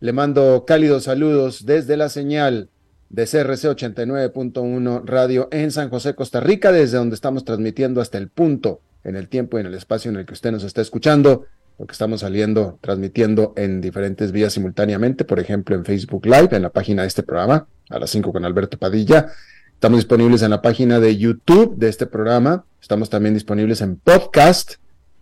le 0.00 0.12
mando 0.14 0.64
cálidos 0.66 1.04
saludos 1.04 1.66
desde 1.66 1.96
la 1.98 2.08
señal 2.08 2.70
de 3.10 3.24
CRC 3.24 3.68
89.1 3.68 5.02
Radio 5.04 5.48
en 5.52 5.70
San 5.70 5.90
José, 5.90 6.14
Costa 6.14 6.40
Rica, 6.40 6.72
desde 6.72 6.96
donde 6.96 7.14
estamos 7.14 7.44
transmitiendo 7.44 8.00
hasta 8.00 8.16
el 8.16 8.28
punto, 8.28 8.80
en 9.04 9.16
el 9.16 9.28
tiempo 9.28 9.58
y 9.58 9.60
en 9.60 9.66
el 9.66 9.74
espacio 9.74 10.10
en 10.10 10.16
el 10.16 10.24
que 10.24 10.32
usted 10.32 10.52
nos 10.52 10.64
está 10.64 10.80
escuchando, 10.80 11.44
porque 11.76 11.92
estamos 11.92 12.20
saliendo, 12.20 12.78
transmitiendo 12.80 13.52
en 13.56 13.80
diferentes 13.82 14.32
vías 14.32 14.54
simultáneamente, 14.54 15.24
por 15.24 15.38
ejemplo 15.38 15.76
en 15.76 15.84
Facebook 15.84 16.24
Live, 16.24 16.48
en 16.52 16.62
la 16.62 16.70
página 16.70 17.02
de 17.02 17.08
este 17.08 17.22
programa, 17.22 17.66
a 17.90 17.98
las 17.98 18.10
5 18.10 18.32
con 18.32 18.44
Alberto 18.44 18.78
Padilla. 18.78 19.26
Estamos 19.74 19.98
disponibles 19.98 20.42
en 20.42 20.50
la 20.50 20.62
página 20.62 20.98
de 20.98 21.16
YouTube 21.16 21.76
de 21.76 21.88
este 21.88 22.06
programa. 22.06 22.64
Estamos 22.80 23.10
también 23.10 23.34
disponibles 23.34 23.80
en 23.82 23.96
podcast 23.96 24.79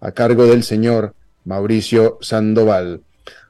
a 0.00 0.12
cargo 0.12 0.46
del 0.46 0.62
señor 0.62 1.14
Mauricio 1.44 2.18
Sandoval. 2.20 3.02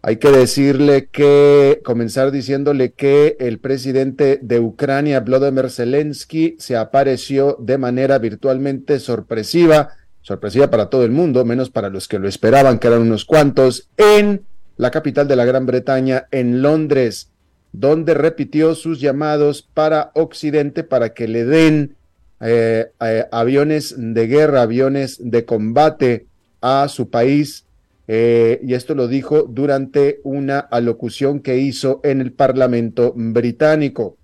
Hay 0.03 0.17
que 0.17 0.31
decirle 0.31 1.09
que, 1.13 1.83
comenzar 1.85 2.31
diciéndole 2.31 2.93
que 2.93 3.37
el 3.39 3.59
presidente 3.59 4.39
de 4.43 4.59
Ucrania, 4.59 5.21
Vladimir 5.21 5.71
Zelensky, 5.71 6.57
se 6.59 6.77
apareció 6.77 7.57
de 7.61 7.77
manera 7.77 8.19
virtualmente 8.19 8.99
sorpresiva, 8.99 9.91
sorpresiva 10.23 10.71
para 10.71 10.89
todo 10.89 11.05
el 11.05 11.11
mundo, 11.11 11.45
menos 11.45 11.69
para 11.69 11.91
los 11.91 12.09
que 12.09 12.19
lo 12.19 12.29
esperaban, 12.29 12.79
que 12.79 12.89
eran 12.89 13.03
unos 13.03 13.27
cuantos, 13.27 13.89
en 13.99 14.43
la 14.79 14.91
capital 14.91 15.29
de 15.29 15.37
la 15.37 15.45
Gran 15.45 15.67
Bretaña, 15.67 16.27
en 16.31 16.63
Londres, 16.63 17.31
donde 17.73 18.15
repitió 18.15 18.75
sus 18.75 19.01
llamados 19.01 19.63
para 19.63 20.13
Occidente 20.15 20.83
para 20.83 21.13
que 21.13 21.29
le 21.29 21.45
den 21.45 21.97
eh, 22.41 22.91
eh, 23.01 23.27
aviones 23.31 23.95
de 23.99 24.27
guerra, 24.27 24.63
aviones 24.63 25.19
de 25.23 25.45
combate 25.45 26.27
a 26.61 26.89
su 26.89 27.11
país 27.11 27.65
eh, 28.13 28.61
y 28.65 28.75
esto 28.75 28.97
lo 28.97 29.07
dijo 29.07 29.45
durante 29.45 30.19
una 30.25 30.59
alocución 30.59 31.39
que 31.39 31.59
hizo 31.59 32.01
en 32.03 32.21
el 32.21 32.33
Parlamento 32.33 33.13
británico. 33.15 34.17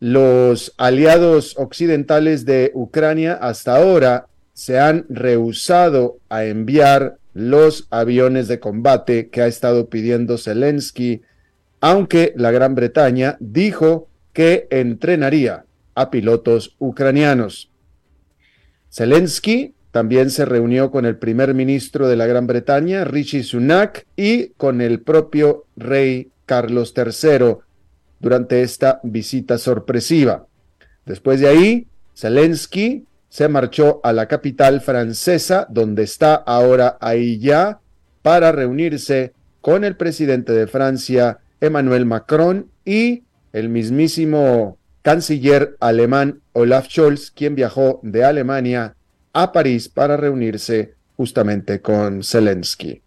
Los 0.00 0.74
aliados 0.76 1.54
occidentales 1.56 2.44
de 2.44 2.72
Ucrania 2.74 3.34
hasta 3.34 3.76
ahora 3.76 4.26
se 4.54 4.80
han 4.80 5.06
rehusado 5.08 6.18
a 6.28 6.46
enviar 6.46 7.18
los 7.32 7.86
aviones 7.90 8.48
de 8.48 8.58
combate 8.58 9.28
que 9.28 9.42
ha 9.42 9.46
estado 9.46 9.88
pidiendo 9.88 10.36
Zelensky, 10.36 11.22
aunque 11.80 12.32
la 12.34 12.50
Gran 12.50 12.74
Bretaña 12.74 13.36
dijo 13.38 14.08
que 14.32 14.66
entrenaría 14.70 15.64
a 15.94 16.10
pilotos 16.10 16.74
ucranianos. 16.80 17.70
Zelensky 18.90 19.74
también 19.94 20.30
se 20.30 20.44
reunió 20.44 20.90
con 20.90 21.06
el 21.06 21.18
primer 21.18 21.54
ministro 21.54 22.08
de 22.08 22.16
la 22.16 22.26
Gran 22.26 22.48
Bretaña, 22.48 23.04
Rishi 23.04 23.44
Sunak, 23.44 24.06
y 24.16 24.48
con 24.56 24.80
el 24.80 24.98
propio 24.98 25.66
rey 25.76 26.32
Carlos 26.46 26.92
III 26.96 27.58
durante 28.18 28.62
esta 28.62 28.98
visita 29.04 29.56
sorpresiva. 29.56 30.46
Después 31.06 31.38
de 31.38 31.46
ahí, 31.46 31.86
Zelensky 32.16 33.04
se 33.28 33.46
marchó 33.46 34.00
a 34.02 34.12
la 34.12 34.26
capital 34.26 34.80
francesa, 34.80 35.68
donde 35.70 36.02
está 36.02 36.34
ahora 36.34 36.98
ahí 37.00 37.38
ya, 37.38 37.78
para 38.22 38.50
reunirse 38.50 39.32
con 39.60 39.84
el 39.84 39.94
presidente 39.94 40.52
de 40.52 40.66
Francia, 40.66 41.38
Emmanuel 41.60 42.04
Macron, 42.04 42.68
y 42.84 43.22
el 43.52 43.68
mismísimo 43.68 44.76
canciller 45.02 45.76
alemán 45.78 46.40
Olaf 46.52 46.88
Scholz, 46.88 47.30
quien 47.30 47.54
viajó 47.54 48.00
de 48.02 48.24
Alemania 48.24 48.96
a 49.34 49.52
París 49.52 49.90
para 49.90 50.16
reunirse 50.16 50.94
justamente 51.16 51.80
con 51.80 52.22
Zelensky. 52.22 53.02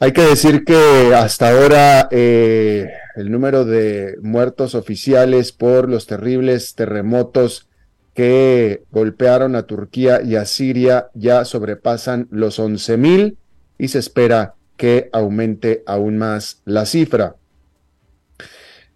Hay 0.00 0.12
que 0.12 0.22
decir 0.22 0.64
que 0.64 1.14
hasta 1.14 1.50
ahora 1.50 2.08
eh, 2.10 2.90
el 3.16 3.30
número 3.30 3.64
de 3.64 4.16
muertos 4.20 4.74
oficiales 4.74 5.52
por 5.52 5.88
los 5.88 6.06
terribles 6.06 6.74
terremotos 6.74 7.68
que 8.12 8.82
golpearon 8.90 9.56
a 9.56 9.62
Turquía 9.62 10.20
y 10.22 10.36
a 10.36 10.44
Siria 10.44 11.08
ya 11.14 11.44
sobrepasan 11.44 12.28
los 12.30 12.58
11.000 12.58 13.36
y 13.78 13.88
se 13.88 13.98
espera 13.98 14.54
que 14.76 15.08
aumente 15.12 15.82
aún 15.86 16.18
más 16.18 16.60
la 16.64 16.86
cifra. 16.86 17.36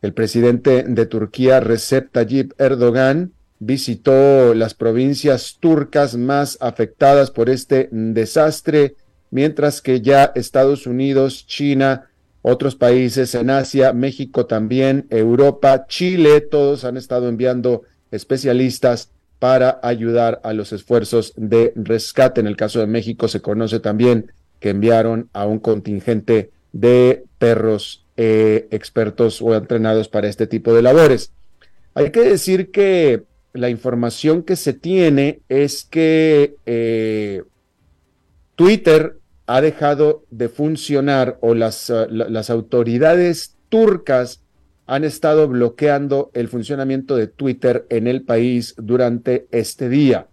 El 0.02 0.12
presidente 0.12 0.84
de 0.86 1.06
Turquía, 1.06 1.60
Recep 1.60 2.12
Tayyip 2.12 2.52
Erdogan, 2.60 3.32
visitó 3.60 4.54
las 4.54 4.74
provincias 4.74 5.56
turcas 5.60 6.16
más 6.16 6.58
afectadas 6.60 7.30
por 7.30 7.50
este 7.50 7.88
desastre, 7.90 8.96
mientras 9.30 9.82
que 9.82 10.00
ya 10.00 10.32
Estados 10.34 10.86
Unidos, 10.86 11.46
China, 11.46 12.08
otros 12.42 12.76
países 12.76 13.34
en 13.34 13.50
Asia, 13.50 13.92
México 13.92 14.46
también, 14.46 15.06
Europa, 15.10 15.86
Chile, 15.88 16.40
todos 16.40 16.84
han 16.84 16.96
estado 16.96 17.28
enviando 17.28 17.82
especialistas 18.10 19.10
para 19.38 19.80
ayudar 19.82 20.40
a 20.44 20.52
los 20.52 20.72
esfuerzos 20.72 21.32
de 21.36 21.72
rescate. 21.76 22.40
En 22.40 22.46
el 22.46 22.56
caso 22.56 22.80
de 22.80 22.86
México 22.86 23.28
se 23.28 23.40
conoce 23.40 23.80
también 23.80 24.32
que 24.60 24.70
enviaron 24.70 25.28
a 25.32 25.46
un 25.46 25.58
contingente 25.58 26.50
de 26.72 27.24
perros 27.38 28.04
eh, 28.16 28.66
expertos 28.70 29.40
o 29.42 29.54
entrenados 29.54 30.08
para 30.08 30.28
este 30.28 30.46
tipo 30.46 30.74
de 30.74 30.82
labores. 30.82 31.32
Hay 31.94 32.10
que 32.10 32.20
decir 32.20 32.70
que 32.70 33.24
la 33.52 33.70
información 33.70 34.42
que 34.42 34.56
se 34.56 34.72
tiene 34.72 35.40
es 35.48 35.84
que 35.84 36.56
eh, 36.66 37.42
Twitter 38.56 39.18
ha 39.46 39.60
dejado 39.60 40.24
de 40.30 40.48
funcionar 40.48 41.38
o 41.40 41.54
las, 41.54 41.88
uh, 41.90 42.06
las 42.08 42.50
autoridades 42.50 43.56
turcas 43.68 44.42
han 44.86 45.04
estado 45.04 45.48
bloqueando 45.48 46.30
el 46.32 46.48
funcionamiento 46.48 47.14
de 47.16 47.26
Twitter 47.26 47.86
en 47.90 48.06
el 48.06 48.22
país 48.22 48.74
durante 48.78 49.46
este 49.50 49.88
día. 49.88 50.28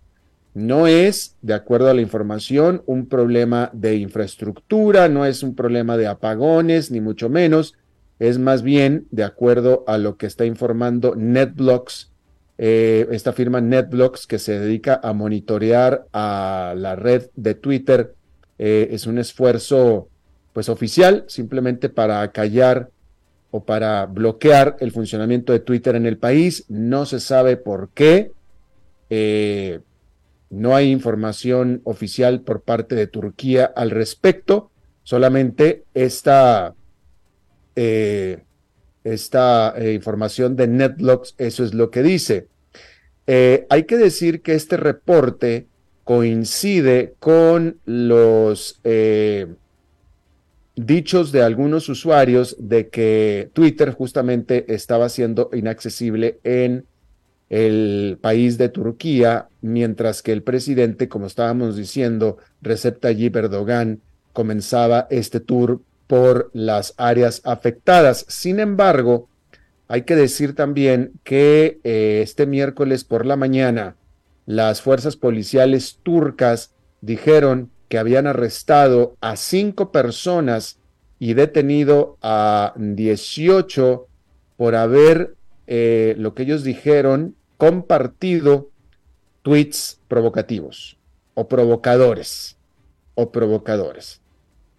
No 0.53 0.87
es, 0.87 1.35
de 1.41 1.53
acuerdo 1.53 1.89
a 1.89 1.93
la 1.93 2.01
información, 2.01 2.81
un 2.85 3.07
problema 3.07 3.69
de 3.73 3.97
infraestructura, 3.97 5.09
no 5.09 5.25
es 5.25 5.43
un 5.43 5.55
problema 5.55 5.97
de 5.97 6.07
apagones, 6.07 6.89
ni 6.91 7.01
mucho 7.01 7.29
menos. 7.29 7.75
es 8.17 8.39
más 8.39 8.63
bien 8.63 9.07
de 9.11 9.25
acuerdo 9.25 9.83
a 9.87 9.97
lo 9.97 10.15
que 10.15 10.25
está 10.25 10.45
informando 10.45 11.15
NetBlocks, 11.15 12.14
eh, 12.57 13.07
esta 13.11 13.33
firma 13.33 13.59
NetBlocks 13.59 14.27
que 14.27 14.39
se 14.39 14.59
dedica 14.59 14.99
a 15.03 15.13
monitorear 15.13 16.05
a 16.13 16.73
la 16.77 16.95
red 16.95 17.29
de 17.35 17.55
Twitter. 17.55 18.13
Eh, 18.57 18.89
es 18.91 19.07
un 19.07 19.17
esfuerzo 19.17 20.07
pues 20.53 20.69
oficial 20.69 21.25
simplemente 21.27 21.89
para 21.89 22.31
callar 22.31 22.89
o 23.51 23.65
para 23.65 24.05
bloquear 24.05 24.77
el 24.79 24.91
funcionamiento 24.91 25.51
de 25.51 25.59
Twitter 25.59 25.95
en 25.95 26.05
el 26.05 26.17
país. 26.17 26.65
No 26.69 27.05
se 27.05 27.19
sabe 27.19 27.57
por 27.57 27.89
qué. 27.89 28.31
Eh, 29.09 29.81
no 30.49 30.75
hay 30.75 30.91
información 30.91 31.81
oficial 31.83 32.41
por 32.41 32.61
parte 32.61 32.95
de 32.95 33.07
Turquía 33.07 33.65
al 33.65 33.91
respecto. 33.91 34.71
Solamente 35.03 35.83
esta 35.93 36.73
esta 39.05 39.73
eh, 39.77 39.93
información 39.93 40.57
de 40.57 40.67
NetBlocks, 40.67 41.35
eso 41.37 41.63
es 41.63 41.73
lo 41.73 41.89
que 41.89 42.03
dice. 42.03 42.47
Eh, 43.27 43.65
hay 43.69 43.83
que 43.83 43.97
decir 43.97 44.41
que 44.41 44.53
este 44.53 44.75
reporte 44.75 45.67
coincide 46.03 47.15
con 47.19 47.79
los 47.85 48.81
dichos 50.75 51.31
de 51.31 51.41
algunos 51.41 51.87
usuarios 51.89 52.55
de 52.59 52.89
que 52.89 53.49
Twitter 53.53 53.91
justamente 53.91 54.73
estaba 54.73 55.09
siendo 55.09 55.49
inaccesible 55.53 56.39
en 56.43 56.85
el 57.49 58.17
país 58.21 58.57
de 58.57 58.69
Turquía, 58.69 59.47
mientras 59.61 60.21
que 60.21 60.31
el 60.31 60.43
presidente, 60.43 61.07
como 61.07 61.27
estábamos 61.27 61.75
diciendo, 61.75 62.37
Recep 62.61 62.99
Tayyip 62.99 63.35
Erdogan, 63.35 64.01
comenzaba 64.33 65.07
este 65.09 65.39
tour 65.39 65.81
por 66.07 66.49
las 66.53 66.93
áreas 66.97 67.41
afectadas. 67.43 68.25
Sin 68.27 68.59
embargo, 68.59 69.27
hay 69.87 70.03
que 70.03 70.15
decir 70.15 70.55
también 70.55 71.13
que 71.23 71.79
eh, 71.83 72.21
este 72.23 72.45
miércoles 72.45 73.03
por 73.03 73.25
la 73.25 73.35
mañana 73.35 73.95
las 74.45 74.81
fuerzas 74.81 75.15
policiales 75.15 75.99
turcas 76.03 76.73
dijeron 77.01 77.71
que 77.89 77.97
habían 77.97 78.27
arrestado 78.27 79.15
a 79.21 79.35
cinco 79.35 79.91
personas 79.91 80.79
y 81.19 81.33
detenido 81.33 82.17
a 82.21 82.73
18 82.77 84.07
por 84.57 84.75
haber, 84.75 85.35
eh, 85.67 86.15
lo 86.17 86.33
que 86.33 86.43
ellos 86.43 86.63
dijeron, 86.63 87.35
compartido 87.57 88.69
tweets 89.41 89.99
provocativos 90.07 90.97
o 91.33 91.47
provocadores 91.47 92.57
o 93.15 93.31
provocadores. 93.31 94.21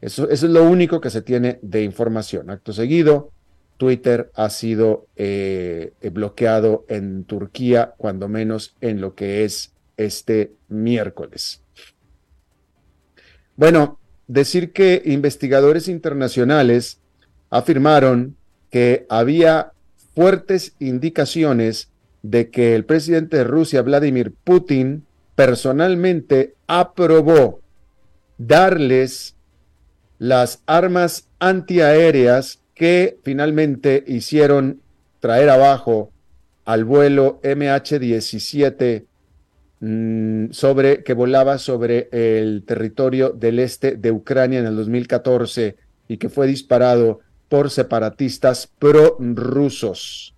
Eso, 0.00 0.28
es 0.28 0.42
lo 0.42 0.64
único 0.64 1.00
que 1.00 1.10
se 1.10 1.22
tiene 1.22 1.58
de 1.62 1.82
información. 1.82 2.50
Acto 2.50 2.72
seguido, 2.72 3.30
Twitter 3.76 4.30
ha 4.34 4.50
sido 4.50 5.06
eh, 5.16 5.92
bloqueado 6.12 6.84
en 6.88 7.24
Turquía, 7.24 7.94
cuando 7.96 8.28
menos 8.28 8.74
en 8.80 9.00
lo 9.00 9.14
que 9.14 9.44
es 9.44 9.72
este 9.96 10.52
miércoles. 10.68 11.62
Bueno, 13.56 13.98
decir 14.26 14.72
que 14.72 15.02
investigadores 15.04 15.88
internacionales 15.88 17.00
afirmaron 17.50 18.36
que 18.70 19.06
había 19.08 19.72
fuertes 20.14 20.74
indicaciones 20.78 21.90
de 22.22 22.50
que 22.50 22.74
el 22.74 22.84
presidente 22.84 23.38
de 23.38 23.44
Rusia, 23.44 23.82
Vladimir 23.82 24.32
Putin, 24.32 25.06
personalmente 25.34 26.54
aprobó 26.66 27.60
darles 28.38 29.35
las 30.18 30.62
armas 30.66 31.28
antiaéreas 31.38 32.60
que 32.74 33.18
finalmente 33.22 34.04
hicieron 34.06 34.80
traer 35.20 35.48
abajo 35.50 36.10
al 36.64 36.84
vuelo 36.84 37.40
MH17 37.42 39.04
mm, 39.80 40.50
sobre 40.50 41.02
que 41.04 41.14
volaba 41.14 41.58
sobre 41.58 42.08
el 42.12 42.64
territorio 42.64 43.30
del 43.30 43.58
este 43.58 43.96
de 43.96 44.12
Ucrania 44.12 44.60
en 44.60 44.66
el 44.66 44.76
2014 44.76 45.76
y 46.08 46.16
que 46.18 46.28
fue 46.28 46.46
disparado 46.46 47.20
por 47.48 47.70
separatistas 47.70 48.68
prorrusos. 48.78 50.34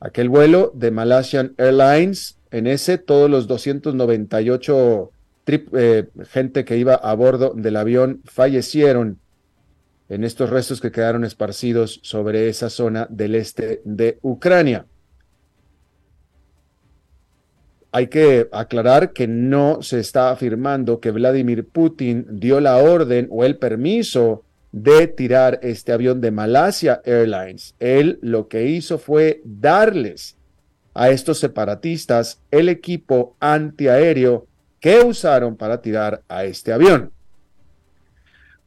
Aquel 0.00 0.28
vuelo 0.28 0.70
de 0.74 0.90
Malaysian 0.90 1.54
Airlines, 1.58 2.38
en 2.50 2.66
ese 2.66 2.98
todos 2.98 3.28
los 3.28 3.46
298 3.46 5.10
eh, 5.48 6.08
gente 6.28 6.64
que 6.64 6.76
iba 6.76 6.94
a 6.94 7.14
bordo 7.14 7.52
del 7.54 7.76
avión 7.76 8.20
fallecieron 8.24 9.18
en 10.08 10.24
estos 10.24 10.50
restos 10.50 10.80
que 10.80 10.90
quedaron 10.90 11.24
esparcidos 11.24 12.00
sobre 12.02 12.48
esa 12.48 12.70
zona 12.70 13.06
del 13.10 13.34
este 13.34 13.80
de 13.84 14.18
Ucrania. 14.22 14.86
Hay 17.90 18.08
que 18.08 18.48
aclarar 18.52 19.12
que 19.12 19.26
no 19.26 19.82
se 19.82 19.98
está 19.98 20.30
afirmando 20.30 21.00
que 21.00 21.10
Vladimir 21.10 21.66
Putin 21.66 22.26
dio 22.30 22.60
la 22.60 22.76
orden 22.76 23.28
o 23.30 23.44
el 23.44 23.56
permiso 23.56 24.44
de 24.72 25.06
tirar 25.06 25.58
este 25.62 25.92
avión 25.92 26.20
de 26.20 26.30
Malasia 26.30 27.00
Airlines. 27.04 27.74
Él 27.78 28.18
lo 28.20 28.48
que 28.48 28.66
hizo 28.66 28.98
fue 28.98 29.40
darles 29.44 30.36
a 30.92 31.10
estos 31.10 31.38
separatistas 31.38 32.42
el 32.50 32.68
equipo 32.68 33.36
antiaéreo 33.40 34.47
que 34.80 35.00
usaron 35.00 35.56
para 35.56 35.82
tirar 35.82 36.22
a 36.28 36.44
este 36.44 36.72
avión. 36.72 37.12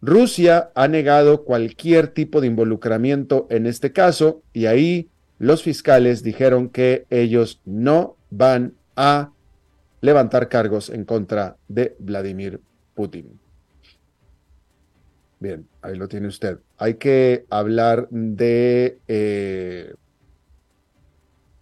Rusia 0.01 0.71
ha 0.73 0.87
negado 0.87 1.43
cualquier 1.43 2.07
tipo 2.07 2.41
de 2.41 2.47
involucramiento 2.47 3.47
en 3.49 3.67
este 3.67 3.93
caso 3.93 4.41
y 4.51 4.65
ahí 4.65 5.09
los 5.37 5.63
fiscales 5.63 6.23
dijeron 6.23 6.69
que 6.69 7.05
ellos 7.09 7.61
no 7.65 8.15
van 8.31 8.73
a 8.95 9.31
levantar 10.01 10.49
cargos 10.49 10.89
en 10.89 11.05
contra 11.05 11.57
de 11.67 11.95
Vladimir 11.99 12.59
Putin. 12.95 13.39
Bien, 15.39 15.67
ahí 15.81 15.95
lo 15.95 16.07
tiene 16.07 16.27
usted. 16.27 16.59
Hay 16.77 16.95
que 16.95 17.45
hablar 17.49 18.07
de 18.09 18.99
eh, 19.07 19.93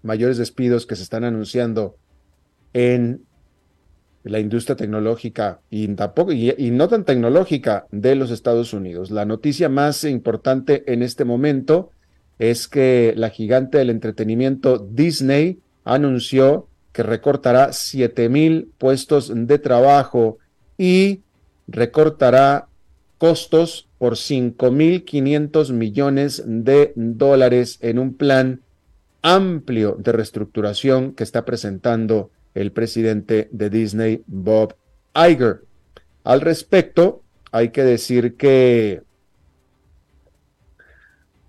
mayores 0.01 0.37
despidos 0.37 0.85
que 0.85 0.95
se 0.95 1.03
están 1.03 1.23
anunciando 1.23 1.97
en 2.73 3.25
la 4.23 4.39
industria 4.39 4.75
tecnológica 4.75 5.61
y, 5.69 5.87
tampoco, 5.89 6.31
y, 6.33 6.53
no 6.71 6.87
tan 6.87 7.05
tecnológica 7.05 7.87
de 7.91 8.15
los 8.15 8.31
Estados 8.31 8.73
Unidos. 8.73 9.11
La 9.11 9.25
noticia 9.25 9.69
más 9.69 10.03
importante 10.03 10.83
en 10.91 11.03
este 11.03 11.25
momento 11.25 11.91
es 12.37 12.67
que 12.67 13.13
la 13.15 13.29
gigante 13.29 13.77
del 13.77 13.89
entretenimiento 13.89 14.77
Disney 14.77 15.59
anunció 15.83 16.67
que 16.91 17.03
recortará 17.03 17.71
7 17.71 18.29
mil 18.29 18.71
puestos 18.77 19.31
de 19.33 19.59
trabajo 19.59 20.37
y 20.77 21.21
recortará 21.67 22.67
costos 23.17 23.87
por 23.97 24.13
5.500 24.13 25.73
millones 25.73 26.43
de 26.45 26.93
dólares 26.95 27.77
en 27.81 27.99
un 27.99 28.15
plan 28.15 28.61
amplio 29.21 29.97
de 29.99 30.13
reestructuración 30.13 31.13
que 31.13 31.23
está 31.23 31.43
presentando 31.43 32.31
el 32.53 32.71
presidente 32.71 33.49
de 33.51 33.69
Disney, 33.69 34.23
Bob 34.27 34.75
Iger. 35.15 35.61
Al 36.23 36.41
respecto, 36.41 37.23
hay 37.51 37.69
que 37.69 37.83
decir 37.83 38.35
que 38.35 39.01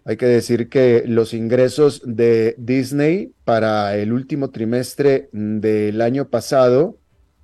hay 0.05 0.17
que 0.17 0.27
decir 0.27 0.69
que 0.69 1.05
los 1.07 1.35
ingresos 1.35 2.03
de 2.05 2.55
Disney 2.59 3.33
para 3.45 3.97
el 3.97 4.13
último 4.13 4.51
trimestre 4.51 5.29
del 5.33 6.01
año 6.01 6.29
pasado, 6.29 6.97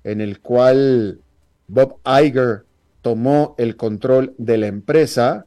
en 0.03 0.21
el 0.21 0.41
cual 0.41 1.21
Bob 1.67 1.99
Iger 2.05 2.63
tomó 3.01 3.55
el 3.57 3.75
control 3.77 4.33
de 4.37 4.57
la 4.57 4.67
empresa, 4.67 5.45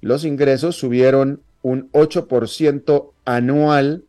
los 0.00 0.24
ingresos 0.24 0.76
subieron 0.76 1.40
un 1.62 1.90
8% 1.92 3.12
anual 3.24 4.04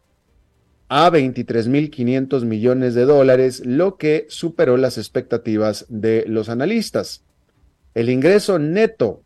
a 0.95 1.09
23.500 1.09 2.45
millones 2.45 2.93
de 2.93 3.05
dólares, 3.05 3.65
lo 3.65 3.97
que 3.97 4.27
superó 4.29 4.77
las 4.77 4.99
expectativas 4.99 5.87
de 5.89 6.23
los 6.27 6.49
analistas. 6.49 7.23
El 7.95 8.11
ingreso 8.11 8.59
neto 8.59 9.23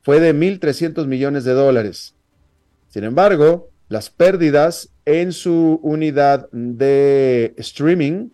fue 0.00 0.20
de 0.20 0.34
1.300 0.34 1.06
millones 1.06 1.44
de 1.44 1.52
dólares. 1.52 2.14
Sin 2.88 3.04
embargo, 3.04 3.68
las 3.90 4.08
pérdidas 4.08 4.88
en 5.04 5.34
su 5.34 5.80
unidad 5.82 6.48
de 6.50 7.52
streaming, 7.58 8.30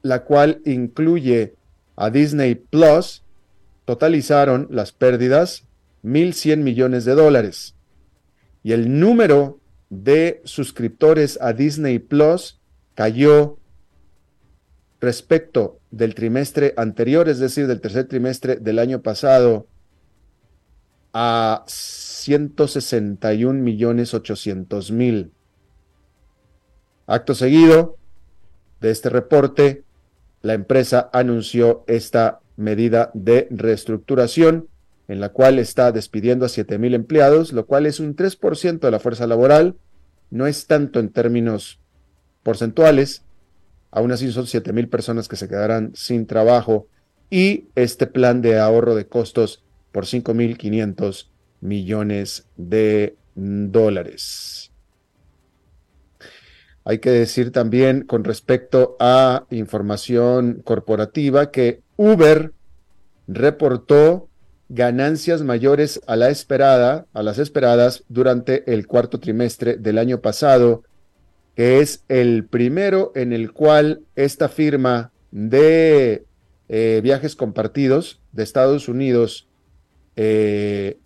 la 0.00 0.24
cual 0.24 0.62
incluye 0.64 1.56
a 1.94 2.08
Disney 2.08 2.54
Plus, 2.54 3.22
totalizaron 3.84 4.66
las 4.70 4.92
pérdidas 4.92 5.64
1.100 6.04 6.56
millones 6.56 7.04
de 7.04 7.14
dólares. 7.14 7.74
Y 8.62 8.72
el 8.72 8.98
número 8.98 9.60
de 9.90 10.40
suscriptores 10.44 11.38
a 11.40 11.52
Disney 11.52 11.98
Plus 11.98 12.60
cayó 12.94 13.58
respecto 15.00 15.78
del 15.90 16.14
trimestre 16.14 16.74
anterior, 16.76 17.28
es 17.28 17.38
decir, 17.38 17.66
del 17.66 17.80
tercer 17.80 18.06
trimestre 18.06 18.56
del 18.56 18.78
año 18.78 19.02
pasado, 19.02 19.66
a 21.12 21.64
161 21.66 23.62
millones 23.62 24.14
800 24.14 24.90
mil. 24.90 25.32
Acto 27.06 27.34
seguido 27.34 27.96
de 28.80 28.90
este 28.90 29.08
reporte, 29.08 29.84
la 30.42 30.54
empresa 30.54 31.08
anunció 31.12 31.84
esta 31.86 32.40
medida 32.56 33.10
de 33.14 33.48
reestructuración 33.50 34.68
en 35.08 35.20
la 35.20 35.28
cual 35.30 35.58
está 35.58 35.92
despidiendo 35.92 36.46
a 36.46 36.48
7 36.48 36.78
mil 36.78 36.94
empleados, 36.94 37.52
lo 37.52 37.66
cual 37.66 37.86
es 37.86 38.00
un 38.00 38.16
3% 38.16 38.80
de 38.80 38.90
la 38.90 38.98
fuerza 38.98 39.26
laboral. 39.26 39.76
No 40.30 40.46
es 40.46 40.66
tanto 40.66 40.98
en 40.98 41.10
términos 41.10 41.78
porcentuales, 42.42 43.22
aún 43.90 44.12
así 44.12 44.30
son 44.32 44.46
7 44.46 44.72
mil 44.72 44.88
personas 44.88 45.28
que 45.28 45.36
se 45.36 45.48
quedarán 45.48 45.92
sin 45.94 46.26
trabajo 46.26 46.88
y 47.30 47.66
este 47.74 48.06
plan 48.06 48.42
de 48.42 48.58
ahorro 48.58 48.94
de 48.94 49.06
costos 49.06 49.64
por 49.92 50.04
5.500 50.04 51.28
millones 51.60 52.46
de 52.56 53.16
dólares. 53.34 54.70
Hay 56.84 57.00
que 57.00 57.10
decir 57.10 57.50
también 57.50 58.02
con 58.02 58.22
respecto 58.22 58.96
a 59.00 59.44
información 59.50 60.62
corporativa 60.64 61.50
que 61.50 61.80
Uber 61.96 62.52
reportó 63.26 64.28
ganancias 64.68 65.42
mayores 65.42 66.00
a 66.06 66.16
la 66.16 66.30
esperada, 66.30 67.06
a 67.12 67.22
las 67.22 67.38
esperadas 67.38 68.04
durante 68.08 68.72
el 68.72 68.86
cuarto 68.86 69.20
trimestre 69.20 69.76
del 69.76 69.98
año 69.98 70.20
pasado, 70.20 70.82
que 71.54 71.80
es 71.80 72.04
el 72.08 72.44
primero 72.44 73.12
en 73.14 73.32
el 73.32 73.52
cual 73.52 74.02
esta 74.16 74.48
firma 74.48 75.12
de 75.30 76.24
eh, 76.68 77.00
viajes 77.02 77.36
compartidos 77.36 78.20
de 78.32 78.42
Estados 78.42 78.88
Unidos 78.88 79.48
eh, 80.16 80.98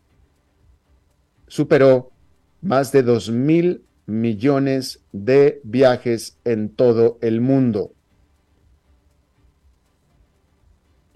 superó 1.46 2.10
más 2.62 2.92
de 2.92 3.02
2 3.02 3.30
mil 3.30 3.82
millones 4.06 5.00
de 5.12 5.60
viajes 5.64 6.38
en 6.44 6.70
todo 6.70 7.18
el 7.20 7.40
mundo. 7.40 7.92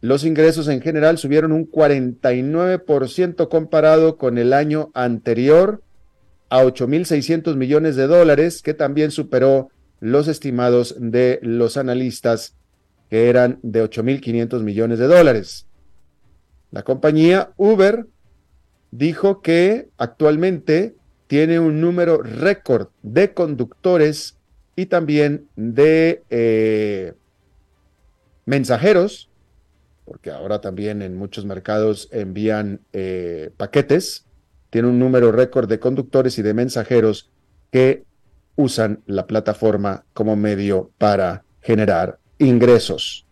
Los 0.05 0.23
ingresos 0.25 0.69
en 0.69 0.83
general 0.83 1.17
subieron 1.17 1.51
un 1.51 1.67
49% 1.67 3.49
comparado 3.49 4.19
con 4.19 4.37
el 4.37 4.53
año 4.53 4.91
anterior 4.93 5.83
a 6.51 6.63
8.600 6.63 7.57
millones 7.57 7.97
de 7.97 8.07
dólares, 8.07 8.61
que 8.61 8.75
también 8.75 9.11
superó 9.11 9.71
los 10.01 10.29
estimados 10.29 10.95
de 10.99 11.39
los 11.41 11.79
analistas 11.79 12.55
que 13.09 13.31
eran 13.31 13.61
de 13.63 13.83
8.500 13.83 14.63
millones 14.63 14.99
de 14.99 15.07
dólares. 15.07 15.69
La 16.71 16.83
compañía 16.83 17.53
Uber 17.57 18.05
dijo 18.91 19.41
que 19.41 19.89
actualmente 19.97 20.97
tiene 21.29 21.61
un 21.61 21.81
número 21.81 22.19
récord 22.19 22.89
de 23.03 23.33
conductores 23.33 24.37
y 24.77 24.85
también 24.85 25.49
de 25.57 26.23
eh, 26.29 27.15
mensajeros, 28.45 29.31
porque 30.05 30.31
ahora 30.31 30.61
también 30.61 31.03
en 31.03 31.17
muchos 31.17 31.45
mercados 31.45 32.09
envían 32.13 32.81
eh, 32.93 33.51
paquetes, 33.57 34.27
tiene 34.71 34.89
un 34.89 34.99
número 34.99 35.33
récord 35.33 35.69
de 35.69 35.79
conductores 35.79 36.39
y 36.39 36.43
de 36.43 36.55
mensajeros 36.55 37.31
que 37.71 38.05
usan 38.57 39.03
la 39.07 39.27
plataforma 39.27 40.05
como 40.13 40.37
medio 40.37 40.91
para 40.99 41.45
generar 41.61 42.19
ingresos. 42.39 43.27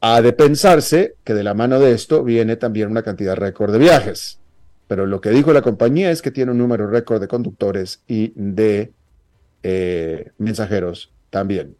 Ha 0.00 0.20
de 0.20 0.32
pensarse 0.32 1.14
que 1.22 1.34
de 1.34 1.44
la 1.44 1.54
mano 1.54 1.78
de 1.78 1.92
esto 1.92 2.24
viene 2.24 2.56
también 2.56 2.90
una 2.90 3.02
cantidad 3.02 3.36
récord 3.36 3.72
de 3.72 3.78
viajes, 3.78 4.40
pero 4.88 5.06
lo 5.06 5.20
que 5.20 5.30
dijo 5.30 5.52
la 5.52 5.62
compañía 5.62 6.10
es 6.10 6.22
que 6.22 6.30
tiene 6.30 6.50
un 6.50 6.58
número 6.58 6.88
récord 6.88 7.20
de 7.20 7.28
conductores 7.28 8.02
y 8.08 8.32
de 8.34 8.92
eh, 9.62 10.32
mensajeros 10.38 11.12
también. 11.30 11.76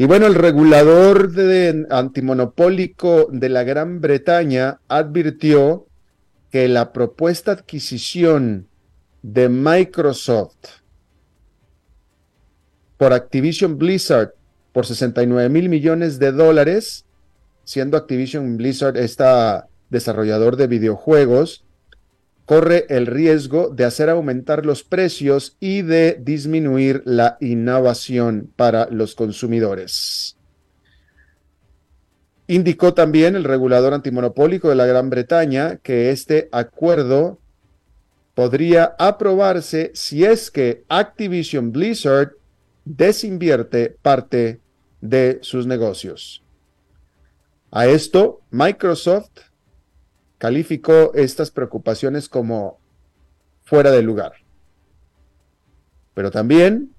Y 0.00 0.06
bueno, 0.06 0.26
el 0.26 0.34
regulador 0.34 1.30
de, 1.30 1.86
antimonopólico 1.90 3.28
de 3.30 3.50
la 3.50 3.64
Gran 3.64 4.00
Bretaña 4.00 4.80
advirtió 4.88 5.88
que 6.50 6.68
la 6.68 6.94
propuesta 6.94 7.52
adquisición 7.52 8.66
de 9.20 9.50
Microsoft 9.50 10.80
por 12.96 13.12
Activision 13.12 13.76
Blizzard 13.76 14.32
por 14.72 14.86
69 14.86 15.50
mil 15.50 15.68
millones 15.68 16.18
de 16.18 16.32
dólares, 16.32 17.04
siendo 17.64 17.98
Activision 17.98 18.56
Blizzard 18.56 18.96
esta 18.96 19.68
desarrollador 19.90 20.56
de 20.56 20.66
videojuegos, 20.66 21.62
corre 22.50 22.84
el 22.88 23.06
riesgo 23.06 23.68
de 23.68 23.84
hacer 23.84 24.10
aumentar 24.10 24.66
los 24.66 24.82
precios 24.82 25.56
y 25.60 25.82
de 25.82 26.18
disminuir 26.20 27.00
la 27.04 27.36
innovación 27.40 28.50
para 28.56 28.88
los 28.90 29.14
consumidores. 29.14 30.36
Indicó 32.48 32.92
también 32.92 33.36
el 33.36 33.44
regulador 33.44 33.94
antimonopólico 33.94 34.68
de 34.68 34.74
la 34.74 34.86
Gran 34.86 35.10
Bretaña 35.10 35.76
que 35.76 36.10
este 36.10 36.48
acuerdo 36.50 37.38
podría 38.34 38.96
aprobarse 38.98 39.92
si 39.94 40.24
es 40.24 40.50
que 40.50 40.82
Activision 40.88 41.70
Blizzard 41.70 42.32
desinvierte 42.84 43.96
parte 44.02 44.58
de 45.00 45.38
sus 45.42 45.68
negocios. 45.68 46.42
A 47.70 47.86
esto, 47.86 48.40
Microsoft 48.50 49.49
calificó 50.40 51.12
estas 51.12 51.50
preocupaciones 51.50 52.30
como 52.30 52.80
fuera 53.62 53.90
de 53.90 54.00
lugar. 54.00 54.32
Pero 56.14 56.30
también 56.30 56.94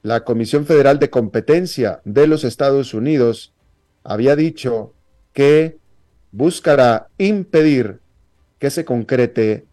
la 0.00 0.24
Comisión 0.24 0.64
Federal 0.64 0.98
de 0.98 1.10
Competencia 1.10 2.00
de 2.06 2.26
los 2.26 2.44
Estados 2.44 2.94
Unidos 2.94 3.52
había 4.04 4.36
dicho 4.36 4.94
que 5.34 5.76
buscará 6.32 7.08
impedir 7.18 8.00
que 8.58 8.70
se 8.70 8.86
concrete 8.86 9.66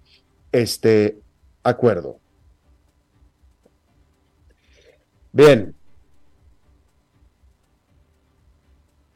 este 0.52 1.18
acuerdo. 1.64 2.20
Bien. 5.32 5.74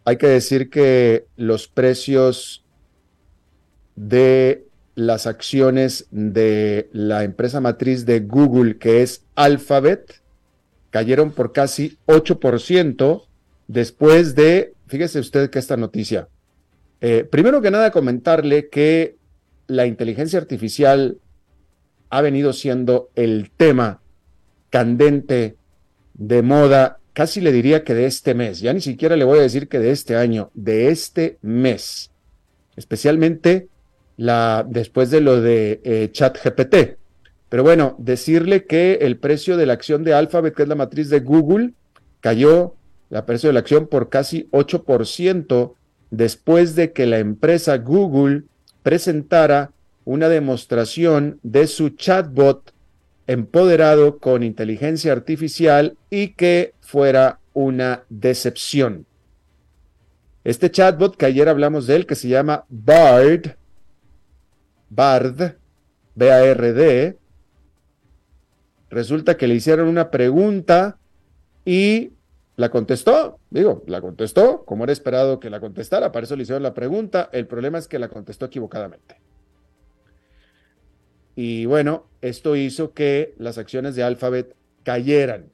Hay 0.06 0.18
que 0.18 0.28
decir 0.28 0.70
que 0.70 1.28
los 1.36 1.68
precios 1.68 2.61
de 4.02 4.66
las 4.96 5.28
acciones 5.28 6.08
de 6.10 6.90
la 6.92 7.24
empresa 7.24 7.62
matriz 7.62 8.04
de 8.08 8.22
Google, 8.22 8.78
que 8.78 9.04
es 9.04 9.24
Alphabet, 9.36 10.22
cayeron 10.90 11.32
por 11.32 11.54
casi 11.54 12.00
8% 12.08 13.24
después 13.68 14.34
de, 14.34 14.74
fíjese 14.88 15.20
usted 15.20 15.52
que 15.52 15.60
esta 15.60 15.78
noticia. 15.78 16.28
Eh, 17.00 17.28
primero 17.30 17.62
que 17.62 17.70
nada, 17.70 17.92
comentarle 17.92 18.70
que 18.70 19.18
la 19.68 19.86
inteligencia 19.86 20.40
artificial 20.40 21.20
ha 22.10 22.22
venido 22.22 22.54
siendo 22.54 23.12
el 23.14 23.52
tema 23.56 24.02
candente 24.72 25.58
de 26.16 26.42
moda, 26.42 26.98
casi 27.14 27.40
le 27.40 27.52
diría 27.52 27.84
que 27.84 27.94
de 27.94 28.06
este 28.08 28.34
mes, 28.34 28.62
ya 28.62 28.74
ni 28.74 28.82
siquiera 28.82 29.16
le 29.16 29.26
voy 29.26 29.38
a 29.40 29.44
decir 29.44 29.68
que 29.68 29.78
de 29.78 29.92
este 29.92 30.16
año, 30.16 30.50
de 30.56 30.90
este 30.90 31.38
mes, 31.42 32.10
especialmente 32.76 33.70
después 34.68 35.10
de 35.10 35.22
lo 35.22 35.42
de 35.42 35.82
eh, 35.84 36.10
ChatGPT. 36.12 36.98
Pero 37.50 37.64
bueno, 37.64 37.96
decirle 37.98 38.66
que 38.66 39.00
el 39.02 39.18
precio 39.18 39.58
de 39.58 39.66
la 39.66 39.74
acción 39.74 40.04
de 40.04 40.14
Alphabet, 40.14 40.56
que 40.56 40.64
es 40.64 40.70
la 40.70 40.76
matriz 40.76 41.10
de 41.10 41.20
Google, 41.20 41.74
cayó 42.20 42.76
la 43.10 43.26
precio 43.26 43.50
de 43.50 43.54
la 43.54 43.60
acción 43.60 43.88
por 43.88 44.10
casi 44.10 44.48
8% 44.52 45.74
después 46.12 46.76
de 46.76 46.94
que 46.94 47.06
la 47.06 47.20
empresa 47.20 47.78
Google 47.78 48.44
presentara 48.84 49.72
una 50.06 50.30
demostración 50.30 51.40
de 51.44 51.68
su 51.68 51.90
chatbot 51.90 52.74
empoderado 53.28 54.18
con 54.18 54.44
inteligencia 54.44 55.12
artificial 55.12 55.98
y 56.10 56.30
que 56.30 56.74
fuera 56.80 57.40
una 57.54 58.04
decepción. 58.10 59.06
Este 60.44 60.72
chatbot 60.72 61.16
que 61.18 61.26
ayer 61.26 61.50
hablamos 61.50 61.86
de 61.86 61.98
él, 61.98 62.06
que 62.06 62.16
se 62.16 62.28
llama 62.28 62.66
Bard, 62.70 63.56
Bard, 64.94 65.56
B-A-R-D, 66.16 67.18
resulta 68.90 69.38
que 69.38 69.48
le 69.48 69.56
hicieron 69.56 69.88
una 69.88 70.12
pregunta 70.12 70.98
y 71.64 72.12
la 72.58 72.70
contestó, 72.70 73.40
digo, 73.50 73.84
la 73.88 74.02
contestó 74.02 74.66
como 74.66 74.84
era 74.84 74.92
esperado 74.92 75.40
que 75.40 75.50
la 75.50 75.62
contestara, 75.62 76.12
para 76.12 76.26
eso 76.26 76.36
le 76.36 76.44
hicieron 76.44 76.62
la 76.62 76.74
pregunta, 76.74 77.30
el 77.32 77.48
problema 77.48 77.78
es 77.78 77.88
que 77.88 78.00
la 78.00 78.10
contestó 78.10 78.46
equivocadamente. 78.46 79.22
Y 81.38 81.66
bueno, 81.68 82.10
esto 82.20 82.58
hizo 82.58 82.94
que 82.94 83.34
las 83.38 83.58
acciones 83.58 83.96
de 83.96 84.04
Alphabet 84.04 84.58
cayeran 84.84 85.50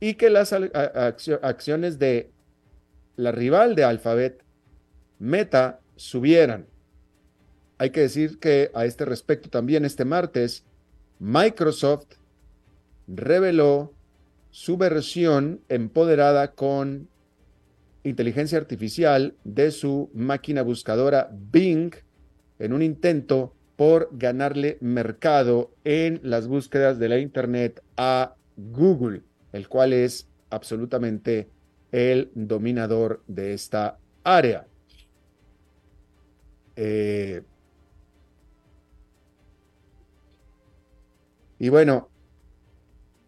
y 0.00 0.14
que 0.14 0.30
las 0.30 0.54
acciones 0.54 1.98
de 1.98 2.32
la 3.16 3.30
rival 3.30 3.74
de 3.74 3.84
Alphabet, 3.84 4.42
Meta 5.18 5.80
subieran. 5.96 6.71
Hay 7.82 7.90
que 7.90 8.02
decir 8.02 8.38
que 8.38 8.70
a 8.74 8.84
este 8.84 9.04
respecto 9.04 9.50
también 9.50 9.84
este 9.84 10.04
martes, 10.04 10.64
Microsoft 11.18 12.06
reveló 13.08 13.92
su 14.52 14.76
versión 14.76 15.62
empoderada 15.68 16.52
con 16.52 17.08
inteligencia 18.04 18.58
artificial 18.58 19.34
de 19.42 19.72
su 19.72 20.10
máquina 20.14 20.62
buscadora 20.62 21.28
Bing 21.32 21.92
en 22.60 22.72
un 22.72 22.82
intento 22.82 23.52
por 23.74 24.10
ganarle 24.12 24.78
mercado 24.80 25.72
en 25.82 26.20
las 26.22 26.46
búsquedas 26.46 27.00
de 27.00 27.08
la 27.08 27.18
Internet 27.18 27.82
a 27.96 28.36
Google, 28.56 29.22
el 29.52 29.66
cual 29.66 29.92
es 29.92 30.28
absolutamente 30.50 31.48
el 31.90 32.30
dominador 32.36 33.24
de 33.26 33.54
esta 33.54 33.98
área. 34.22 34.68
Eh, 36.76 37.42
y 41.62 41.68
bueno, 41.68 42.08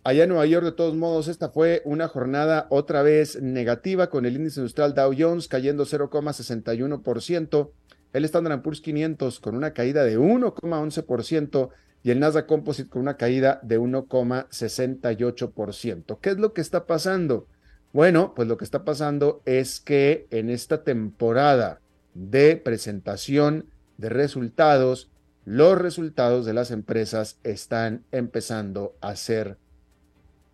allá 0.03 0.25
en 0.25 0.31
Nueva 0.31 0.47
York, 0.47 0.65
de 0.65 0.73
todos 0.73 0.97
modos, 0.97 1.29
esta 1.29 1.51
fue 1.51 1.83
una 1.85 2.09
jornada 2.09 2.67
otra 2.69 3.03
vez 3.03 3.41
negativa 3.41 4.11
con 4.11 4.27
el 4.27 4.35
índice 4.35 4.59
industrial 4.59 4.93
Dow 4.93 5.15
Jones 5.17 5.47
cayendo 5.47 5.87
0,61%, 5.87 7.71
el 8.13 8.25
Standard 8.25 8.63
Poor's 8.63 8.81
500 8.81 9.39
con 9.39 9.55
una 9.55 9.73
caída 9.73 10.03
de 10.03 10.19
1,11% 10.19 11.69
y 12.03 12.11
el 12.11 12.19
Nasdaq 12.19 12.47
Composite 12.47 12.91
con 12.91 13.03
una 13.03 13.17
caída 13.17 13.61
de 13.63 13.79
1,68%. 13.79 16.19
¿Qué 16.21 16.31
es 16.31 16.39
lo 16.39 16.53
que 16.55 16.61
está 16.61 16.87
pasando? 16.87 17.47
Bueno, 17.93 18.35
pues 18.35 18.49
lo 18.49 18.57
que 18.57 18.65
está 18.65 18.85
pasando 18.85 19.43
es 19.45 19.79
que 19.79 20.27
en 20.33 20.51
esta 20.51 20.83
temporada 20.83 21.79
de 22.15 22.57
presentación 22.57 23.67
de 23.97 24.09
resultados, 24.09 25.09
los 25.45 25.79
resultados 25.79 26.47
de 26.47 26.55
las 26.55 26.71
empresas 26.71 27.39
están 27.43 28.05
empezando 28.13 28.97
a 29.01 29.15
ser 29.17 29.59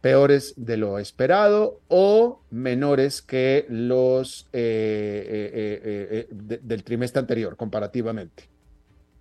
peores 0.00 0.54
de 0.56 0.76
lo 0.76 0.99
esperado 0.99 1.80
o 1.88 2.40
menores 2.50 3.23
que 3.23 3.66
los 3.68 4.49
eh, 4.52 5.50
eh, 5.54 6.26
eh, 6.30 6.59
del 6.62 6.85
trimestre 6.85 7.20
anterior 7.20 7.56
comparativamente. 7.56 8.49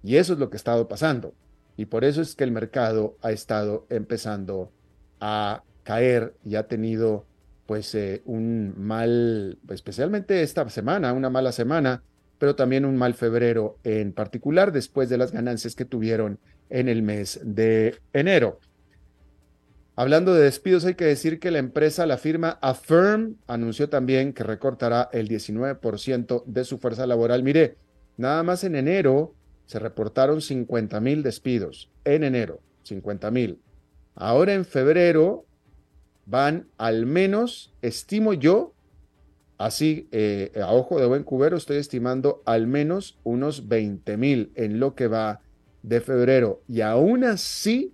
Y 0.03 0.15
eso 0.15 0.33
es 0.33 0.39
lo 0.39 0.49
que 0.49 0.55
ha 0.55 0.57
estado 0.57 0.87
pasando. 0.87 1.33
Y 1.75 1.85
por 1.85 2.03
eso 2.03 2.21
es 2.21 2.35
que 2.35 2.43
el 2.43 2.51
mercado 2.51 3.17
ha 3.21 3.31
estado 3.31 3.85
empezando 3.89 4.71
a 5.19 5.63
caer 5.83 6.33
y 6.45 6.55
ha 6.55 6.67
tenido 6.67 7.25
pues 7.65 7.95
un 8.25 8.73
mal, 8.77 9.59
especialmente 9.69 10.41
esta 10.41 10.67
semana, 10.69 11.13
una 11.13 11.29
mala 11.29 11.51
semana, 11.51 12.01
pero 12.39 12.55
también 12.55 12.85
un 12.85 12.97
mal 12.97 13.13
febrero 13.13 13.77
en 13.83 14.13
particular 14.13 14.71
después 14.71 15.09
de 15.09 15.17
las 15.17 15.31
ganancias 15.31 15.75
que 15.75 15.85
tuvieron 15.85 16.39
en 16.69 16.89
el 16.89 17.03
mes 17.03 17.39
de 17.43 17.99
enero. 18.13 18.59
Hablando 19.95 20.33
de 20.33 20.43
despidos, 20.43 20.85
hay 20.85 20.95
que 20.95 21.03
decir 21.03 21.41
que 21.41 21.51
la 21.51 21.59
empresa, 21.59 22.05
la 22.05 22.17
firma 22.17 22.57
Affirm, 22.61 23.35
anunció 23.47 23.89
también 23.89 24.31
que 24.31 24.45
recortará 24.45 25.09
el 25.11 25.27
19% 25.27 26.45
de 26.45 26.63
su 26.63 26.77
fuerza 26.77 27.05
laboral. 27.05 27.43
Mire, 27.43 27.75
nada 28.15 28.41
más 28.43 28.63
en 28.63 28.75
enero 28.75 29.35
se 29.65 29.77
reportaron 29.77 30.41
50 30.41 31.01
mil 31.01 31.21
despidos. 31.21 31.91
En 32.05 32.23
enero, 32.23 32.61
50 32.83 33.29
mil. 33.29 33.59
Ahora 34.15 34.53
en 34.53 34.63
febrero 34.63 35.45
van 36.25 36.69
al 36.77 37.05
menos, 37.05 37.73
estimo 37.81 38.33
yo, 38.33 38.73
así 39.59 40.07
eh, 40.11 40.51
a 40.63 40.73
ojo 40.73 40.99
de 40.99 41.05
buen 41.05 41.23
cubero, 41.23 41.57
estoy 41.57 41.77
estimando 41.77 42.41
al 42.45 42.65
menos 42.65 43.19
unos 43.23 43.67
20 43.67 44.17
mil 44.17 44.51
en 44.55 44.79
lo 44.79 44.95
que 44.95 45.07
va 45.07 45.41
de 45.83 46.01
febrero. 46.01 46.63
Y 46.67 46.81
aún 46.81 47.23
así 47.23 47.93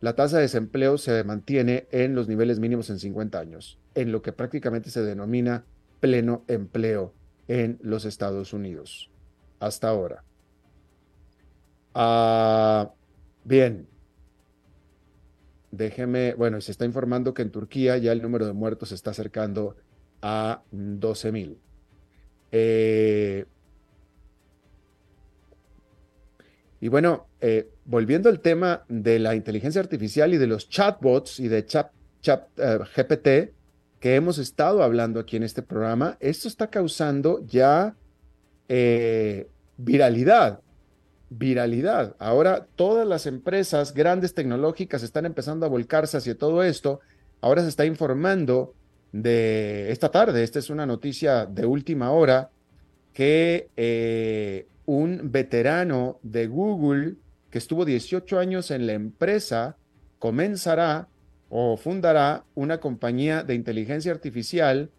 la 0.00 0.14
tasa 0.14 0.36
de 0.36 0.42
desempleo 0.42 0.98
se 0.98 1.22
mantiene 1.24 1.86
en 1.90 2.14
los 2.14 2.28
niveles 2.28 2.58
mínimos 2.58 2.90
en 2.90 2.98
50 2.98 3.38
años, 3.38 3.78
en 3.94 4.12
lo 4.12 4.22
que 4.22 4.32
prácticamente 4.32 4.90
se 4.90 5.02
denomina 5.02 5.64
pleno 6.00 6.44
empleo 6.48 7.12
en 7.48 7.78
los 7.82 8.04
Estados 8.04 8.52
Unidos, 8.52 9.10
hasta 9.60 9.88
ahora. 9.88 10.24
Ah, 11.94 12.92
bien, 13.44 13.86
déjeme, 15.72 16.34
bueno, 16.34 16.60
se 16.60 16.70
está 16.70 16.84
informando 16.84 17.34
que 17.34 17.42
en 17.42 17.50
Turquía 17.50 17.98
ya 17.98 18.12
el 18.12 18.22
número 18.22 18.46
de 18.46 18.52
muertos 18.52 18.90
se 18.90 18.94
está 18.94 19.10
acercando 19.10 19.74
a 20.20 20.62
12 20.70 21.32
mil. 21.32 21.58
Eh, 22.52 23.46
y 26.80 26.88
bueno, 26.88 27.26
eh, 27.40 27.70
volviendo 27.84 28.28
al 28.28 28.40
tema 28.40 28.84
de 28.88 29.18
la 29.18 29.34
inteligencia 29.34 29.80
artificial 29.80 30.34
y 30.34 30.38
de 30.38 30.46
los 30.46 30.68
chatbots 30.68 31.40
y 31.40 31.48
de 31.48 31.64
chat, 31.64 31.90
chat 32.20 32.46
eh, 32.58 32.78
GPT 32.94 33.54
que 33.98 34.16
hemos 34.16 34.38
estado 34.38 34.82
hablando 34.82 35.20
aquí 35.20 35.36
en 35.36 35.44
este 35.44 35.62
programa, 35.62 36.16
esto 36.20 36.48
está 36.48 36.68
causando 36.68 37.44
ya 37.46 37.94
viralidad. 39.76 40.61
Viralidad. 41.38 42.16
Ahora 42.18 42.66
todas 42.76 43.06
las 43.06 43.26
empresas 43.26 43.94
grandes 43.94 44.34
tecnológicas 44.34 45.02
están 45.02 45.26
empezando 45.26 45.66
a 45.66 45.68
volcarse 45.68 46.16
hacia 46.16 46.36
todo 46.36 46.62
esto. 46.62 47.00
Ahora 47.40 47.62
se 47.62 47.68
está 47.68 47.86
informando 47.86 48.74
de 49.12 49.90
esta 49.90 50.10
tarde, 50.10 50.42
esta 50.42 50.58
es 50.58 50.70
una 50.70 50.86
noticia 50.86 51.46
de 51.46 51.66
última 51.66 52.10
hora, 52.12 52.50
que 53.12 54.66
un 54.86 55.30
veterano 55.30 56.18
de 56.22 56.46
Google 56.46 57.16
que 57.50 57.58
estuvo 57.58 57.84
18 57.84 58.38
años 58.38 58.70
en 58.70 58.86
la 58.86 58.94
empresa, 58.94 59.76
comenzará 60.18 61.08
o 61.50 61.76
fundará 61.76 62.44
una 62.54 62.78
compañía 62.78 63.42
de 63.42 63.54
inteligencia 63.54 64.10
artificial 64.10 64.90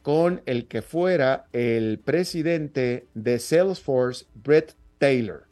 con 0.00 0.40
el 0.46 0.68
que 0.68 0.80
fuera 0.80 1.48
el 1.52 1.98
presidente 1.98 3.06
de 3.12 3.38
Salesforce, 3.38 4.24
Brett 4.34 4.74
Taylor. 4.96 5.47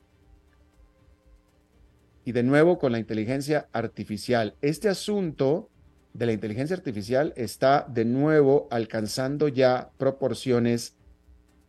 Y 2.27 2.33
de 2.33 2.43
nuevo 2.43 2.79
con 2.79 2.91
la 2.91 2.99
inteligencia 2.99 3.69
artificial. 3.73 4.57
Este 4.61 4.89
asunto 4.89 5.71
de 6.13 6.27
la 6.27 6.33
inteligencia 6.33 6.75
artificial 6.75 7.33
está 7.37 7.87
de 7.89 8.05
nuevo 8.05 8.67
alcanzando 8.73 9.47
ya 9.47 9.91
proporciones 9.97 10.97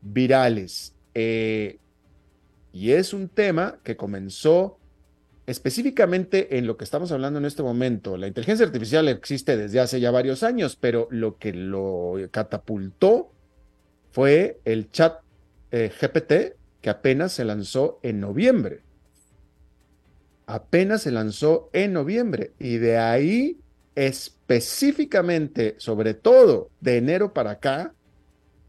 virales. 0.02 0.96
Eh, 1.14 1.78
y 2.74 2.92
es 2.94 3.14
un 3.14 3.30
tema 3.30 3.78
que 3.84 3.96
comenzó 3.96 4.80
específicamente 5.46 6.58
en 6.58 6.66
lo 6.66 6.76
que 6.76 6.86
estamos 6.86 7.12
hablando 7.12 7.38
en 7.38 7.46
este 7.46 7.62
momento. 7.62 8.18
La 8.18 8.26
inteligencia 8.26 8.66
artificial 8.66 9.08
existe 9.10 9.58
desde 9.58 9.80
hace 9.80 10.00
ya 10.00 10.10
varios 10.10 10.42
años, 10.42 10.76
pero 10.76 11.08
lo 11.12 11.38
que 11.38 11.54
lo 11.54 12.16
catapultó 12.32 13.32
fue 14.10 14.60
el 14.66 14.90
chat 14.90 15.20
eh, 15.70 15.92
GPT 16.02 16.58
que 16.82 16.90
apenas 16.90 17.32
se 17.34 17.46
lanzó 17.46 18.00
en 18.02 18.20
noviembre. 18.20 18.87
Apenas 20.48 21.02
se 21.02 21.12
lanzó 21.12 21.70
en 21.74 21.94
noviembre 21.94 22.54
y 22.58 22.78
de 22.78 22.98
ahí 22.98 23.58
específicamente, 23.96 25.76
sobre 25.78 26.14
todo 26.14 26.70
de 26.80 26.98
enero 26.98 27.34
para 27.34 27.52
acá, 27.52 27.94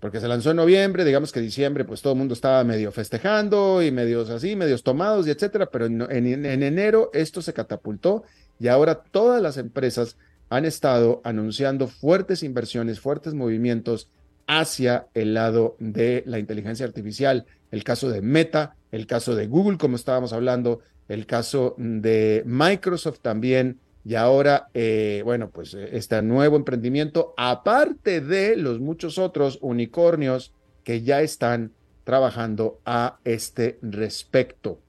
porque 0.01 0.21
se 0.21 0.29
lanzó 0.29 0.51
en 0.51 0.57
noviembre, 0.57 1.05
digamos 1.05 1.33
que 1.33 1.41
diciembre, 1.41 1.85
pues 1.85 2.03
todo 2.03 2.15
el 2.15 2.19
mundo 2.19 2.35
estaba 2.35 2.63
medio 2.65 2.93
festejando 2.93 3.83
y 3.83 3.91
medios 3.91 4.31
así, 4.31 4.57
medios 4.57 4.83
tomados 4.83 5.27
y 5.27 5.31
etcétera, 5.31 5.67
pero 5.67 5.87
en, 5.87 6.03
en, 6.11 6.63
enero 6.63 7.11
esto 7.15 7.43
se 7.43 7.53
catapultó 7.53 8.25
y 8.59 8.69
ahora 8.69 9.03
todas 9.03 9.41
las 9.41 9.57
empresas 9.57 10.17
han 10.51 10.65
estado 10.65 11.21
anunciando 11.25 11.89
fuertes 11.89 12.43
inversiones, 12.43 13.01
fuertes 13.01 13.35
movimientos 13.35 14.09
hacia 14.49 15.07
el 15.15 15.35
lado 15.35 15.77
de 15.79 16.23
la 16.27 16.39
inteligencia 16.39 16.87
artificial. 16.87 17.47
El 17.71 17.85
caso 17.85 18.09
de 18.09 18.23
Meta, 18.23 18.77
el 18.91 19.07
caso 19.07 19.35
de 19.35 19.47
Google, 19.47 19.79
como 19.79 19.97
estábamos 19.97 20.33
hablando, 20.33 20.81
el 21.09 21.27
caso 21.27 21.75
de 21.79 22.43
Microsoft 22.47 23.21
también, 23.21 23.81
y 24.05 24.15
ahora, 24.15 24.69
eh, 24.73 25.23
bueno, 25.25 25.51
pues 25.51 25.75
eh, 25.75 25.91
este 25.93 26.23
nuevo 26.23 26.57
emprendimiento, 26.57 27.35
aparte 27.37 28.21
de 28.21 28.57
los 28.57 28.81
muchos 28.81 29.19
otros 29.19 29.59
unicornios 29.61 30.55
que 30.85 31.03
ya 31.03 31.21
están 31.21 31.73
trabajando 32.05 32.81
a 32.87 33.19
este 33.25 33.79
respecto. 33.83 34.81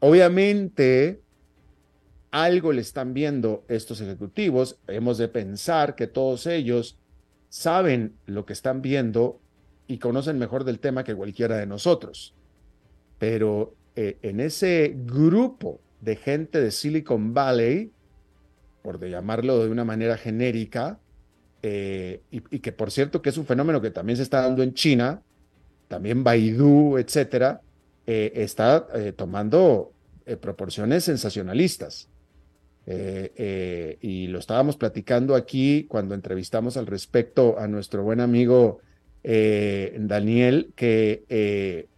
Obviamente, 0.00 1.20
algo 2.30 2.72
le 2.72 2.80
están 2.80 3.12
viendo 3.12 3.64
estos 3.68 4.00
ejecutivos. 4.00 4.78
Hemos 4.88 5.18
de 5.18 5.28
pensar 5.28 5.94
que 5.94 6.06
todos 6.06 6.46
ellos 6.46 6.98
saben 7.50 8.16
lo 8.24 8.46
que 8.46 8.54
están 8.54 8.80
viendo 8.80 9.40
y 9.86 9.98
conocen 9.98 10.38
mejor 10.38 10.64
del 10.64 10.80
tema 10.80 11.04
que 11.04 11.14
cualquiera 11.14 11.58
de 11.58 11.66
nosotros. 11.66 12.34
Pero 13.18 13.74
eh, 13.96 14.18
en 14.22 14.40
ese 14.40 14.92
grupo 14.96 15.80
de 16.00 16.16
gente 16.16 16.60
de 16.60 16.72
Silicon 16.72 17.32
Valley, 17.32 17.92
por 18.82 18.98
de 18.98 19.08
llamarlo 19.08 19.62
de 19.62 19.70
una 19.70 19.84
manera 19.84 20.16
genérica, 20.16 20.98
eh, 21.62 22.20
y, 22.30 22.40
que 22.58 22.72
por 22.72 22.90
cierto 22.90 23.22
que 23.22 23.30
es 23.30 23.38
un 23.38 23.46
fenómeno 23.46 23.80
que 23.80 23.90
también 23.90 24.16
se 24.16 24.24
está 24.24 24.42
dando 24.42 24.64
en 24.64 24.74
China, 24.74 25.22
también 25.86 26.24
Baidu, 26.24 26.98
etcétera, 26.98 27.60
eh, 28.06 28.32
está 28.34 28.86
tomando 29.16 29.92
proporciones 30.40 31.04
sensacionalistas. 31.04 32.08
y 32.86 34.26
lo 34.26 34.38
estábamos 34.38 34.76
platicando 34.76 35.34
aquí 35.36 35.86
cuando 35.88 36.14
entrevistamos 36.14 36.76
al 36.76 36.86
respecto 36.86 37.58
a 37.58 37.68
nuestro 37.68 38.02
buen 38.02 38.20
amigo 38.20 38.80
Daniel, 39.22 40.72
que 40.74 41.88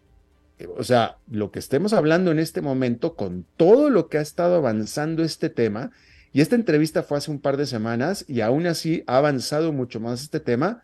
o 0.76 0.84
sea, 0.84 1.18
lo 1.30 1.50
que 1.50 1.58
estemos 1.58 1.92
hablando 1.92 2.30
en 2.30 2.38
este 2.38 2.62
momento, 2.62 3.14
con 3.14 3.44
todo 3.56 3.90
lo 3.90 4.08
que 4.08 4.18
ha 4.18 4.22
estado 4.22 4.56
avanzando 4.56 5.22
este 5.22 5.50
tema, 5.50 5.90
y 6.32 6.40
esta 6.40 6.54
entrevista 6.54 7.02
fue 7.02 7.18
hace 7.18 7.30
un 7.30 7.40
par 7.40 7.56
de 7.56 7.66
semanas 7.66 8.24
y 8.28 8.40
aún 8.40 8.66
así 8.66 9.02
ha 9.06 9.18
avanzado 9.18 9.72
mucho 9.72 10.00
más 10.00 10.22
este 10.22 10.40
tema, 10.40 10.82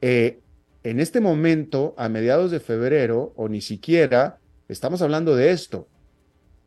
eh, 0.00 0.40
en 0.82 0.98
este 0.98 1.20
momento, 1.20 1.94
a 1.96 2.08
mediados 2.08 2.50
de 2.50 2.58
febrero, 2.58 3.32
o 3.36 3.48
ni 3.48 3.60
siquiera, 3.60 4.38
estamos 4.68 5.00
hablando 5.00 5.36
de 5.36 5.52
esto, 5.52 5.88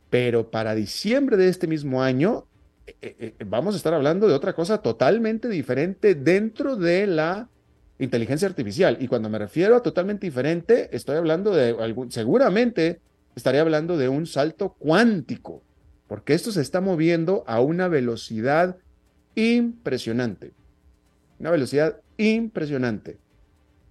pero 0.09 0.49
para 0.49 0.73
diciembre 0.73 1.35
de 1.35 1.49
este 1.49 1.67
mismo 1.67 2.01
año, 2.01 2.45
eh, 2.87 2.93
eh, 3.19 3.33
vamos 3.45 3.73
a 3.73 3.77
estar 3.77 3.93
hablando 3.93 4.27
de 4.27 4.33
otra 4.33 4.53
cosa 4.53 4.77
totalmente 4.77 5.49
diferente 5.49 6.15
dentro 6.15 6.75
de 6.77 7.07
la 7.07 7.49
inteligencia 7.99 8.47
artificial. 8.47 8.97
Y 8.99 9.07
cuando 9.07 9.29
me 9.29 9.39
refiero 9.39 9.75
a 9.75 9.81
totalmente 9.81 10.27
diferente, 10.27 10.89
estoy 10.95 11.17
hablando 11.17 11.51
de 11.51 11.75
algún, 11.79 12.11
seguramente 12.11 12.99
estaría 13.35 13.61
hablando 13.61 13.97
de 13.97 14.09
un 14.09 14.25
salto 14.25 14.75
cuántico, 14.77 15.63
porque 16.07 16.33
esto 16.33 16.51
se 16.51 16.61
está 16.61 16.81
moviendo 16.81 17.43
a 17.47 17.61
una 17.61 17.87
velocidad 17.87 18.77
impresionante. 19.35 20.53
Una 21.39 21.51
velocidad 21.51 21.99
impresionante. 22.17 23.17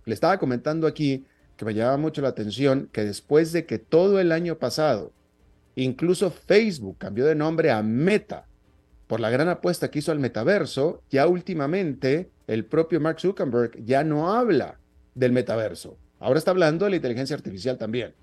Le 0.07 0.15
estaba 0.15 0.39
comentando 0.39 0.87
aquí 0.87 1.25
que 1.57 1.65
me 1.65 1.75
llamaba 1.75 1.99
mucho 1.99 2.23
la 2.23 2.29
atención 2.29 2.89
que 2.93 3.05
después 3.05 3.53
de 3.53 3.67
que 3.67 3.79
todo 3.79 4.21
el 4.21 4.33
año 4.33 4.59
pasado, 4.59 5.13
incluso 5.77 6.31
Facebook 6.31 6.99
cambió 6.99 7.27
de 7.27 7.35
nombre 7.35 7.71
a 7.71 7.83
Meta, 7.83 8.47
por 9.07 9.21
la 9.21 9.31
gran 9.31 9.49
apuesta 9.49 9.91
que 9.91 9.99
hizo 9.99 10.13
al 10.13 10.19
metaverso, 10.19 11.03
ya 11.11 11.27
últimamente 11.27 12.31
el 12.47 12.65
propio 12.65 13.01
Mark 13.01 13.21
Zuckerberg 13.21 13.85
ya 13.85 14.05
no 14.05 14.33
habla 14.33 14.79
del 15.15 15.33
metaverso. 15.33 15.97
Ahora 16.21 16.39
está 16.39 16.51
hablando 16.51 16.85
de 16.85 16.91
la 16.91 16.97
inteligencia 16.97 17.37
artificial 17.37 17.77
también. 17.77 18.15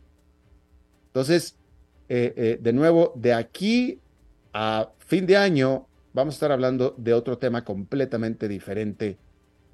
Entonces, 1.08 1.56
eh, 2.10 2.34
eh, 2.36 2.60
de 2.62 2.74
nuevo, 2.74 3.14
de 3.16 3.34
aquí 3.34 4.00
a 4.54 4.90
fin 5.00 5.26
de 5.26 5.38
año 5.38 5.88
vamos 6.14 6.34
a 6.34 6.38
estar 6.38 6.52
hablando 6.52 6.96
de 6.98 7.14
otro 7.14 7.38
tema 7.38 7.64
completamente 7.64 8.48
diferente 8.48 9.18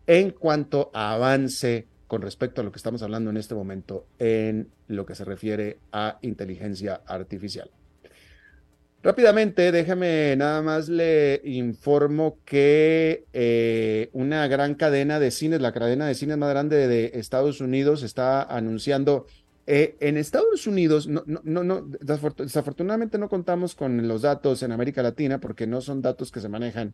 en 0.06 0.32
cuanto 0.32 0.92
a 0.94 1.14
avance 1.14 1.88
con 2.08 2.22
respecto 2.22 2.62
a 2.62 2.64
lo 2.64 2.72
que 2.72 2.78
estamos 2.78 3.02
hablando 3.02 3.30
en 3.30 3.38
este 3.38 3.56
momento 3.56 4.06
en 4.20 4.70
lo 4.88 5.06
que 5.06 5.16
se 5.16 5.26
refiere 5.26 5.80
a 5.92 6.20
inteligencia 6.22 7.02
artificial. 7.06 7.70
Rápidamente, 9.04 9.72
déjame 9.72 10.36
nada 10.38 10.62
más 10.64 10.90
le 10.90 11.40
informo 11.44 12.40
que 12.46 13.26
eh, 13.32 14.10
una 14.12 14.48
gran 14.48 14.74
cadena 14.74 15.20
de 15.20 15.30
cines, 15.30 15.62
la 15.62 15.72
cadena 15.72 16.08
de 16.08 16.16
cines 16.16 16.38
más 16.38 16.50
grande 16.50 16.88
de 16.88 17.12
Estados 17.14 17.62
Unidos, 17.62 18.02
está 18.02 18.42
anunciando. 18.42 19.28
Eh, 19.68 19.98
en 20.00 20.18
Estados 20.18 20.66
Unidos, 20.66 21.08
no, 21.08 21.24
no, 21.26 21.64
no, 21.64 21.86
desafortunadamente 22.02 23.18
no 23.20 23.30
contamos 23.30 23.76
con 23.76 24.08
los 24.08 24.24
datos 24.24 24.64
en 24.64 24.72
América 24.72 25.04
Latina 25.04 25.40
porque 25.40 25.68
no 25.68 25.82
son 25.82 26.02
datos 26.02 26.32
que 26.32 26.40
se 26.40 26.50
manejan 26.50 26.94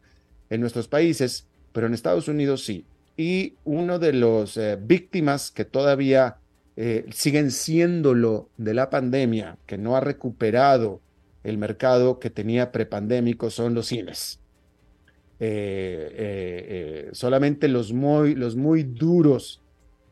en 0.50 0.60
nuestros 0.60 0.88
países, 0.88 1.48
pero 1.72 1.88
en 1.88 1.94
Estados 1.94 2.28
Unidos 2.28 2.66
sí. 2.66 2.86
Y 3.16 3.54
uno 3.64 3.98
de 3.98 4.12
los 4.12 4.58
eh, 4.58 4.78
víctimas 4.80 5.52
que 5.52 5.66
todavía 5.66 6.38
siguen 7.12 7.52
siéndolo 7.52 8.50
de 8.58 8.74
la 8.74 8.90
pandemia, 8.90 9.58
que 9.68 9.78
no 9.78 9.96
ha 9.96 10.00
recuperado 10.00 11.02
el 11.44 11.58
mercado 11.58 12.20
que 12.20 12.30
tenía 12.30 12.72
prepandémico 12.72 13.50
son 13.50 13.74
los 13.74 13.88
cines. 13.88 14.40
Eh, 15.40 16.10
eh, 16.12 16.66
eh, 16.68 17.10
solamente 17.12 17.68
los 17.68 17.92
muy, 17.92 18.36
los 18.36 18.56
muy 18.56 18.84
duros 18.84 19.62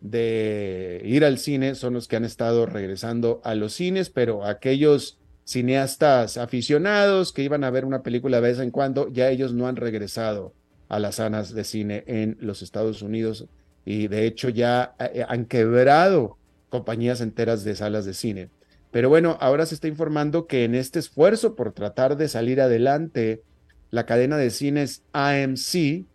de 0.02 1.02
ir 1.06 1.24
al 1.24 1.38
cine 1.38 1.76
son 1.76 1.94
los 1.94 2.08
que 2.08 2.16
han 2.16 2.26
estado 2.26 2.66
regresando 2.66 3.40
a 3.44 3.56
los 3.56 3.74
cines, 3.74 4.10
pero 4.10 4.44
aquellos 4.46 5.20
cineastas 5.46 6.38
aficionados 6.38 7.32
que 7.32 7.44
iban 7.44 7.64
a 7.64 7.70
ver 7.70 7.86
una 7.86 8.04
película 8.04 8.42
de 8.42 8.50
vez 8.50 8.60
en 8.60 8.72
cuando, 8.72 9.10
ya 9.10 9.30
ellos 9.30 9.54
no 9.54 9.68
han 9.68 9.76
regresado 9.76 10.54
a 10.90 11.00
las 11.00 11.16
salas 11.16 11.54
de 11.54 11.64
cine 11.64 12.04
en 12.08 12.38
los 12.42 12.62
Estados 12.62 13.02
Unidos 13.02 13.46
y 13.86 14.08
de 14.08 14.26
hecho 14.26 14.50
ya 14.50 14.96
han 15.28 15.46
quebrado 15.46 16.38
compañías 16.70 17.22
enteras 17.22 17.64
de 17.64 17.76
salas 17.76 18.06
de 18.06 18.14
cine. 18.14 18.50
Pero 18.92 19.10
bueno, 19.10 19.38
ahora 19.40 19.66
se 19.66 19.76
está 19.76 19.88
informando 19.88 20.48
que 20.48 20.66
en 20.66 20.76
este 20.76 21.00
esfuerzo 21.00 21.56
por 21.56 21.72
tratar 21.72 22.18
de 22.18 22.28
salir 22.28 22.60
adelante, 22.60 23.42
la 23.90 24.06
cadena 24.06 24.38
de 24.38 24.50
cines 24.50 25.04
AMC, 25.14 26.06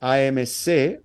AMC, 0.00 1.00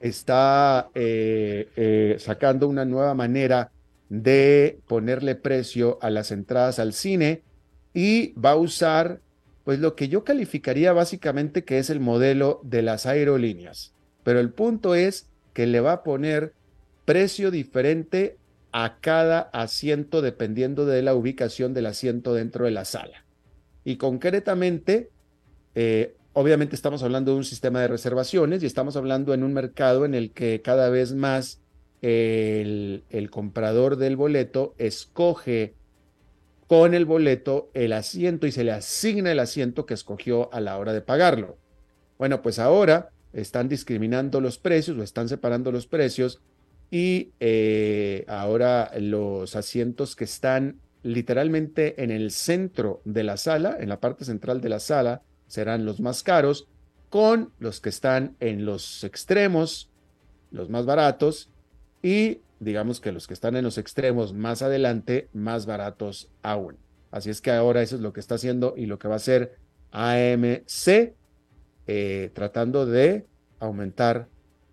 está 0.00 0.90
eh, 0.94 1.68
eh, 1.76 2.16
sacando 2.18 2.68
una 2.68 2.84
nueva 2.84 3.14
manera 3.14 3.72
de 4.08 4.78
ponerle 4.86 5.34
precio 5.34 5.98
a 6.00 6.10
las 6.10 6.30
entradas 6.30 6.78
al 6.78 6.92
cine 6.92 7.42
y 7.92 8.32
va 8.32 8.52
a 8.52 8.56
usar 8.56 9.20
pues 9.64 9.80
lo 9.80 9.96
que 9.96 10.08
yo 10.08 10.24
calificaría 10.24 10.92
básicamente 10.92 11.64
que 11.64 11.78
es 11.78 11.90
el 11.90 12.00
modelo 12.00 12.60
de 12.62 12.82
las 12.82 13.06
aerolíneas. 13.06 13.92
Pero 14.22 14.40
el 14.40 14.50
punto 14.50 14.94
es 14.94 15.26
que 15.52 15.66
le 15.66 15.80
va 15.80 15.92
a 15.92 16.02
poner 16.04 16.54
precio 17.04 17.50
diferente 17.50 18.38
a 18.72 18.98
cada 19.00 19.40
asiento 19.52 20.22
dependiendo 20.22 20.86
de 20.86 21.02
la 21.02 21.14
ubicación 21.14 21.74
del 21.74 21.86
asiento 21.86 22.34
dentro 22.34 22.64
de 22.64 22.70
la 22.70 22.84
sala. 22.84 23.24
Y 23.84 23.96
concretamente, 23.96 25.10
eh, 25.74 26.14
obviamente 26.32 26.74
estamos 26.74 27.02
hablando 27.02 27.32
de 27.32 27.38
un 27.38 27.44
sistema 27.44 27.80
de 27.80 27.88
reservaciones 27.88 28.62
y 28.62 28.66
estamos 28.66 28.96
hablando 28.96 29.32
en 29.34 29.42
un 29.42 29.54
mercado 29.54 30.04
en 30.04 30.14
el 30.14 30.32
que 30.32 30.60
cada 30.60 30.90
vez 30.90 31.14
más 31.14 31.60
el, 32.02 33.04
el 33.10 33.30
comprador 33.30 33.96
del 33.96 34.16
boleto 34.16 34.74
escoge 34.78 35.74
con 36.66 36.92
el 36.92 37.06
boleto 37.06 37.70
el 37.72 37.94
asiento 37.94 38.46
y 38.46 38.52
se 38.52 38.62
le 38.62 38.72
asigna 38.72 39.32
el 39.32 39.40
asiento 39.40 39.86
que 39.86 39.94
escogió 39.94 40.52
a 40.52 40.60
la 40.60 40.76
hora 40.76 40.92
de 40.92 41.00
pagarlo. 41.00 41.56
Bueno, 42.18 42.42
pues 42.42 42.58
ahora 42.58 43.08
están 43.32 43.68
discriminando 43.68 44.40
los 44.40 44.58
precios 44.58 44.98
o 44.98 45.02
están 45.02 45.28
separando 45.28 45.72
los 45.72 45.86
precios 45.86 46.42
y 46.90 47.32
eh, 47.40 48.24
ahora 48.28 48.90
los 48.98 49.56
asientos 49.56 50.16
que 50.16 50.24
están 50.24 50.80
literalmente 51.02 52.02
en 52.02 52.10
el 52.10 52.30
centro 52.30 53.02
de 53.04 53.24
la 53.24 53.36
sala, 53.36 53.76
en 53.78 53.88
la 53.88 54.00
parte 54.00 54.24
central 54.24 54.60
de 54.60 54.68
la 54.68 54.80
sala, 54.80 55.22
serán 55.46 55.84
los 55.84 56.00
más 56.00 56.22
caros, 56.22 56.66
con 57.10 57.52
los 57.58 57.80
que 57.80 57.88
están 57.88 58.36
en 58.40 58.64
los 58.64 59.04
extremos, 59.04 59.90
los 60.50 60.68
más 60.68 60.86
baratos, 60.86 61.50
y 62.02 62.40
digamos 62.60 63.00
que 63.00 63.12
los 63.12 63.26
que 63.26 63.34
están 63.34 63.56
en 63.56 63.64
los 63.64 63.78
extremos 63.78 64.34
más 64.34 64.62
adelante, 64.62 65.28
más 65.32 65.66
baratos 65.66 66.28
aún. 66.42 66.76
Así 67.10 67.30
es 67.30 67.40
que 67.40 67.50
ahora 67.50 67.82
eso 67.82 67.96
es 67.96 68.02
lo 68.02 68.12
que 68.12 68.20
está 68.20 68.34
haciendo 68.34 68.74
y 68.76 68.86
lo 68.86 68.98
que 68.98 69.08
va 69.08 69.14
a 69.14 69.16
hacer 69.16 69.56
AMC, 69.92 71.14
eh, 71.86 72.30
tratando 72.34 72.84
de 72.84 73.26
aumentar 73.60 74.28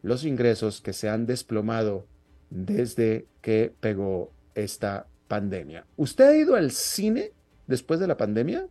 los 0.06 0.24
ingresos 0.24 0.82
que 0.82 0.94
se 0.94 1.10
han 1.10 1.26
desplomado 1.26 2.06
desde 2.52 3.26
que 3.42 3.74
pegó 3.80 4.32
esta 4.54 5.08
pandemia. 5.28 5.88
¿Usted 5.98 6.26
ha 6.26 6.36
ido 6.36 6.56
al 6.56 6.70
cine 6.70 7.32
después 7.66 8.00
de 8.00 8.06
la 8.06 8.16
pandemia? 8.16 8.68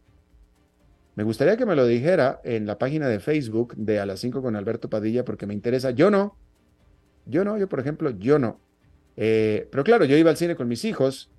Me 1.17 1.25
gustaría 1.25 1.57
que 1.57 1.67
me 1.67 1.75
lo 1.75 1.87
dijera 1.87 2.41
en 2.45 2.67
la 2.67 2.79
página 2.79 3.09
de 3.09 3.19
Facebook 3.19 3.75
de 3.77 3.99
A 3.99 4.07
las 4.07 4.21
5 4.21 4.43
con 4.43 4.55
Alberto 4.55 4.89
Padilla 4.89 5.25
porque 5.25 5.47
me 5.47 5.55
interesa. 5.55 5.91
Yo 5.91 6.09
no. 6.09 6.37
Yo 7.27 7.45
no, 7.45 7.59
yo 7.59 7.69
por 7.69 7.81
ejemplo, 7.81 8.11
yo 8.11 8.39
no. 8.39 8.61
Eh, 9.17 9.67
pero 9.73 9.83
claro, 9.83 10.05
yo 10.05 10.17
iba 10.17 10.31
al 10.31 10.37
cine 10.37 10.55
con 10.55 10.69
mis 10.69 10.85
hijos 10.85 11.31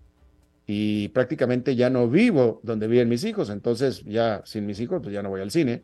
y 0.67 1.07
prácticamente 1.09 1.77
ya 1.77 1.89
no 1.89 2.09
vivo 2.09 2.59
donde 2.63 2.87
viven 2.87 3.07
mis 3.07 3.23
hijos, 3.23 3.49
entonces 3.49 4.03
ya 4.03 4.41
sin 4.45 4.65
mis 4.65 4.79
hijos 4.81 5.01
pues 5.01 5.13
ya 5.13 5.23
no 5.23 5.29
voy 5.29 5.39
al 5.39 5.51
cine. 5.51 5.83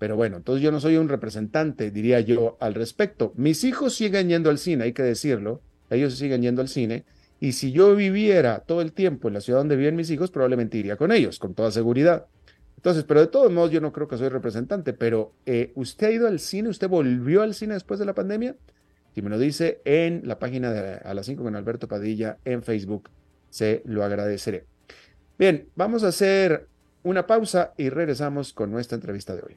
Pero 0.00 0.16
bueno, 0.16 0.38
entonces 0.38 0.62
yo 0.62 0.72
no 0.72 0.80
soy 0.80 0.96
un 0.96 1.10
representante, 1.10 1.90
diría 1.90 2.20
yo, 2.20 2.56
al 2.58 2.72
respecto. 2.72 3.34
Mis 3.36 3.64
hijos 3.64 3.94
siguen 3.94 4.30
yendo 4.30 4.48
al 4.48 4.56
cine, 4.56 4.84
hay 4.84 4.94
que 4.94 5.02
decirlo. 5.02 5.60
Ellos 5.90 6.14
siguen 6.14 6.40
yendo 6.40 6.62
al 6.62 6.68
cine. 6.68 7.04
Y 7.38 7.52
si 7.52 7.70
yo 7.70 7.94
viviera 7.94 8.60
todo 8.60 8.80
el 8.80 8.92
tiempo 8.92 9.28
en 9.28 9.34
la 9.34 9.42
ciudad 9.42 9.60
donde 9.60 9.76
viven 9.76 9.96
mis 9.96 10.10
hijos, 10.10 10.30
probablemente 10.30 10.78
iría 10.78 10.96
con 10.96 11.12
ellos, 11.12 11.38
con 11.38 11.52
toda 11.52 11.70
seguridad. 11.70 12.24
Entonces, 12.76 13.04
pero 13.04 13.20
de 13.20 13.26
todos 13.26 13.52
modos, 13.52 13.72
yo 13.72 13.82
no 13.82 13.92
creo 13.92 14.08
que 14.08 14.16
soy 14.16 14.30
representante, 14.30 14.94
pero 14.94 15.34
eh, 15.44 15.70
¿usted 15.74 16.06
ha 16.06 16.10
ido 16.12 16.28
al 16.28 16.40
cine? 16.40 16.70
¿Usted 16.70 16.88
volvió 16.88 17.42
al 17.42 17.52
cine 17.52 17.74
después 17.74 18.00
de 18.00 18.06
la 18.06 18.14
pandemia? 18.14 18.56
Si 19.14 19.20
me 19.20 19.28
lo 19.28 19.38
dice 19.38 19.82
en 19.84 20.22
la 20.24 20.38
página 20.38 20.72
de 20.72 20.94
A 21.04 21.12
las 21.12 21.26
5 21.26 21.42
con 21.42 21.56
Alberto 21.56 21.88
Padilla 21.88 22.38
en 22.46 22.62
Facebook, 22.62 23.10
se 23.50 23.82
lo 23.84 24.02
agradeceré. 24.02 24.64
Bien, 25.38 25.68
vamos 25.76 26.04
a 26.04 26.08
hacer 26.08 26.68
una 27.02 27.26
pausa 27.26 27.74
y 27.76 27.90
regresamos 27.90 28.54
con 28.54 28.70
nuestra 28.70 28.94
entrevista 28.94 29.36
de 29.36 29.42
hoy. 29.42 29.56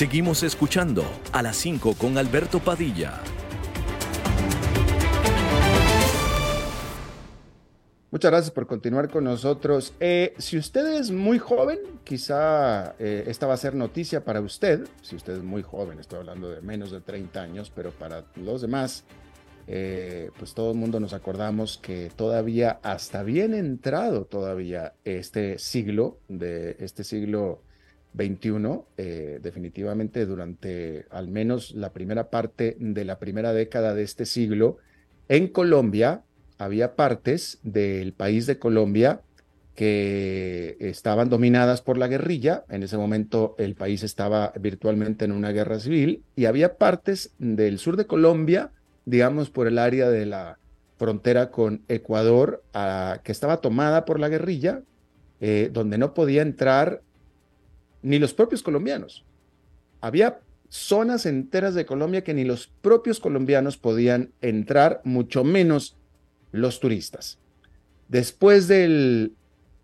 Seguimos 0.00 0.42
escuchando 0.44 1.04
a 1.30 1.42
las 1.42 1.58
5 1.58 1.94
con 1.98 2.16
Alberto 2.16 2.58
Padilla. 2.58 3.20
Muchas 8.10 8.30
gracias 8.30 8.50
por 8.50 8.66
continuar 8.66 9.10
con 9.10 9.24
nosotros. 9.24 9.92
Eh, 10.00 10.32
si 10.38 10.56
usted 10.56 10.86
es 10.98 11.10
muy 11.10 11.38
joven, 11.38 11.80
quizá 12.02 12.94
eh, 12.98 13.24
esta 13.26 13.46
va 13.46 13.52
a 13.52 13.58
ser 13.58 13.74
noticia 13.74 14.24
para 14.24 14.40
usted. 14.40 14.88
Si 15.02 15.16
usted 15.16 15.34
es 15.34 15.42
muy 15.42 15.62
joven, 15.62 15.98
estoy 15.98 16.20
hablando 16.20 16.48
de 16.48 16.62
menos 16.62 16.90
de 16.92 17.02
30 17.02 17.38
años, 17.42 17.70
pero 17.70 17.90
para 17.90 18.24
los 18.36 18.62
demás, 18.62 19.04
eh, 19.66 20.30
pues 20.38 20.54
todo 20.54 20.70
el 20.70 20.78
mundo 20.78 20.98
nos 20.98 21.12
acordamos 21.12 21.76
que 21.76 22.10
todavía, 22.16 22.80
hasta 22.82 23.22
bien 23.22 23.52
entrado 23.52 24.24
todavía 24.24 24.94
este 25.04 25.58
siglo, 25.58 26.20
de 26.28 26.76
este 26.80 27.04
siglo 27.04 27.60
21, 28.12 28.86
eh, 28.96 29.38
definitivamente 29.42 30.26
durante 30.26 31.06
al 31.10 31.28
menos 31.28 31.72
la 31.72 31.92
primera 31.92 32.30
parte 32.30 32.76
de 32.78 33.04
la 33.04 33.18
primera 33.18 33.52
década 33.52 33.94
de 33.94 34.02
este 34.02 34.26
siglo, 34.26 34.78
en 35.28 35.48
Colombia 35.48 36.22
había 36.58 36.96
partes 36.96 37.58
del 37.62 38.12
país 38.12 38.46
de 38.46 38.58
Colombia 38.58 39.22
que 39.74 40.76
estaban 40.80 41.30
dominadas 41.30 41.80
por 41.80 41.96
la 41.96 42.08
guerrilla. 42.08 42.64
En 42.68 42.82
ese 42.82 42.98
momento 42.98 43.54
el 43.58 43.74
país 43.74 44.02
estaba 44.02 44.52
virtualmente 44.60 45.24
en 45.24 45.32
una 45.32 45.52
guerra 45.52 45.78
civil 45.78 46.22
y 46.36 46.44
había 46.44 46.76
partes 46.76 47.32
del 47.38 47.78
sur 47.78 47.96
de 47.96 48.06
Colombia, 48.06 48.72
digamos 49.06 49.48
por 49.48 49.66
el 49.66 49.78
área 49.78 50.10
de 50.10 50.26
la 50.26 50.58
frontera 50.98 51.50
con 51.50 51.82
Ecuador, 51.88 52.62
que 53.22 53.32
estaba 53.32 53.62
tomada 53.62 54.04
por 54.04 54.20
la 54.20 54.28
guerrilla, 54.28 54.82
eh, 55.40 55.70
donde 55.72 55.96
no 55.96 56.12
podía 56.12 56.42
entrar 56.42 57.00
ni 58.02 58.18
los 58.18 58.34
propios 58.34 58.62
colombianos. 58.62 59.24
Había 60.00 60.40
zonas 60.68 61.26
enteras 61.26 61.74
de 61.74 61.84
Colombia 61.84 62.24
que 62.24 62.34
ni 62.34 62.44
los 62.44 62.68
propios 62.80 63.20
colombianos 63.20 63.76
podían 63.76 64.32
entrar, 64.40 65.00
mucho 65.04 65.44
menos 65.44 65.96
los 66.52 66.80
turistas. 66.80 67.38
Después 68.08 68.68
del 68.68 69.34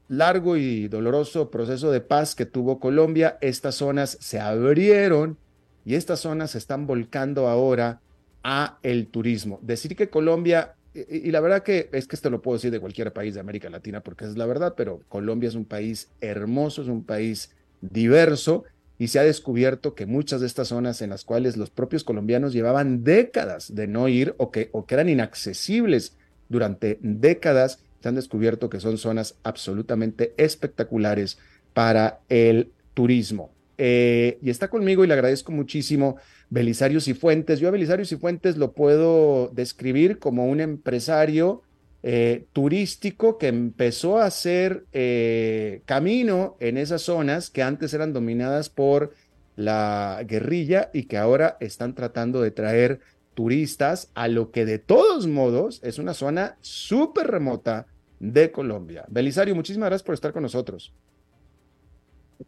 largo 0.09 0.57
y 0.57 0.89
doloroso 0.89 1.51
proceso 1.51 1.91
de 1.91 2.01
paz 2.01 2.35
que 2.35 2.47
tuvo 2.47 2.79
Colombia, 2.79 3.39
estas 3.41 3.77
zonas 3.77 4.17
se 4.21 4.39
abrieron 4.39 5.37
y 5.85 5.95
estas 5.95 6.21
zonas 6.21 6.53
se 6.53 6.59
están 6.59 6.87
volcando 6.87 7.49
ahora 7.49 8.01
a 8.43 8.79
el 8.83 9.09
turismo. 9.09 9.59
Decir 9.63 9.97
que 9.97 10.09
Colombia, 10.09 10.77
y, 10.95 11.31
la 11.33 11.41
verdad 11.41 11.65
que 11.65 11.89
es 11.93 12.07
que 12.07 12.15
esto 12.15 12.31
lo 12.31 12.43
puedo 12.43 12.57
decir 12.59 12.71
de 12.71 12.81
cualquier 12.81 13.13
país 13.13 13.35
de 13.35 13.41
América 13.41 13.69
Latina 13.71 14.01
porque 14.01 14.25
es 14.25 14.37
la 14.37 14.47
verdad, 14.47 14.75
pero 14.77 15.01
Colombia 15.09 15.49
es 15.49 15.57
un 15.57 15.65
país 15.65 16.11
hermoso, 16.21 16.83
es 16.83 16.89
un 16.89 17.05
país 17.05 17.56
diverso 17.81 18.65
y 18.99 19.09
se 19.09 19.19
ha 19.19 19.25
descubierto 19.25 19.95
que 19.95 20.07
muchas 20.07 20.41
de 20.41 20.47
estas 20.47 20.69
zonas 20.69 21.03
en 21.03 21.11
las 21.11 21.25
cuales 21.25 21.57
los 21.57 21.71
propios 21.71 22.05
colombianos 22.05 22.53
llevaban 22.53 23.05
décadas 23.05 23.75
de 23.75 23.87
no 23.87 24.09
ir 24.09 24.35
o 24.39 24.51
que, 24.51 24.71
o 24.73 24.87
que 24.87 24.95
eran 24.95 25.09
inaccesibles 25.09 26.17
durante 26.49 26.99
décadas, 27.03 27.81
se 28.01 28.09
han 28.09 28.15
descubierto 28.15 28.71
que 28.71 28.81
son 28.81 28.99
zonas 28.99 29.37
absolutamente 29.43 30.33
espectaculares 30.37 31.39
para 31.75 32.21
el 32.29 32.71
turismo. 32.95 33.51
Eh, 33.79 34.39
y 34.41 34.49
está 34.49 34.69
conmigo 34.69 35.05
y 35.05 35.07
le 35.07 35.12
agradezco 35.15 35.53
muchísimo 35.53 36.17
Belisario 36.49 37.01
Cifuentes. 37.01 37.61
Yo 37.61 37.69
a 37.69 37.73
Belisario 37.73 38.07
Cifuentes 38.07 38.57
lo 38.57 38.73
puedo 38.73 39.49
describir 39.49 40.19
como 40.19 40.47
un 40.47 40.61
empresario 40.61 41.62
eh, 42.09 42.47
turístico 42.53 43.37
que 43.37 43.49
empezó 43.49 44.19
a 44.19 44.27
hacer 44.27 44.85
eh, 44.92 45.83
camino 45.87 46.57
en 46.61 46.77
esas 46.77 47.03
zonas 47.03 47.51
que 47.51 47.64
antes 47.64 47.92
eran 47.95 48.12
dominadas 48.12 48.71
por 48.71 49.12
la 49.57 50.23
guerrilla 50.25 50.88
y 50.95 51.07
que 51.07 51.19
ahora 51.19 51.57
están 51.59 51.97
tratando 51.97 52.42
de 52.42 52.53
traer 52.53 53.01
turistas 53.35 54.12
a 54.14 54.29
lo 54.29 54.53
que 54.53 54.64
de 54.64 54.79
todos 54.79 55.27
modos 55.27 55.81
es 55.83 55.99
una 55.99 56.14
zona 56.14 56.59
súper 56.61 57.27
remota 57.27 57.87
de 58.21 58.53
Colombia. 58.53 59.05
Belisario, 59.09 59.57
muchísimas 59.57 59.88
gracias 59.88 60.07
por 60.07 60.14
estar 60.14 60.33
con 60.33 60.45
nosotros. 60.45 60.95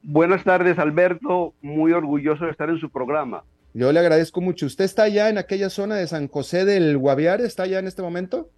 Buenas 0.04 0.44
tardes, 0.44 0.78
Alberto. 0.78 1.54
Muy 1.62 1.90
orgulloso 1.90 2.44
de 2.44 2.52
estar 2.52 2.70
en 2.70 2.78
su 2.78 2.90
programa. 2.90 3.42
Yo 3.74 3.90
le 3.90 3.98
agradezco 3.98 4.40
mucho. 4.40 4.66
¿Usted 4.66 4.84
está 4.84 5.02
allá 5.02 5.28
en 5.28 5.36
aquella 5.36 5.68
zona 5.68 5.96
de 5.96 6.06
San 6.06 6.28
José 6.28 6.64
del 6.64 6.96
Guaviare? 6.96 7.44
¿Está 7.44 7.64
allá 7.64 7.80
en 7.80 7.88
este 7.88 8.02
momento? 8.02 8.52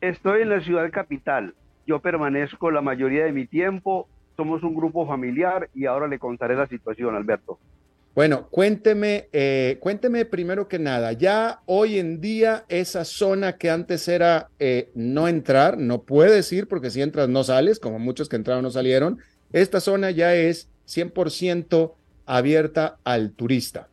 Estoy 0.00 0.42
en 0.42 0.48
la 0.48 0.60
ciudad 0.60 0.90
capital. 0.90 1.54
Yo 1.86 2.00
permanezco 2.00 2.70
la 2.70 2.80
mayoría 2.80 3.24
de 3.24 3.32
mi 3.32 3.46
tiempo. 3.46 4.08
Somos 4.36 4.62
un 4.62 4.74
grupo 4.74 5.06
familiar 5.06 5.68
y 5.74 5.86
ahora 5.86 6.08
le 6.08 6.18
contaré 6.18 6.56
la 6.56 6.66
situación, 6.66 7.14
Alberto. 7.14 7.58
Bueno, 8.14 8.48
cuénteme, 8.48 9.28
eh, 9.32 9.78
cuénteme 9.80 10.24
primero 10.24 10.66
que 10.66 10.80
nada, 10.80 11.12
ya 11.12 11.60
hoy 11.66 11.98
en 11.98 12.20
día 12.20 12.64
esa 12.68 13.04
zona 13.04 13.56
que 13.56 13.70
antes 13.70 14.08
era 14.08 14.48
eh, 14.58 14.90
no 14.96 15.28
entrar, 15.28 15.78
no 15.78 16.02
puedes 16.02 16.52
ir 16.52 16.66
porque 16.66 16.90
si 16.90 17.02
entras 17.02 17.28
no 17.28 17.44
sales, 17.44 17.78
como 17.78 18.00
muchos 18.00 18.28
que 18.28 18.34
entraron 18.34 18.64
no 18.64 18.70
salieron, 18.70 19.20
esta 19.52 19.78
zona 19.78 20.10
ya 20.10 20.34
es 20.34 20.68
100% 20.88 21.94
abierta 22.26 22.98
al 23.04 23.30
turista. 23.32 23.88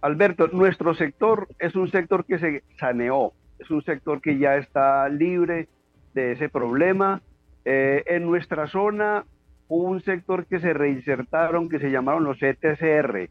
Alberto, 0.00 0.48
nuestro 0.48 0.96
sector 0.96 1.46
es 1.60 1.76
un 1.76 1.92
sector 1.92 2.24
que 2.24 2.40
se 2.40 2.64
saneó, 2.76 3.32
es 3.62 3.70
un 3.70 3.82
sector 3.82 4.20
que 4.20 4.38
ya 4.38 4.56
está 4.56 5.08
libre 5.08 5.68
de 6.14 6.32
ese 6.32 6.48
problema. 6.48 7.22
Eh, 7.64 8.02
en 8.06 8.26
nuestra 8.26 8.66
zona 8.66 9.24
hubo 9.68 9.88
un 9.88 10.02
sector 10.02 10.46
que 10.46 10.58
se 10.58 10.72
reinsertaron, 10.72 11.68
que 11.68 11.78
se 11.78 11.90
llamaron 11.90 12.24
los 12.24 12.42
ETCR. 12.42 13.30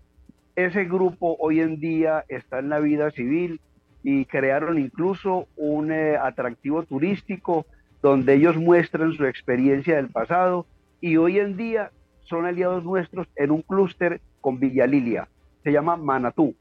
Ese 0.55 0.85
grupo 0.85 1.35
hoy 1.39 1.59
en 1.59 1.79
día 1.79 2.23
está 2.29 2.59
en 2.59 2.69
la 2.69 2.79
vida 2.79 3.11
civil 3.11 3.59
y 4.03 4.25
crearon 4.25 4.79
incluso 4.79 5.47
un 5.57 5.91
eh, 5.91 6.17
atractivo 6.17 6.83
turístico 6.83 7.65
donde 8.01 8.33
ellos 8.33 8.57
muestran 8.57 9.13
su 9.13 9.25
experiencia 9.25 9.97
del 9.97 10.09
pasado 10.09 10.65
y 11.01 11.17
hoy 11.17 11.39
en 11.39 11.57
día 11.57 11.91
son 12.23 12.45
aliados 12.45 12.83
nuestros 12.83 13.27
en 13.35 13.51
un 13.51 13.61
clúster 13.61 14.21
con 14.39 14.59
Villa 14.59 14.87
Lilia. 14.87 15.27
Se 15.63 15.71
llama 15.71 15.97
Manatú. 15.97 16.55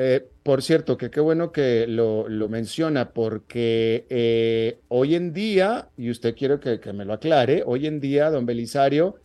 Eh, 0.00 0.24
por 0.44 0.62
cierto, 0.62 0.96
que 0.96 1.10
qué 1.10 1.18
bueno 1.18 1.50
que 1.50 1.88
lo, 1.88 2.28
menciona, 2.48 3.10
porque 3.10 4.06
eh, 4.08 4.78
hoy 4.86 5.16
en 5.16 5.32
día, 5.32 5.88
y 5.96 6.10
usted 6.10 6.36
quiere 6.36 6.60
que, 6.60 6.92
me 6.92 7.04
lo 7.04 7.14
aclare, 7.14 7.64
hoy 7.66 7.88
en 7.88 7.98
día, 7.98 8.30
don 8.30 8.46
Belisario, 8.46 9.16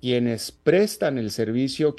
quienes 0.00 0.52
prestan 0.52 1.18
el 1.18 1.30
servicio, 1.30 1.94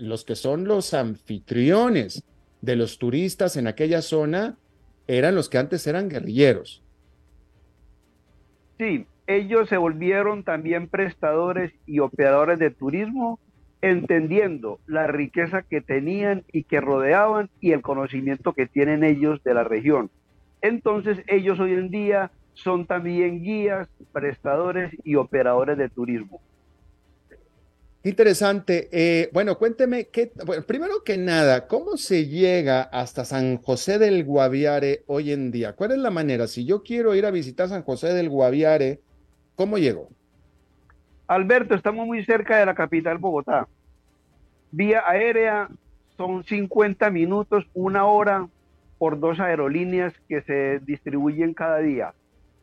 los 0.00 0.24
que 0.24 0.36
son 0.36 0.64
los 0.64 0.94
anfitriones 0.94 2.24
de 2.62 2.76
los 2.76 2.98
turistas 2.98 3.58
en 3.58 3.66
aquella 3.66 4.00
zona, 4.00 4.56
eran 5.06 5.34
los 5.34 5.50
que 5.50 5.58
antes 5.58 5.86
eran 5.86 6.08
guerrilleros. 6.08 6.82
Sí, 8.78 9.06
ellos 9.26 9.68
se 9.68 9.76
volvieron 9.76 10.44
también 10.44 10.88
prestadores 10.88 11.74
y 11.84 11.98
operadores 11.98 12.58
de 12.58 12.70
turismo, 12.70 13.38
entendiendo 13.80 14.80
la 14.86 15.06
riqueza 15.06 15.62
que 15.62 15.80
tenían 15.80 16.44
y 16.52 16.64
que 16.64 16.80
rodeaban 16.80 17.48
y 17.60 17.72
el 17.72 17.82
conocimiento 17.82 18.52
que 18.52 18.66
tienen 18.66 19.04
ellos 19.04 19.42
de 19.44 19.54
la 19.54 19.64
región. 19.64 20.10
Entonces 20.60 21.18
ellos 21.28 21.60
hoy 21.60 21.72
en 21.72 21.90
día 21.90 22.30
son 22.54 22.86
también 22.86 23.42
guías, 23.42 23.88
prestadores 24.12 24.92
y 25.04 25.14
operadores 25.14 25.78
de 25.78 25.88
turismo. 25.88 26.40
Interesante. 28.02 28.88
Eh, 28.90 29.28
bueno, 29.32 29.58
cuénteme, 29.58 30.06
qué, 30.06 30.32
primero 30.66 31.02
que 31.04 31.18
nada, 31.18 31.66
¿cómo 31.66 31.96
se 31.96 32.26
llega 32.26 32.82
hasta 32.82 33.24
San 33.24 33.58
José 33.58 33.98
del 33.98 34.24
Guaviare 34.24 35.02
hoy 35.06 35.32
en 35.32 35.50
día? 35.50 35.74
¿Cuál 35.74 35.92
es 35.92 35.98
la 35.98 36.10
manera? 36.10 36.46
Si 36.46 36.64
yo 36.64 36.82
quiero 36.82 37.14
ir 37.14 37.26
a 37.26 37.30
visitar 37.30 37.68
San 37.68 37.82
José 37.82 38.14
del 38.14 38.28
Guaviare, 38.28 39.00
¿cómo 39.56 39.78
llego? 39.78 40.10
Alberto, 41.28 41.74
estamos 41.74 42.06
muy 42.06 42.24
cerca 42.24 42.56
de 42.56 42.64
la 42.64 42.74
capital 42.74 43.18
Bogotá. 43.18 43.68
Vía 44.72 45.02
aérea 45.06 45.68
son 46.16 46.42
50 46.42 47.10
minutos, 47.10 47.66
una 47.74 48.06
hora 48.06 48.48
por 48.96 49.20
dos 49.20 49.38
aerolíneas 49.38 50.14
que 50.26 50.40
se 50.40 50.80
distribuyen 50.80 51.52
cada 51.52 51.78
día 51.78 52.14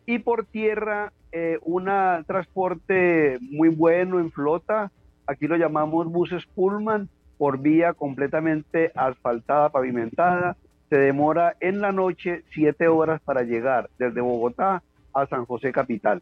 y 0.08 0.20
por 0.20 0.46
tierra 0.46 1.14
eh, 1.32 1.60
un 1.62 1.86
transporte 2.26 3.38
muy 3.40 3.70
bueno 3.70 4.20
en 4.20 4.32
flota, 4.32 4.92
aquí 5.28 5.48
lo 5.48 5.58
llamamos 5.58 6.12
buses 6.12 6.46
Pullman, 6.56 7.08
por 7.38 7.60
vía 7.60 7.94
completamente 7.94 8.92
asfaltada, 8.96 9.70
pavimentada, 9.70 10.58
se 10.90 10.98
demora 10.98 11.56
en 11.60 11.82
la 11.82 11.92
noche 11.92 12.44
siete 12.52 12.88
horas 12.88 13.22
para 13.22 13.44
llegar 13.44 13.90
desde 14.00 14.22
Bogotá 14.22 14.82
a 15.14 15.28
San 15.28 15.46
José 15.46 15.72
Capital. 15.72 16.22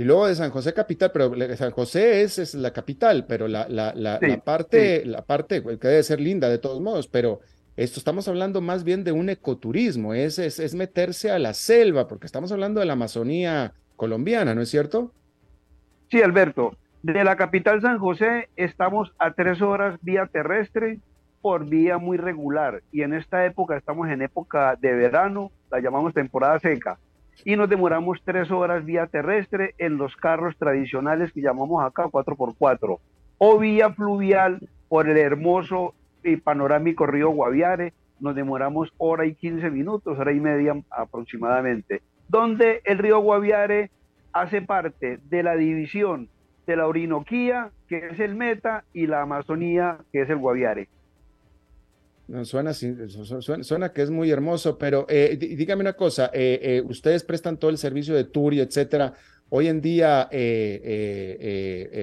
Y 0.00 0.04
luego 0.04 0.28
de 0.28 0.34
San 0.34 0.50
José 0.50 0.72
Capital, 0.72 1.10
pero 1.12 1.30
San 1.58 1.72
José 1.72 2.22
es, 2.22 2.38
es 2.38 2.54
la 2.54 2.72
capital, 2.72 3.26
pero 3.28 3.48
la, 3.48 3.68
la, 3.68 3.92
la, 3.94 4.18
parte, 4.42 5.04
la 5.04 5.20
parte 5.26 5.62
que 5.62 5.88
debe 5.88 6.02
ser 6.02 6.22
linda 6.22 6.48
de 6.48 6.56
todos 6.56 6.80
modos, 6.80 7.06
pero 7.06 7.40
esto 7.76 8.00
estamos 8.00 8.26
hablando 8.26 8.62
más 8.62 8.82
bien 8.82 9.04
de 9.04 9.12
un 9.12 9.28
ecoturismo, 9.28 10.14
es, 10.14 10.38
es, 10.38 10.74
meterse 10.74 11.30
a 11.30 11.38
la 11.38 11.52
selva, 11.52 12.08
porque 12.08 12.24
estamos 12.24 12.50
hablando 12.50 12.80
de 12.80 12.86
la 12.86 12.94
Amazonía 12.94 13.74
colombiana, 13.96 14.54
¿no 14.54 14.62
es 14.62 14.70
cierto? 14.70 15.12
Sí, 16.10 16.22
Alberto. 16.22 16.78
De 17.02 17.22
la 17.22 17.36
capital 17.36 17.82
San 17.82 17.98
José 17.98 18.48
estamos 18.56 19.12
a 19.18 19.34
tres 19.34 19.60
horas 19.60 19.98
vía 20.00 20.24
terrestre 20.32 21.00
por 21.42 21.68
vía 21.68 21.98
muy 21.98 22.16
regular 22.16 22.82
y 22.90 23.02
en 23.02 23.12
esta 23.12 23.44
época 23.44 23.76
estamos 23.76 24.08
en 24.08 24.22
época 24.22 24.76
de 24.80 24.94
verano, 24.94 25.52
la 25.70 25.78
llamamos 25.80 26.14
temporada 26.14 26.58
seca 26.58 26.98
y 27.44 27.56
nos 27.56 27.68
demoramos 27.68 28.20
tres 28.24 28.50
horas 28.50 28.84
vía 28.84 29.06
terrestre 29.06 29.74
en 29.78 29.96
los 29.96 30.14
carros 30.16 30.56
tradicionales 30.56 31.32
que 31.32 31.40
llamamos 31.40 31.84
acá 31.84 32.04
4x4 32.04 32.98
o 33.38 33.58
vía 33.58 33.92
fluvial 33.92 34.60
por 34.88 35.08
el 35.08 35.16
hermoso 35.16 35.94
y 36.22 36.36
panorámico 36.36 37.06
río 37.06 37.30
Guaviare, 37.30 37.92
nos 38.18 38.34
demoramos 38.34 38.92
hora 38.98 39.24
y 39.24 39.34
15 39.34 39.70
minutos, 39.70 40.18
hora 40.18 40.32
y 40.32 40.40
media 40.40 40.76
aproximadamente, 40.90 42.02
donde 42.28 42.82
el 42.84 42.98
río 42.98 43.20
Guaviare 43.20 43.90
hace 44.32 44.62
parte 44.62 45.18
de 45.24 45.42
la 45.42 45.56
división 45.56 46.28
de 46.66 46.76
la 46.76 46.86
Orinoquía, 46.86 47.70
que 47.88 48.08
es 48.08 48.20
el 48.20 48.34
Meta, 48.34 48.84
y 48.92 49.06
la 49.06 49.22
Amazonía, 49.22 49.98
que 50.12 50.22
es 50.22 50.30
el 50.30 50.36
Guaviare. 50.36 50.88
Suena, 52.42 52.72
suena, 52.72 53.92
que 53.92 54.02
es 54.02 54.10
muy 54.10 54.30
hermoso, 54.30 54.78
pero 54.78 55.06
eh, 55.08 55.36
dígame 55.36 55.82
una 55.82 55.94
cosa, 55.94 56.30
eh, 56.32 56.60
eh, 56.62 56.82
ustedes 56.84 57.24
prestan 57.24 57.56
todo 57.56 57.70
el 57.70 57.78
servicio 57.78 58.14
de 58.14 58.24
tour 58.24 58.54
y 58.54 58.60
etcétera. 58.60 59.14
Hoy 59.48 59.66
en 59.66 59.80
día, 59.80 60.28
eh, 60.30 61.98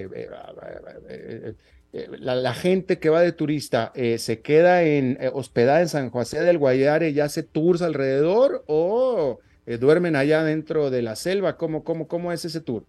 la, 2.20 2.54
gente 2.54 3.00
que 3.00 3.10
va 3.10 3.22
de 3.22 3.32
turista 3.32 3.94
eh, 3.96 4.18
se 4.18 4.42
queda 4.42 4.84
en 4.84 5.18
hospedada 5.34 5.82
en 5.82 5.88
San 5.88 6.10
José 6.10 6.42
del 6.42 6.58
Guayare 6.58 7.10
y 7.12 7.20
hace 7.22 7.44
tours 7.44 7.82
alrededor 7.82 8.66
o 8.68 9.40
duermen 9.80 10.18
allá 10.18 10.44
dentro 10.44 10.90
de 10.90 11.02
la 11.02 11.16
selva? 11.16 11.56
¿Cómo, 11.58 11.84
cómo, 11.86 12.08
¿Cómo 12.08 12.34
es 12.34 12.44
ese 12.44 12.60
tour? 12.60 12.84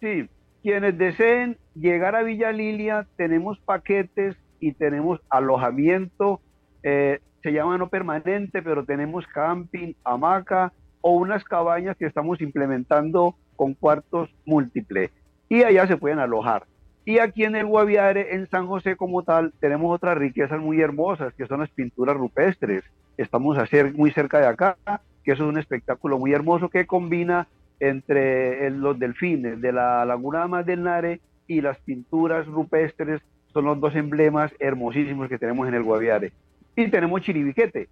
Sí, 0.00 0.28
quienes 0.62 0.98
deseen 0.98 1.56
llegar 1.74 2.16
a 2.16 2.22
Villa 2.22 2.50
Lilia, 2.50 3.06
tenemos 3.16 3.58
paquetes 3.60 4.34
y 4.68 4.72
tenemos 4.72 5.20
alojamiento, 5.28 6.40
se 6.82 7.52
llama 7.52 7.76
no 7.76 7.88
permanente, 7.88 8.62
pero 8.62 8.84
tenemos 8.84 9.26
camping, 9.26 9.92
hamaca 10.04 10.72
o 11.02 11.12
unas 11.12 11.44
cabañas 11.44 11.96
que 11.98 12.06
estamos 12.06 12.40
implementando 12.40 13.34
con 13.56 13.74
cuartos 13.74 14.34
múltiples 14.46 15.10
y 15.48 15.62
allá 15.62 15.86
se 15.86 15.98
pueden 15.98 16.18
alojar. 16.18 16.64
Y 17.04 17.18
aquí 17.18 17.44
en 17.44 17.54
el 17.54 17.66
Guaviare, 17.66 18.34
en 18.34 18.48
San 18.48 18.66
José 18.66 18.96
como 18.96 19.22
tal, 19.22 19.52
tenemos 19.60 19.94
otras 19.94 20.16
riquezas 20.16 20.58
muy 20.58 20.80
hermosas, 20.80 21.34
que 21.34 21.46
son 21.46 21.60
las 21.60 21.68
pinturas 21.68 22.16
rupestres. 22.16 22.82
Estamos 23.18 23.58
a 23.58 23.66
ser 23.66 23.92
muy 23.92 24.10
cerca 24.12 24.38
de 24.38 24.46
acá, 24.46 24.78
que 25.22 25.32
es 25.32 25.40
un 25.40 25.58
espectáculo 25.58 26.18
muy 26.18 26.32
hermoso 26.32 26.70
que 26.70 26.86
combina 26.86 27.46
entre 27.78 28.70
los 28.70 28.98
delfines 28.98 29.60
de 29.60 29.72
la 29.72 30.06
Laguna 30.06 30.46
Más 30.48 30.64
del 30.64 30.82
Nare 30.82 31.20
y 31.46 31.60
las 31.60 31.76
pinturas 31.80 32.46
rupestres, 32.46 33.20
son 33.54 33.64
los 33.64 33.80
dos 33.80 33.94
emblemas 33.94 34.52
hermosísimos 34.58 35.28
que 35.28 35.38
tenemos 35.38 35.66
en 35.66 35.74
el 35.74 35.82
Guaviare. 35.82 36.32
Y 36.76 36.88
tenemos 36.90 37.22
Chiribiquete. 37.22 37.88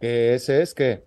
¿Ese 0.00 0.60
es 0.60 0.74
qué? 0.74 1.04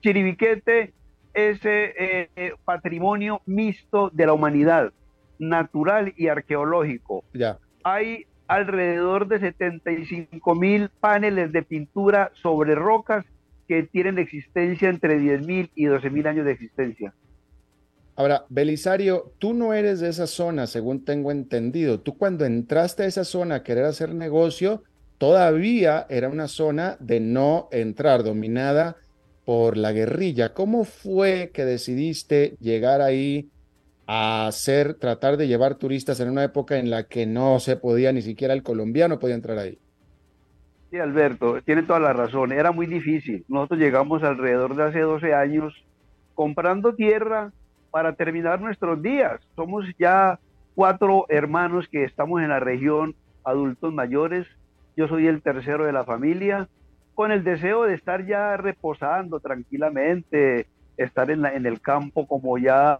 Chiribiquete 0.00 0.92
ese 1.34 1.92
eh, 1.98 2.30
eh, 2.36 2.52
patrimonio 2.64 3.42
mixto 3.44 4.08
de 4.10 4.24
la 4.24 4.32
humanidad, 4.32 4.92
natural 5.38 6.14
y 6.16 6.28
arqueológico. 6.28 7.24
Ya. 7.34 7.58
Hay 7.84 8.26
alrededor 8.46 9.26
de 9.26 9.40
75 9.40 10.54
mil 10.54 10.88
paneles 11.00 11.52
de 11.52 11.62
pintura 11.62 12.30
sobre 12.34 12.74
rocas 12.74 13.26
que 13.68 13.82
tienen 13.82 14.18
existencia 14.18 14.88
entre 14.88 15.18
10 15.18 15.46
mil 15.46 15.70
y 15.74 15.86
12 15.86 16.08
mil 16.08 16.26
años 16.26 16.46
de 16.46 16.52
existencia. 16.52 17.12
Ahora, 18.16 18.46
Belisario, 18.48 19.32
tú 19.38 19.52
no 19.52 19.74
eres 19.74 20.00
de 20.00 20.08
esa 20.08 20.26
zona, 20.26 20.66
según 20.66 21.04
tengo 21.04 21.30
entendido. 21.30 22.00
Tú 22.00 22.16
cuando 22.16 22.46
entraste 22.46 23.02
a 23.02 23.06
esa 23.06 23.24
zona 23.24 23.56
a 23.56 23.62
querer 23.62 23.84
hacer 23.84 24.14
negocio, 24.14 24.82
todavía 25.18 26.06
era 26.08 26.30
una 26.30 26.48
zona 26.48 26.96
de 26.98 27.20
no 27.20 27.68
entrar, 27.72 28.24
dominada 28.24 28.96
por 29.44 29.76
la 29.76 29.92
guerrilla. 29.92 30.54
¿Cómo 30.54 30.84
fue 30.84 31.50
que 31.52 31.66
decidiste 31.66 32.56
llegar 32.58 33.02
ahí 33.02 33.50
a 34.06 34.46
hacer, 34.46 34.94
tratar 34.94 35.36
de 35.36 35.46
llevar 35.46 35.74
turistas 35.74 36.18
en 36.20 36.30
una 36.30 36.44
época 36.44 36.78
en 36.78 36.88
la 36.88 37.04
que 37.04 37.26
no 37.26 37.60
se 37.60 37.76
podía, 37.76 38.12
ni 38.12 38.22
siquiera 38.22 38.54
el 38.54 38.62
colombiano 38.62 39.18
podía 39.18 39.34
entrar 39.34 39.58
ahí? 39.58 39.78
Sí, 40.90 40.96
Alberto, 40.96 41.60
tiene 41.66 41.82
toda 41.82 42.00
la 42.00 42.14
razón. 42.14 42.52
Era 42.52 42.72
muy 42.72 42.86
difícil. 42.86 43.44
Nosotros 43.48 43.78
llegamos 43.78 44.22
alrededor 44.22 44.74
de 44.74 44.84
hace 44.84 45.00
12 45.00 45.34
años 45.34 45.74
comprando 46.34 46.94
tierra 46.94 47.52
para 47.96 48.12
terminar 48.12 48.60
nuestros 48.60 49.00
días. 49.00 49.40
Somos 49.54 49.86
ya 49.98 50.38
cuatro 50.74 51.24
hermanos 51.30 51.88
que 51.90 52.04
estamos 52.04 52.42
en 52.42 52.50
la 52.50 52.60
región, 52.60 53.14
adultos 53.42 53.90
mayores. 53.94 54.46
Yo 54.98 55.08
soy 55.08 55.26
el 55.28 55.40
tercero 55.40 55.86
de 55.86 55.94
la 55.94 56.04
familia 56.04 56.68
con 57.14 57.32
el 57.32 57.42
deseo 57.42 57.84
de 57.84 57.94
estar 57.94 58.26
ya 58.26 58.58
reposando 58.58 59.40
tranquilamente, 59.40 60.66
estar 60.98 61.30
en, 61.30 61.46
el 61.46 61.80
campo 61.80 62.26
como 62.26 62.58
ya 62.58 62.98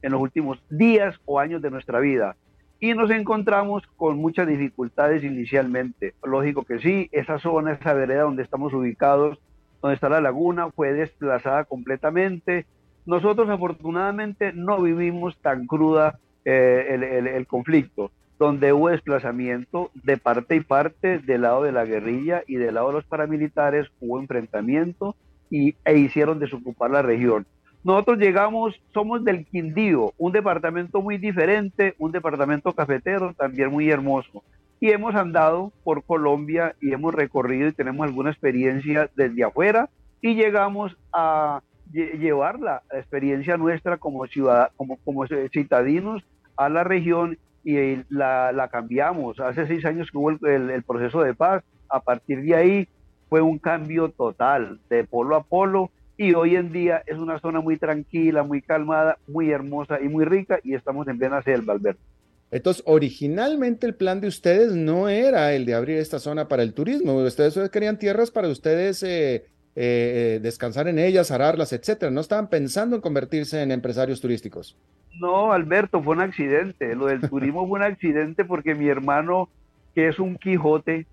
en 0.00 0.12
los 0.12 0.22
últimos 0.22 0.64
días 0.70 1.20
o 1.26 1.38
años 1.38 1.60
de 1.60 1.70
nuestra 1.70 2.00
vida. 2.00 2.34
Y 2.78 2.94
nos 2.94 3.10
encontramos 3.10 3.82
con 3.96 4.16
muchas 4.16 4.48
dificultades 4.48 5.22
inicialmente. 5.22 6.14
Lógico 6.24 6.62
que 6.62 6.78
sí, 6.78 7.10
esa 7.12 7.38
zona, 7.38 7.72
esa 7.72 7.92
vereda 7.92 8.22
donde 8.22 8.42
estamos 8.42 8.72
ubicados, 8.72 9.38
donde 9.82 9.96
está 9.96 10.08
la 10.08 10.22
laguna, 10.22 10.70
fue 10.70 10.94
desplazada 10.94 11.64
completamente. 11.64 12.64
Nosotros 13.06 13.48
afortunadamente 13.48 14.52
no 14.52 14.80
vivimos 14.80 15.36
tan 15.38 15.66
cruda 15.66 16.18
eh, 16.44 16.86
el, 16.90 17.02
el, 17.02 17.26
el 17.26 17.46
conflicto 17.46 18.10
donde 18.40 18.72
hubo 18.72 18.88
desplazamiento 18.88 19.90
de 19.94 20.16
parte 20.16 20.56
y 20.56 20.60
parte 20.60 21.18
del 21.18 21.42
lado 21.42 21.62
de 21.62 21.72
la 21.72 21.84
guerrilla 21.84 22.42
y 22.46 22.56
del 22.56 22.74
lado 22.74 22.88
de 22.88 22.94
los 22.94 23.04
paramilitares, 23.04 23.88
hubo 24.00 24.18
enfrentamiento 24.18 25.14
y, 25.50 25.76
e 25.84 25.98
hicieron 25.98 26.38
desocupar 26.38 26.90
la 26.90 27.02
región. 27.02 27.46
Nosotros 27.84 28.16
llegamos, 28.16 28.80
somos 28.94 29.24
del 29.24 29.44
Quindío, 29.44 30.14
un 30.16 30.32
departamento 30.32 31.02
muy 31.02 31.18
diferente, 31.18 31.94
un 31.98 32.12
departamento 32.12 32.72
cafetero 32.72 33.34
también 33.34 33.70
muy 33.70 33.90
hermoso. 33.90 34.42
Y 34.80 34.90
hemos 34.90 35.14
andado 35.14 35.70
por 35.84 36.02
Colombia 36.02 36.74
y 36.80 36.94
hemos 36.94 37.14
recorrido 37.14 37.68
y 37.68 37.72
tenemos 37.72 38.06
alguna 38.06 38.30
experiencia 38.30 39.10
desde 39.14 39.44
afuera 39.44 39.90
y 40.22 40.34
llegamos 40.34 40.96
a 41.12 41.60
llevar 41.92 42.60
la, 42.60 42.82
experiencia 42.92 43.56
nuestra 43.56 43.96
como, 43.96 44.26
ciudad, 44.26 44.70
como, 44.76 44.96
como 44.98 45.26
citadinos 45.52 46.22
a 46.56 46.68
la 46.68 46.84
región 46.84 47.38
y 47.64 47.96
la, 48.08 48.52
la 48.52 48.68
cambiamos. 48.68 49.40
Hace 49.40 49.66
seis 49.66 49.84
años 49.84 50.08
que 50.10 50.18
hubo 50.18 50.30
el, 50.30 50.70
el, 50.70 50.82
proceso 50.82 51.22
de 51.22 51.34
paz, 51.34 51.62
a 51.88 52.00
partir 52.00 52.42
de 52.42 52.54
ahí 52.54 52.88
fue 53.28 53.40
un 53.40 53.58
cambio 53.58 54.10
total, 54.10 54.80
de 54.88 55.04
polo 55.04 55.36
a 55.36 55.42
polo, 55.42 55.90
y 56.16 56.34
hoy 56.34 56.56
en 56.56 56.72
día 56.72 57.02
es 57.06 57.16
una 57.16 57.38
zona 57.38 57.60
muy 57.60 57.78
tranquila, 57.78 58.42
muy 58.42 58.60
calmada, 58.60 59.18
muy 59.26 59.50
hermosa 59.50 60.00
y 60.02 60.08
muy 60.08 60.24
rica, 60.24 60.58
y 60.62 60.74
estamos 60.74 61.08
en 61.08 61.18
plena 61.18 61.42
selva, 61.42 61.72
Alberto. 61.72 62.02
Entonces, 62.50 62.82
originalmente 62.86 63.86
el 63.86 63.94
plan 63.94 64.20
de 64.20 64.26
ustedes 64.26 64.72
no 64.72 65.08
era 65.08 65.54
el 65.54 65.64
de 65.64 65.74
abrir 65.74 65.98
esta 65.98 66.18
zona 66.18 66.48
para 66.48 66.62
el 66.62 66.74
turismo. 66.74 67.14
Ustedes 67.14 67.70
querían 67.70 67.98
tierras 67.98 68.30
para 68.30 68.48
ustedes 68.48 69.02
eh, 69.04 69.44
eh, 69.76 70.36
eh, 70.36 70.40
descansar 70.40 70.88
en 70.88 70.98
ellas, 70.98 71.30
ararlas, 71.30 71.72
etcétera. 71.72 72.10
No 72.10 72.20
estaban 72.20 72.48
pensando 72.48 72.96
en 72.96 73.02
convertirse 73.02 73.62
en 73.62 73.70
empresarios 73.70 74.20
turísticos. 74.20 74.76
No, 75.20 75.52
Alberto, 75.52 76.02
fue 76.02 76.16
un 76.16 76.22
accidente. 76.22 76.94
Lo 76.94 77.06
del 77.06 77.20
turismo 77.20 77.66
fue 77.68 77.78
un 77.78 77.84
accidente 77.84 78.44
porque 78.44 78.74
mi 78.74 78.88
hermano, 78.88 79.48
que 79.94 80.08
es 80.08 80.18
un 80.18 80.36
Quijote, 80.36 81.06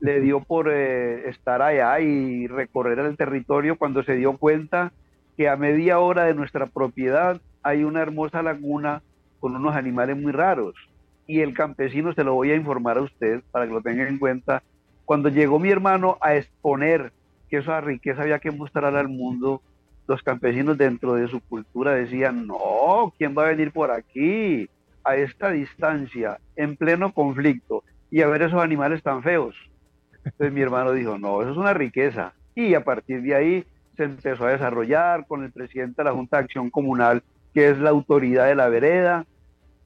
le 0.00 0.20
dio 0.20 0.40
por 0.40 0.70
estar 0.70 1.62
allá 1.62 2.00
y 2.00 2.46
recorrer 2.46 2.98
el 2.98 3.16
territorio 3.16 3.76
cuando 3.76 4.02
se 4.02 4.14
dio 4.14 4.36
cuenta 4.36 4.92
que 5.36 5.48
a 5.48 5.56
media 5.56 5.98
hora 5.98 6.24
de 6.24 6.34
nuestra 6.34 6.66
propiedad 6.66 7.40
hay 7.62 7.84
una 7.84 8.00
hermosa 8.02 8.42
laguna 8.42 9.02
con 9.40 9.56
unos 9.56 9.74
animales 9.74 10.16
muy 10.16 10.32
raros. 10.32 10.74
Y 11.26 11.40
el 11.40 11.54
campesino, 11.54 12.14
se 12.14 12.24
lo 12.24 12.34
voy 12.34 12.52
a 12.52 12.56
informar 12.56 12.98
a 12.98 13.02
usted 13.02 13.42
para 13.50 13.66
que 13.66 13.72
lo 13.72 13.82
tenga 13.82 14.08
en 14.08 14.18
cuenta, 14.18 14.62
cuando 15.04 15.28
llegó 15.28 15.58
mi 15.58 15.70
hermano 15.70 16.18
a 16.20 16.36
exponer 16.36 17.12
que 17.48 17.58
esa 17.58 17.80
riqueza 17.80 18.22
había 18.22 18.38
que 18.38 18.50
mostrar 18.50 18.94
al 18.96 19.08
mundo, 19.08 19.62
los 20.06 20.22
campesinos 20.22 20.78
dentro 20.78 21.14
de 21.14 21.28
su 21.28 21.40
cultura 21.40 21.92
decían, 21.92 22.46
no, 22.46 23.12
¿quién 23.18 23.34
va 23.36 23.44
a 23.44 23.48
venir 23.48 23.72
por 23.72 23.90
aquí? 23.90 24.68
A 25.04 25.16
esta 25.16 25.50
distancia, 25.50 26.38
en 26.56 26.76
pleno 26.76 27.12
conflicto, 27.12 27.82
y 28.10 28.22
a 28.22 28.28
ver 28.28 28.42
esos 28.42 28.62
animales 28.62 29.02
tan 29.02 29.22
feos. 29.22 29.54
Entonces 30.24 30.52
mi 30.52 30.60
hermano 30.60 30.92
dijo, 30.92 31.18
no, 31.18 31.42
eso 31.42 31.52
es 31.52 31.56
una 31.56 31.74
riqueza. 31.74 32.32
Y 32.54 32.74
a 32.74 32.84
partir 32.84 33.22
de 33.22 33.34
ahí 33.34 33.66
se 33.96 34.04
empezó 34.04 34.46
a 34.46 34.52
desarrollar 34.52 35.26
con 35.26 35.44
el 35.44 35.52
presidente 35.52 36.02
de 36.02 36.04
la 36.04 36.12
Junta 36.12 36.36
de 36.38 36.44
Acción 36.44 36.70
Comunal, 36.70 37.22
que 37.54 37.70
es 37.70 37.78
la 37.78 37.90
autoridad 37.90 38.46
de 38.46 38.54
la 38.54 38.68
vereda, 38.68 39.24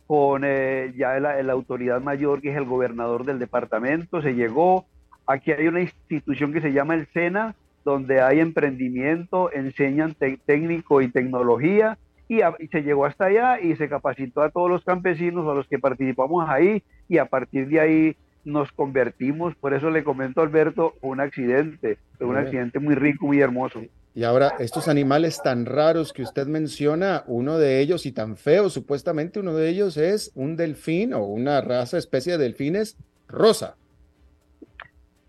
con 0.07 0.43
eh, 0.45 0.93
ya 0.97 1.21
la, 1.21 1.53
autoridad 1.53 2.01
mayor, 2.01 2.41
que 2.41 2.51
es 2.51 2.57
el 2.57 2.65
gobernador 2.65 3.25
del 3.25 3.39
departamento, 3.39 4.21
se 4.21 4.35
llegó. 4.35 4.87
Aquí 5.31 5.53
hay 5.53 5.69
una 5.69 5.81
institución 5.81 6.53
que 6.53 6.61
se 6.61 6.73
llama 6.73 6.95
el 6.95 7.07
SENA, 7.13 7.55
donde 7.85 8.21
hay 8.21 8.41
emprendimiento, 8.41 9.53
enseñan 9.53 10.17
técnico 10.45 11.03
y 11.03 11.09
tecnología, 11.09 11.99
y, 12.27 12.41
y, 12.59 12.67
se 12.67 12.83
llegó 12.83 13.05
hasta 13.05 13.27
allá 13.27 13.61
y 13.61 13.77
se 13.77 13.89
capacitó 13.89 14.43
a 14.43 14.51
todos 14.51 14.69
los 14.69 14.85
campesinos 14.85 15.49
a 15.49 15.55
los 15.55 15.69
que 15.69 15.79
participamos 15.79 16.49
ahí, 16.49 16.83
y 17.09 17.19
a 17.19 17.27
partir 17.27 17.69
de 17.69 17.79
ahí 17.79 18.17
nos 18.45 18.73
convertimos, 18.73 19.55
por 19.55 19.73
eso 19.73 19.89
le 19.91 20.03
comento 20.03 20.41
a 20.41 20.45
Alberto, 20.45 20.95
un 21.01 21.21
accidente, 21.21 21.99
un 22.19 22.37
accidente 22.37 22.81
muy 22.81 22.97
rico, 22.97 23.27
muy 23.27 23.41
hermoso. 23.41 23.83
Y 24.17 24.25
ahora, 24.25 24.55
estos 24.59 24.89
animales 24.89 25.41
tan 25.45 25.65
raros 25.65 26.13
que 26.13 26.23
usted 26.23 26.49
menciona, 26.49 27.23
uno 27.29 27.57
de 27.57 27.81
ellos 27.81 28.05
y 28.05 28.11
tan 28.11 28.37
feo, 28.37 28.69
supuestamente 28.69 29.39
uno 29.39 29.55
de 29.55 29.69
ellos 29.69 29.97
es 29.97 30.33
un 30.35 30.57
delfín 30.57 31.15
o 31.15 31.25
una 31.25 31.61
raza, 31.61 31.99
especie 31.99 32.33
de 32.33 32.39
delfines 32.39 32.97
rosa. 33.29 33.77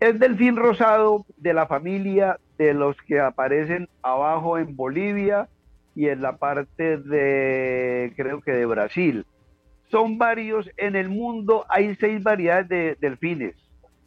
Es 0.02 0.18
delfín 0.18 0.56
rosado 0.56 1.24
de 1.36 1.54
la 1.54 1.68
familia 1.68 2.40
de 2.58 2.74
los 2.74 2.96
que 3.02 3.20
aparecen 3.20 3.88
abajo 4.02 4.58
en 4.58 4.74
Bolivia 4.74 5.48
y 5.94 6.08
en 6.08 6.22
la 6.22 6.38
parte 6.38 6.96
de, 6.96 8.12
creo 8.16 8.40
que 8.40 8.50
de 8.50 8.66
Brasil. 8.66 9.24
Son 9.92 10.18
varios, 10.18 10.68
en 10.76 10.96
el 10.96 11.08
mundo 11.08 11.64
hay 11.68 11.94
seis 11.94 12.20
variedades 12.20 12.68
de 12.68 12.96
delfines. 13.00 13.54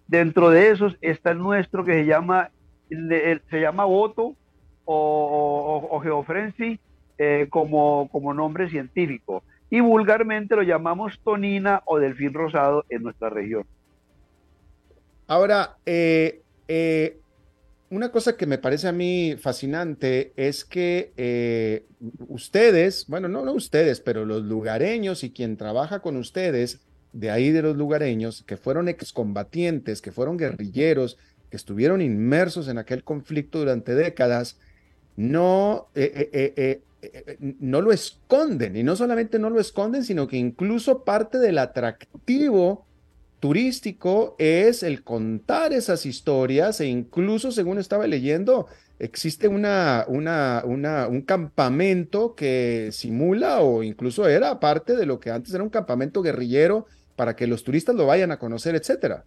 Dentro 0.06 0.50
de 0.50 0.72
esos 0.72 0.98
está 1.00 1.32
el 1.32 1.38
nuestro 1.38 1.86
que 1.86 1.94
se 1.94 2.06
llama, 2.06 2.50
se 2.90 3.62
llama 3.62 3.86
Boto, 3.86 4.36
o, 4.84 5.88
o, 5.90 6.26
eh, 7.18 7.48
como, 7.50 8.10
como 8.12 8.34
nombre 8.34 8.70
científico. 8.70 9.44
Y 9.70 9.80
vulgarmente 9.80 10.58
lo 10.58 10.64
llamamos 10.64 11.22
tonina 11.24 11.84
o 11.86 12.00
delfín 12.00 12.34
rosado 12.34 12.84
en 12.90 13.04
nuestra 13.04 13.30
región. 13.30 13.66
Ahora, 15.28 15.78
eh, 15.86 16.42
eh, 16.68 17.20
una 17.90 18.12
cosa 18.12 18.38
que 18.38 18.46
me 18.46 18.58
parece 18.58 18.88
a 18.88 18.92
mí 18.92 19.36
fascinante 19.40 20.34
es 20.36 20.66
que 20.66 21.84
ustedes, 22.28 23.06
bueno, 23.08 23.28
no, 23.28 23.44
no 23.46 23.54
ustedes, 23.54 24.02
pero 24.02 24.26
los 24.26 24.44
lugareños 24.44 25.24
y 25.24 25.32
quien 25.32 25.58
trabaja 25.58 26.00
con 26.00 26.18
ustedes, 26.18 26.82
de 27.14 27.32
ahí 27.32 27.52
de 27.52 27.62
los 27.62 27.78
lugareños, 27.78 28.44
que 28.46 28.58
fueron 28.58 28.90
excombatientes, 28.90 30.02
que 30.02 30.12
fueron 30.12 30.38
guerrilleros, 30.38 31.18
que 31.50 31.58
estuvieron 31.58 32.02
inmersos 32.02 32.68
en 32.68 32.78
aquel 32.78 33.04
conflicto 33.04 33.60
durante 33.60 33.96
décadas, 33.96 34.58
no, 35.16 35.88
eh, 35.96 36.30
eh, 36.34 36.82
eh, 37.02 37.38
no 37.60 37.82
lo 37.82 37.92
esconden. 37.92 38.76
Y 38.76 38.84
no 38.84 38.96
solamente 38.96 39.40
no 39.40 39.50
lo 39.50 39.60
esconden, 39.60 40.04
sino 40.04 40.28
que 40.28 40.38
incluso 40.38 41.04
parte 41.04 41.38
del 41.38 41.58
atractivo 41.58 42.86
turístico 43.46 44.36
es 44.40 44.82
el 44.82 45.04
contar 45.04 45.72
esas 45.72 46.08
historias 46.08 46.82
e 46.82 46.88
incluso, 46.88 47.52
según 47.52 47.78
estaba 47.78 48.08
leyendo, 48.08 48.66
existe 48.98 49.48
una, 49.48 50.04
una, 50.08 50.64
una, 50.66 51.08
un 51.08 51.22
campamento 51.22 52.34
que 52.34 52.90
simula 52.92 53.60
o 53.60 53.84
incluso 53.84 54.28
era 54.28 54.60
parte 54.60 54.96
de 54.96 55.06
lo 55.06 55.20
que 55.20 55.30
antes 55.30 55.54
era 55.54 55.64
un 55.64 55.70
campamento 55.70 56.24
guerrillero 56.24 56.88
para 57.16 57.36
que 57.36 57.46
los 57.46 57.64
turistas 57.64 57.94
lo 57.94 58.08
vayan 58.08 58.32
a 58.32 58.40
conocer, 58.40 58.74
etcétera. 58.74 59.26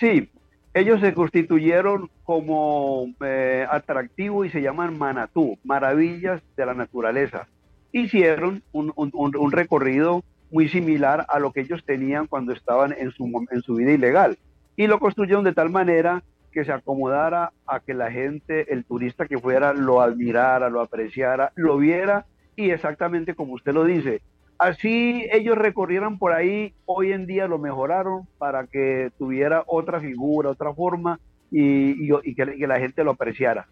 Sí, 0.00 0.28
ellos 0.74 1.00
se 1.00 1.14
constituyeron 1.14 2.10
como 2.24 3.14
eh, 3.24 3.64
atractivo 3.70 4.44
y 4.44 4.50
se 4.50 4.60
llaman 4.60 4.98
Manatú, 4.98 5.56
maravillas 5.62 6.42
de 6.56 6.66
la 6.66 6.74
naturaleza. 6.74 7.46
Hicieron 7.92 8.64
un, 8.72 9.52
recorrido 9.52 10.24
muy 10.50 10.68
similar 10.68 11.26
a 11.28 11.38
lo 11.38 11.52
que 11.52 11.60
ellos 11.60 11.84
tenían 11.84 12.26
cuando 12.26 12.52
estaban 12.52 12.94
en 12.98 13.10
su, 13.12 13.46
en 13.50 13.62
su 13.62 13.74
vida 13.76 13.92
ilegal. 13.92 14.38
Y 14.76 14.86
lo 14.86 14.98
construyeron 14.98 15.44
de 15.44 15.54
tal 15.54 15.70
manera 15.70 16.22
que 16.52 16.64
se 16.64 16.72
acomodara 16.72 17.52
a 17.66 17.80
que 17.80 17.94
la 17.94 18.10
gente, 18.10 18.72
el 18.72 18.84
turista 18.84 19.26
que 19.26 19.38
fuera, 19.38 19.72
lo 19.72 20.00
admirara, 20.00 20.70
lo 20.70 20.80
apreciara, 20.80 21.52
lo 21.56 21.76
viera 21.76 22.26
y 22.56 22.70
exactamente 22.70 23.34
como 23.34 23.54
usted 23.54 23.72
lo 23.72 23.84
dice, 23.84 24.22
Así 24.58 25.24
ellos 25.30 25.56
recorrieran 25.56 26.18
por 26.18 26.32
ahí, 26.32 26.74
hoy 26.84 27.12
en 27.12 27.26
día 27.26 27.46
lo 27.46 27.58
mejoraron 27.58 28.26
para 28.38 28.66
que 28.66 29.12
tuviera 29.16 29.62
otra 29.68 30.00
figura, 30.00 30.50
otra 30.50 30.74
forma 30.74 31.20
y, 31.50 32.08
que, 32.34 32.66
la 32.66 32.80
gente 32.80 33.04
lo 33.04 33.12
apreciara. 33.12 33.68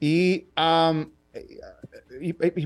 Y, 0.00 0.46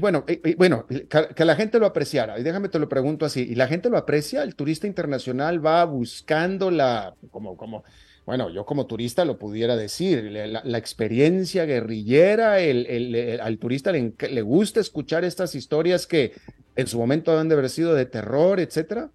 bueno, 0.00 0.24
bueno 0.56 0.86
que, 0.86 1.44
la 1.44 1.56
gente 1.56 1.78
lo 1.78 1.86
apreciara. 1.86 2.38
Y 2.38 2.42
déjame 2.42 2.68
te 2.68 2.78
lo 2.78 2.88
pregunto 2.88 3.24
así. 3.26 3.42
¿Y 3.42 3.54
la 3.54 3.66
gente 3.66 3.90
lo 3.90 3.96
aprecia? 3.96 4.42
¿El 4.42 4.54
turista 4.54 4.86
internacional 4.86 5.64
va 5.64 5.84
buscando 5.84 6.70
la, 6.70 7.14
como, 7.30 7.56
como, 7.56 7.84
bueno, 8.26 8.50
yo 8.50 8.64
como 8.64 8.86
turista 8.86 9.24
lo 9.24 9.38
pudiera 9.38 9.76
decir, 9.76 10.22
la, 10.24 10.78
experiencia 10.78 11.64
guerrillera, 11.64 12.60
el, 12.60 13.40
al 13.42 13.58
turista 13.58 13.92
le, 13.92 14.12
le, 14.30 14.42
gusta 14.42 14.80
escuchar 14.80 15.24
estas 15.24 15.54
historias 15.54 16.06
que 16.06 16.32
en 16.76 16.86
su 16.86 16.98
momento 16.98 17.32
deben 17.32 17.48
de 17.48 17.54
haber 17.54 17.70
sido 17.70 17.94
de 17.94 18.06
terror, 18.06 18.60
etcétera. 18.60 19.10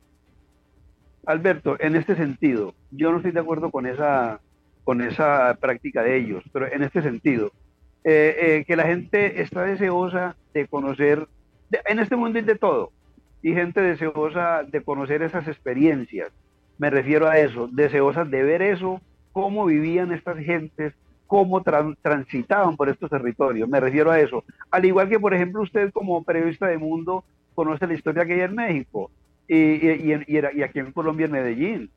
Alberto, 1.25 1.77
en 1.79 1.95
este 1.95 2.15
sentido, 2.15 2.75
yo 2.91 3.11
no 3.11 3.17
estoy 3.17 3.31
de 3.31 3.39
acuerdo 3.39 3.71
con 3.71 3.87
esa, 3.87 4.41
con 4.83 5.01
esa 5.01 5.57
práctica 5.59 6.03
de 6.03 6.17
ellos, 6.17 6.43
pero 6.53 6.71
en 6.71 6.83
este 6.83 7.01
sentido, 7.01 7.51
eh, 8.05 8.35
eh, 8.39 8.65
que 8.65 8.77
la 8.77 8.83
gente 8.83 9.41
está 9.41 9.63
deseosa 9.63 10.37
de 10.53 10.67
conocer, 10.67 11.27
en 11.85 11.99
este 11.99 12.15
mundo 12.15 12.39
hay 12.39 12.45
de 12.45 12.55
todo, 12.55 12.93
y 13.41 13.53
gente 13.53 13.81
deseosa 13.81 14.63
de 14.63 14.81
conocer 14.81 15.21
esas 15.21 15.47
experiencias 15.49 16.31
me 16.77 16.89
refiero 16.89 17.27
a 17.27 17.39
eso, 17.39 17.67
deseosas 17.71 18.29
de 18.29 18.43
ver 18.43 18.61
eso, 18.61 19.01
cómo 19.31 19.65
vivían 19.65 20.11
estas 20.11 20.37
gentes, 20.37 20.93
cómo 21.27 21.63
transitaban 22.01 22.75
por 22.75 22.89
estos 22.89 23.09
territorios, 23.09 23.67
me 23.69 23.79
refiero 23.79 24.11
a 24.11 24.19
eso. 24.19 24.43
Al 24.71 24.85
igual 24.85 25.09
que, 25.09 25.19
por 25.19 25.33
ejemplo, 25.33 25.61
usted 25.61 25.91
como 25.91 26.23
periodista 26.23 26.67
de 26.67 26.77
mundo 26.77 27.23
conoce 27.53 27.87
la 27.87 27.93
historia 27.93 28.25
que 28.25 28.33
hay 28.33 28.41
en 28.41 28.55
México 28.55 29.09
y, 29.47 29.55
y, 29.55 30.61
aquí 30.63 30.79
en 30.79 30.91
Colombia, 30.91 31.25
en 31.25 31.31
Medellín. 31.31 31.89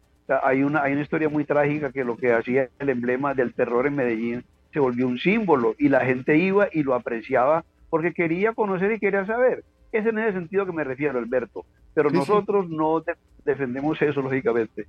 hay, 0.42 0.62
una, 0.62 0.82
hay 0.82 0.92
una 0.92 1.02
historia 1.02 1.28
muy 1.28 1.44
trágica 1.44 1.90
que 1.90 2.04
lo 2.04 2.16
que 2.16 2.32
hacía 2.32 2.68
el 2.78 2.88
emblema 2.88 3.34
del 3.34 3.54
terror 3.54 3.86
en 3.86 3.96
Medellín 3.96 4.44
se 4.72 4.80
volvió 4.80 5.06
un 5.06 5.18
símbolo 5.18 5.74
y 5.78 5.88
la 5.88 6.04
gente 6.04 6.36
iba 6.36 6.68
y 6.72 6.82
lo 6.82 6.94
apreciaba 6.94 7.64
porque 7.90 8.12
quería 8.12 8.52
conocer 8.52 8.92
y 8.92 8.98
quería 8.98 9.26
saber. 9.26 9.64
Es 9.92 10.04
en 10.06 10.18
ese 10.18 10.32
sentido 10.32 10.66
que 10.66 10.72
me 10.72 10.84
refiero, 10.84 11.18
Alberto. 11.18 11.64
Pero 11.94 12.10
nosotros 12.10 12.68
no 12.68 13.02
defendemos 13.44 14.00
eso, 14.02 14.20
lógicamente. 14.20 14.86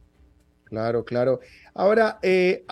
Claro, 0.65 1.03
claro. 1.03 1.39
Ahora, 1.73 2.19
eh, 2.21 2.63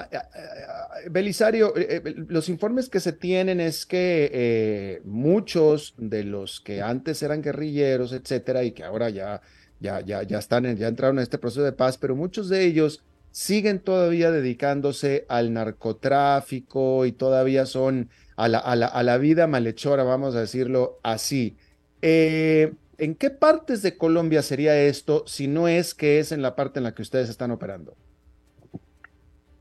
Belisario, 1.09 1.75
eh, 1.75 2.01
eh, 2.05 2.15
los 2.27 2.47
informes 2.47 2.89
que 2.89 2.99
se 2.99 3.11
tienen 3.11 3.59
es 3.59 3.87
que 3.87 4.29
eh, 4.31 5.01
muchos 5.03 5.95
de 5.97 6.23
los 6.23 6.61
que 6.61 6.81
antes 6.81 7.23
eran 7.23 7.41
guerrilleros, 7.41 8.13
etcétera, 8.13 8.63
y 8.63 8.71
que 8.71 8.83
ahora 8.83 9.09
ya, 9.09 9.41
ya, 9.79 10.01
ya, 10.01 10.21
ya 10.23 10.37
están, 10.37 10.75
ya 10.77 10.87
entraron 10.87 11.17
en 11.17 11.23
este 11.23 11.39
proceso 11.39 11.63
de 11.63 11.71
paz, 11.71 11.97
pero 11.97 12.15
muchos 12.15 12.49
de 12.49 12.65
ellos 12.65 13.03
siguen 13.37 13.81
todavía 13.81 14.31
dedicándose 14.31 15.27
al 15.29 15.53
narcotráfico 15.53 17.05
y 17.05 17.11
todavía 17.11 17.67
son 17.67 18.09
a 18.35 18.47
la, 18.47 18.57
a 18.57 18.75
la, 18.75 18.87
a 18.87 19.03
la 19.03 19.19
vida 19.19 19.45
malhechora, 19.45 20.03
vamos 20.03 20.35
a 20.35 20.39
decirlo 20.39 20.97
así. 21.03 21.55
Eh, 22.01 22.73
¿En 22.97 23.13
qué 23.13 23.29
partes 23.29 23.83
de 23.83 23.95
Colombia 23.95 24.41
sería 24.41 24.75
esto 24.81 25.23
si 25.27 25.47
no 25.47 25.67
es 25.67 25.93
que 25.93 26.17
es 26.17 26.31
en 26.31 26.41
la 26.41 26.55
parte 26.55 26.79
en 26.79 26.85
la 26.85 26.95
que 26.95 27.03
ustedes 27.03 27.29
están 27.29 27.51
operando? 27.51 27.93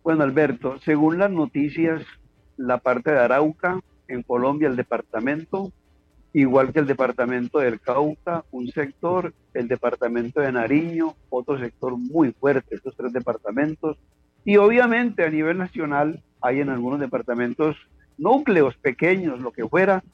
Bueno, 0.02 0.24
Alberto, 0.24 0.78
según 0.82 1.18
las 1.18 1.30
noticias, 1.30 2.00
la 2.56 2.78
parte 2.78 3.10
de 3.10 3.18
Arauca, 3.18 3.80
en 4.08 4.22
Colombia, 4.22 4.68
el 4.68 4.76
departamento, 4.76 5.70
igual 6.40 6.72
que 6.72 6.80
el 6.80 6.86
departamento 6.86 7.58
del 7.58 7.80
Cauca, 7.80 8.44
un 8.50 8.68
sector, 8.68 9.32
el 9.54 9.68
departamento 9.68 10.40
de 10.40 10.52
Nariño, 10.52 11.14
otro 11.30 11.58
sector 11.58 11.96
muy 11.96 12.32
fuerte, 12.32 12.74
estos 12.74 12.94
tres 12.96 13.12
departamentos. 13.12 13.96
Y 14.44 14.56
obviamente 14.58 15.24
a 15.24 15.30
nivel 15.30 15.58
nacional 15.58 16.22
hay 16.40 16.60
en 16.60 16.68
algunos 16.68 17.00
departamentos 17.00 17.76
núcleos 18.18 18.76
pequeños, 18.76 19.40
lo 19.40 19.50
que 19.50 19.66
fuera, 19.66 20.04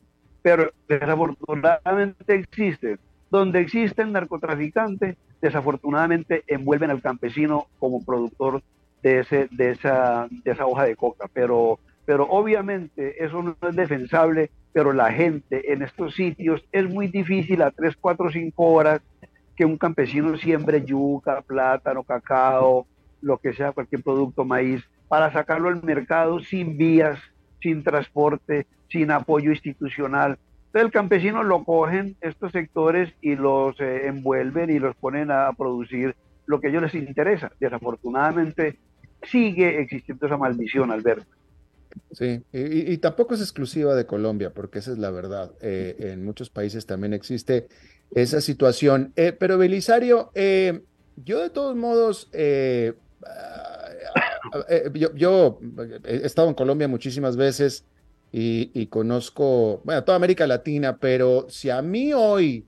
pero 0.42 0.70
desafortunadamente 0.88 2.34
existen 2.34 2.98
donde 3.32 3.60
existen 3.60 4.12
narcotraficantes, 4.12 5.16
desafortunadamente 5.40 6.44
envuelven 6.46 6.90
al 6.90 7.00
campesino 7.00 7.66
como 7.78 8.04
productor 8.04 8.62
de, 9.02 9.20
ese, 9.20 9.48
de, 9.50 9.70
esa, 9.70 10.28
de 10.30 10.50
esa 10.52 10.66
hoja 10.66 10.84
de 10.84 10.96
coca. 10.96 11.30
Pero, 11.32 11.78
pero 12.04 12.26
obviamente 12.28 13.24
eso 13.24 13.42
no 13.42 13.56
es 13.68 13.76
defensable, 13.76 14.50
pero 14.72 14.92
la 14.92 15.12
gente 15.12 15.72
en 15.72 15.82
estos 15.82 16.14
sitios 16.14 16.64
es 16.72 16.88
muy 16.88 17.08
difícil 17.08 17.62
a 17.62 17.70
3, 17.70 17.96
4, 18.00 18.30
5 18.32 18.64
horas 18.64 19.00
que 19.56 19.64
un 19.64 19.76
campesino 19.76 20.36
siembre 20.36 20.84
yuca, 20.84 21.42
plátano, 21.42 22.02
cacao, 22.02 22.86
lo 23.20 23.38
que 23.38 23.52
sea, 23.52 23.72
cualquier 23.72 24.02
producto, 24.02 24.44
maíz, 24.44 24.82
para 25.08 25.32
sacarlo 25.32 25.68
al 25.68 25.82
mercado 25.82 26.40
sin 26.40 26.76
vías, 26.76 27.20
sin 27.60 27.84
transporte, 27.84 28.66
sin 28.88 29.10
apoyo 29.10 29.50
institucional. 29.50 30.38
Entonces 30.66 30.86
el 30.86 30.90
campesino 30.90 31.42
lo 31.42 31.64
cogen 31.64 32.16
estos 32.20 32.50
sectores 32.52 33.12
y 33.20 33.36
los 33.36 33.78
eh, 33.78 34.06
envuelven 34.06 34.70
y 34.70 34.78
los 34.78 34.96
ponen 34.96 35.30
a 35.30 35.52
producir 35.52 36.16
lo 36.46 36.60
que 36.60 36.68
ellos 36.68 36.82
les 36.82 36.94
interesa. 36.94 37.52
Desafortunadamente 37.60 38.78
sigue 39.22 39.80
existiendo 39.80 40.26
esa 40.26 40.36
maldición, 40.36 40.90
Alberto. 40.90 41.26
Sí, 42.12 42.42
y, 42.52 42.92
y 42.92 42.98
tampoco 42.98 43.34
es 43.34 43.40
exclusiva 43.40 43.94
de 43.94 44.06
Colombia, 44.06 44.52
porque 44.52 44.78
esa 44.78 44.92
es 44.92 44.98
la 44.98 45.10
verdad. 45.10 45.52
Eh, 45.60 45.96
en 45.98 46.24
muchos 46.24 46.50
países 46.50 46.86
también 46.86 47.12
existe 47.12 47.68
esa 48.14 48.40
situación. 48.40 49.12
Eh, 49.16 49.32
pero 49.32 49.58
Belisario, 49.58 50.30
eh, 50.34 50.82
yo 51.16 51.40
de 51.40 51.50
todos 51.50 51.76
modos, 51.76 52.28
eh, 52.32 52.94
eh, 54.68 54.90
yo, 54.94 55.14
yo 55.14 55.58
he 56.04 56.26
estado 56.26 56.48
en 56.48 56.54
Colombia 56.54 56.88
muchísimas 56.88 57.36
veces 57.36 57.84
y, 58.30 58.70
y, 58.74 58.86
conozco, 58.86 59.80
bueno, 59.84 60.04
toda 60.04 60.16
América 60.16 60.46
Latina, 60.46 60.96
pero 60.98 61.46
si 61.48 61.70
a 61.70 61.82
mí 61.82 62.12
hoy, 62.14 62.66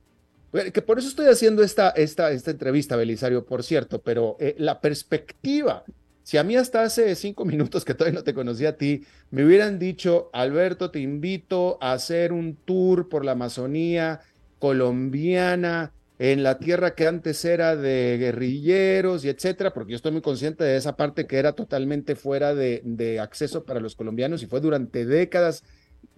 que 0.73 0.83
por 0.83 0.99
eso 0.99 1.09
estoy 1.09 1.27
haciendo 1.27 1.63
esta, 1.63 1.91
esta, 1.91 2.31
esta 2.33 2.51
entrevista, 2.51 2.97
Belisario, 2.97 3.45
por 3.45 3.63
cierto, 3.63 4.01
pero 4.01 4.37
la 4.59 4.81
perspectiva, 4.81 5.85
si 6.25 6.39
a 6.39 6.43
mí 6.43 6.57
hasta 6.57 6.83
hace 6.83 7.15
cinco 7.15 7.45
minutos 7.45 7.85
que 7.85 7.95
todavía 7.95 8.19
no 8.19 8.25
te 8.25 8.35
conocía 8.35 8.71
a 8.71 8.77
ti, 8.77 9.05
me 9.31 9.45
hubieran 9.45 9.79
dicho, 9.79 10.31
Alberto, 10.33 10.91
te 10.91 10.99
invito 10.99 11.79
a 11.81 11.93
hacer 11.93 12.33
un 12.33 12.57
tour 12.57 13.09
por 13.09 13.25
la 13.25 13.33
Amazonía 13.33 14.21
colombiana, 14.59 15.93
en 16.19 16.43
la 16.43 16.59
tierra 16.59 16.95
que 16.95 17.07
antes 17.07 17.45
era 17.45 17.77
de 17.77 18.17
guerrilleros 18.19 19.25
y 19.25 19.29
etcétera, 19.29 19.73
porque 19.73 19.93
yo 19.93 19.97
estoy 19.97 20.13
muy 20.13 20.23
consciente 20.23 20.65
de 20.65 20.77
esa 20.77 20.97
parte 20.97 21.27
que 21.27 21.37
era 21.39 21.53
totalmente 21.53 22.15
fuera 22.15 22.55
de, 22.55 22.81
de 22.85 23.21
acceso 23.21 23.65
para 23.65 23.81
los 23.81 23.97
colombianos 23.97 24.43
y 24.43 24.47
fue 24.47 24.61
durante 24.61 25.05
décadas. 25.05 25.65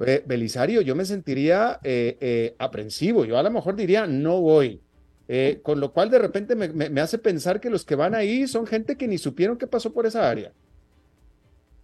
Eh, 0.05 0.23
Belisario, 0.27 0.83
yo 0.83 0.95
me 0.95 1.05
sentiría 1.05 1.81
eh, 1.83 2.19
eh, 2.21 2.55
aprensivo, 2.59 3.25
yo 3.25 3.39
a 3.39 3.43
lo 3.43 3.51
mejor 3.51 3.77
diría 3.77 4.07
no 4.07 4.41
voy, 4.41 4.83
eh, 5.29 5.61
con 5.62 5.81
lo 5.81 5.93
cual 5.93 6.11
de 6.11 6.20
repente 6.20 6.55
me, 6.55 7.01
hace 7.01 7.18
pensar 7.18 7.61
que 7.61 7.70
los 7.70 7.85
que 7.85 7.97
van 7.97 8.14
ahí 8.14 8.47
son 8.47 8.66
gente 8.66 8.97
que 8.97 9.09
ni 9.09 9.18
supieron 9.18 9.59
qué 9.59 9.66
pasó 9.66 9.93
por 9.93 10.07
esa 10.07 10.29
área. 10.31 10.53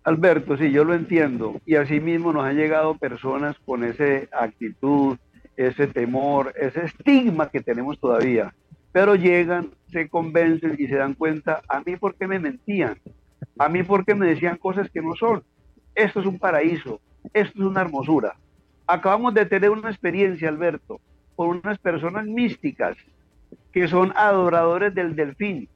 Alberto, 0.05 0.57
sí, 0.57 0.71
yo 0.71 0.85
lo 0.85 0.95
entiendo, 0.95 1.61
y 1.65 1.77
así 1.77 2.01
mismo 2.01 2.33
nos 2.33 2.45
han 2.45 2.57
llegado 2.57 2.97
personas 2.97 3.57
con 3.65 3.85
esa 3.85 4.05
actitud, 4.33 5.17
ese 5.57 5.87
temor, 5.87 6.53
ese 6.57 6.85
estigma 6.85 7.51
que 7.51 7.61
tenemos 7.61 7.99
todavía. 8.01 8.55
Pero 8.93 9.15
llegan, 9.15 9.71
se 9.91 10.09
convencen 10.09 10.77
y 10.79 10.87
se 10.87 10.97
dan 10.97 11.15
cuenta, 11.15 11.63
a 11.69 11.81
mí 11.81 11.97
por 11.97 12.15
qué 12.15 12.27
me 12.27 12.39
mentían, 12.39 12.99
a 13.59 13.69
mí 13.69 13.83
por 13.83 14.05
qué 14.05 14.15
me 14.15 14.27
decían 14.27 14.57
cosas 14.57 14.91
que 14.91 15.01
no 15.01 15.15
son. 15.15 15.43
Esto 15.95 16.21
es 16.21 16.27
un 16.27 16.39
paraíso, 16.39 17.01
esto 17.33 17.59
es 17.59 17.65
una 17.65 17.81
hermosura. 17.81 18.37
Acabamos 18.87 19.35
de 19.35 19.47
tener 19.47 19.71
una 19.71 19.91
experiencia, 19.91 20.49
Alberto, 20.49 21.01
con 21.37 21.61
unas 21.65 21.79
personas 21.79 22.27
místicas 22.27 22.97
que 23.73 23.89
son 23.89 24.13
adoradores 24.17 24.95
del 24.95 25.17
delfín 25.17 25.69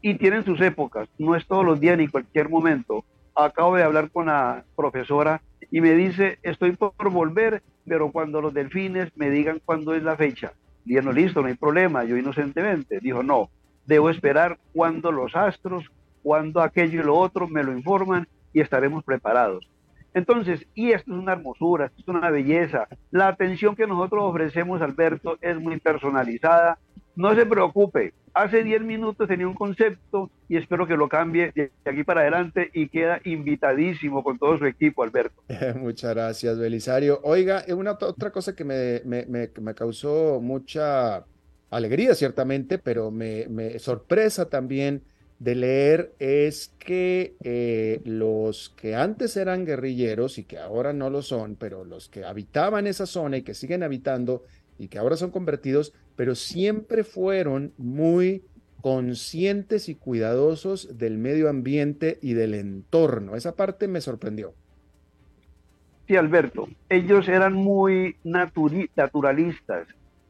y 0.00 0.14
tienen 0.14 0.44
sus 0.44 0.60
épocas, 0.60 1.08
no 1.18 1.34
es 1.34 1.46
todos 1.46 1.64
los 1.64 1.80
días 1.80 1.98
ni 1.98 2.08
cualquier 2.08 2.48
momento. 2.48 3.04
Acabo 3.34 3.76
de 3.76 3.82
hablar 3.82 4.10
con 4.10 4.26
la 4.26 4.64
profesora 4.76 5.42
y 5.70 5.80
me 5.80 5.92
dice, 5.94 6.38
estoy 6.42 6.72
por 6.72 7.10
volver, 7.10 7.62
pero 7.86 8.10
cuando 8.10 8.40
los 8.40 8.54
delfines 8.54 9.10
me 9.16 9.30
digan 9.30 9.60
cuándo 9.64 9.94
es 9.94 10.02
la 10.02 10.16
fecha. 10.16 10.52
Dije, 10.84 11.02
no, 11.02 11.12
listo, 11.12 11.42
no 11.42 11.48
hay 11.48 11.54
problema, 11.54 12.04
yo 12.04 12.16
inocentemente. 12.16 13.00
Dijo, 13.00 13.22
no, 13.22 13.50
debo 13.86 14.10
esperar 14.10 14.58
cuando 14.72 15.12
los 15.12 15.36
astros, 15.36 15.90
cuando 16.22 16.62
aquello 16.62 17.00
y 17.00 17.04
lo 17.04 17.16
otro 17.16 17.48
me 17.48 17.62
lo 17.62 17.72
informan 17.72 18.26
y 18.52 18.60
estaremos 18.60 19.04
preparados. 19.04 19.68
Entonces, 20.14 20.66
y 20.74 20.92
esto 20.92 21.12
es 21.12 21.18
una 21.18 21.32
hermosura, 21.32 21.86
esto 21.86 22.00
es 22.00 22.08
una 22.08 22.30
belleza. 22.30 22.88
La 23.10 23.28
atención 23.28 23.76
que 23.76 23.86
nosotros 23.86 24.24
ofrecemos, 24.24 24.80
Alberto, 24.80 25.38
es 25.40 25.60
muy 25.60 25.78
personalizada. 25.78 26.78
No 27.18 27.34
se 27.34 27.44
preocupe, 27.46 28.14
hace 28.32 28.62
10 28.62 28.82
minutos 28.82 29.26
tenía 29.26 29.48
un 29.48 29.54
concepto 29.54 30.30
y 30.48 30.56
espero 30.56 30.86
que 30.86 30.96
lo 30.96 31.08
cambie 31.08 31.50
de 31.52 31.72
aquí 31.84 32.04
para 32.04 32.20
adelante 32.20 32.70
y 32.72 32.88
queda 32.88 33.20
invitadísimo 33.24 34.22
con 34.22 34.38
todo 34.38 34.56
su 34.56 34.66
equipo, 34.66 35.02
Alberto. 35.02 35.42
Muchas 35.80 36.14
gracias, 36.14 36.56
Belisario. 36.56 37.18
Oiga, 37.24 37.64
una 37.70 37.98
otra 38.00 38.30
cosa 38.30 38.54
que 38.54 38.62
me, 38.62 39.02
me, 39.04 39.26
me, 39.26 39.50
me 39.60 39.74
causó 39.74 40.38
mucha 40.40 41.24
alegría, 41.70 42.14
ciertamente, 42.14 42.78
pero 42.78 43.10
me, 43.10 43.48
me 43.48 43.80
sorpresa 43.80 44.48
también 44.48 45.02
de 45.40 45.56
leer 45.56 46.14
es 46.20 46.72
que 46.78 47.34
eh, 47.42 48.00
los 48.04 48.70
que 48.70 48.94
antes 48.94 49.36
eran 49.36 49.66
guerrilleros 49.66 50.38
y 50.38 50.44
que 50.44 50.58
ahora 50.58 50.92
no 50.92 51.10
lo 51.10 51.22
son, 51.22 51.56
pero 51.56 51.84
los 51.84 52.08
que 52.08 52.24
habitaban 52.24 52.86
esa 52.86 53.06
zona 53.06 53.38
y 53.38 53.42
que 53.42 53.54
siguen 53.54 53.82
habitando 53.82 54.44
y 54.78 54.86
que 54.86 54.98
ahora 54.98 55.16
son 55.16 55.32
convertidos, 55.32 55.92
pero 56.18 56.34
siempre 56.34 57.04
fueron 57.04 57.72
muy 57.78 58.42
conscientes 58.80 59.88
y 59.88 59.94
cuidadosos 59.94 60.98
del 60.98 61.16
medio 61.16 61.48
ambiente 61.48 62.18
y 62.20 62.32
del 62.32 62.54
entorno. 62.54 63.36
Esa 63.36 63.54
parte 63.54 63.86
me 63.86 64.00
sorprendió. 64.00 64.52
Sí, 66.08 66.16
Alberto, 66.16 66.68
ellos 66.88 67.28
eran 67.28 67.52
muy 67.52 68.16
naturalistas, 68.24 69.12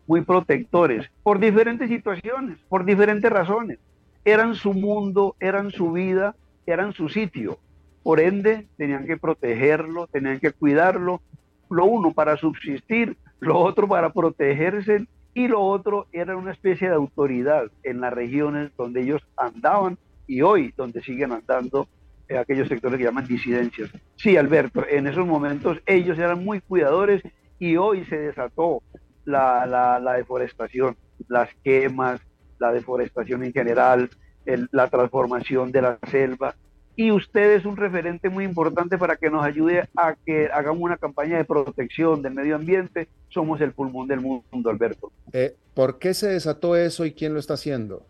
muy 0.06 0.20
protectores, 0.20 1.10
por 1.22 1.40
diferentes 1.40 1.88
situaciones, 1.88 2.58
por 2.68 2.84
diferentes 2.84 3.32
razones. 3.32 3.78
Eran 4.26 4.56
su 4.56 4.74
mundo, 4.74 5.36
eran 5.40 5.70
su 5.70 5.92
vida, 5.92 6.36
eran 6.66 6.92
su 6.92 7.08
sitio. 7.08 7.60
Por 8.02 8.20
ende, 8.20 8.66
tenían 8.76 9.06
que 9.06 9.16
protegerlo, 9.16 10.06
tenían 10.06 10.38
que 10.38 10.52
cuidarlo, 10.52 11.22
lo 11.70 11.86
uno 11.86 12.12
para 12.12 12.36
subsistir, 12.36 13.16
lo 13.40 13.58
otro 13.58 13.88
para 13.88 14.12
protegerse 14.12 15.06
y 15.34 15.48
lo 15.48 15.60
otro 15.60 16.06
era 16.12 16.36
una 16.36 16.52
especie 16.52 16.88
de 16.88 16.94
autoridad 16.94 17.70
en 17.82 18.00
las 18.00 18.12
regiones 18.12 18.70
donde 18.76 19.02
ellos 19.02 19.22
andaban 19.36 19.98
y 20.26 20.42
hoy 20.42 20.74
donde 20.76 21.02
siguen 21.02 21.32
andando 21.32 21.88
en 22.28 22.38
aquellos 22.38 22.68
sectores 22.68 22.98
que 22.98 23.04
llaman 23.04 23.26
disidencias. 23.26 23.90
Sí, 24.16 24.36
Alberto, 24.36 24.84
en 24.88 25.06
esos 25.06 25.26
momentos 25.26 25.78
ellos 25.86 26.18
eran 26.18 26.44
muy 26.44 26.60
cuidadores 26.60 27.22
y 27.58 27.76
hoy 27.76 28.04
se 28.06 28.18
desató 28.18 28.82
la, 29.24 29.66
la, 29.66 29.98
la 29.98 30.14
deforestación, 30.14 30.96
las 31.28 31.48
quemas, 31.64 32.20
la 32.58 32.72
deforestación 32.72 33.44
en 33.44 33.52
general, 33.52 34.10
el, 34.44 34.68
la 34.72 34.88
transformación 34.88 35.72
de 35.72 35.82
la 35.82 35.98
selva, 36.10 36.54
y 36.98 37.12
usted 37.12 37.52
es 37.52 37.64
un 37.64 37.78
referente 37.78 38.28
muy 38.28 38.44
importante 38.44 38.98
para 38.98 39.16
que 39.16 39.30
nos 39.30 39.42
ayude 39.42 39.88
a 39.96 40.14
que 40.14 40.48
hagamos 40.52 40.82
una 40.82 40.98
campaña 40.98 41.38
de 41.38 41.44
protección 41.44 42.20
del 42.20 42.34
medio 42.34 42.56
ambiente. 42.56 43.08
Somos 43.30 43.60
el 43.60 43.72
pulmón 43.72 44.08
del 44.08 44.20
mundo, 44.20 44.68
Alberto. 44.68 45.10
Eh, 45.32 45.56
¿Por 45.74 45.98
qué 45.98 46.12
se 46.12 46.28
desató 46.28 46.76
eso 46.76 47.06
y 47.06 47.12
quién 47.12 47.32
lo 47.32 47.40
está 47.40 47.54
haciendo? 47.54 48.04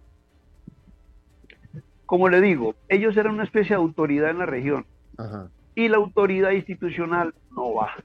como 2.09 2.31
le 2.31 2.41
digo, 2.41 2.75
ellos 2.89 3.15
eran 3.19 3.35
una 3.35 3.45
especie 3.45 3.77
de 3.77 3.83
autoridad 3.83 4.31
en 4.31 4.39
la 4.39 4.47
región. 4.47 4.87
Y 5.75 5.89
la 5.89 5.99
autoridad 5.99 6.53
institucional 6.53 7.35
no 7.55 7.75
va, 7.75 7.97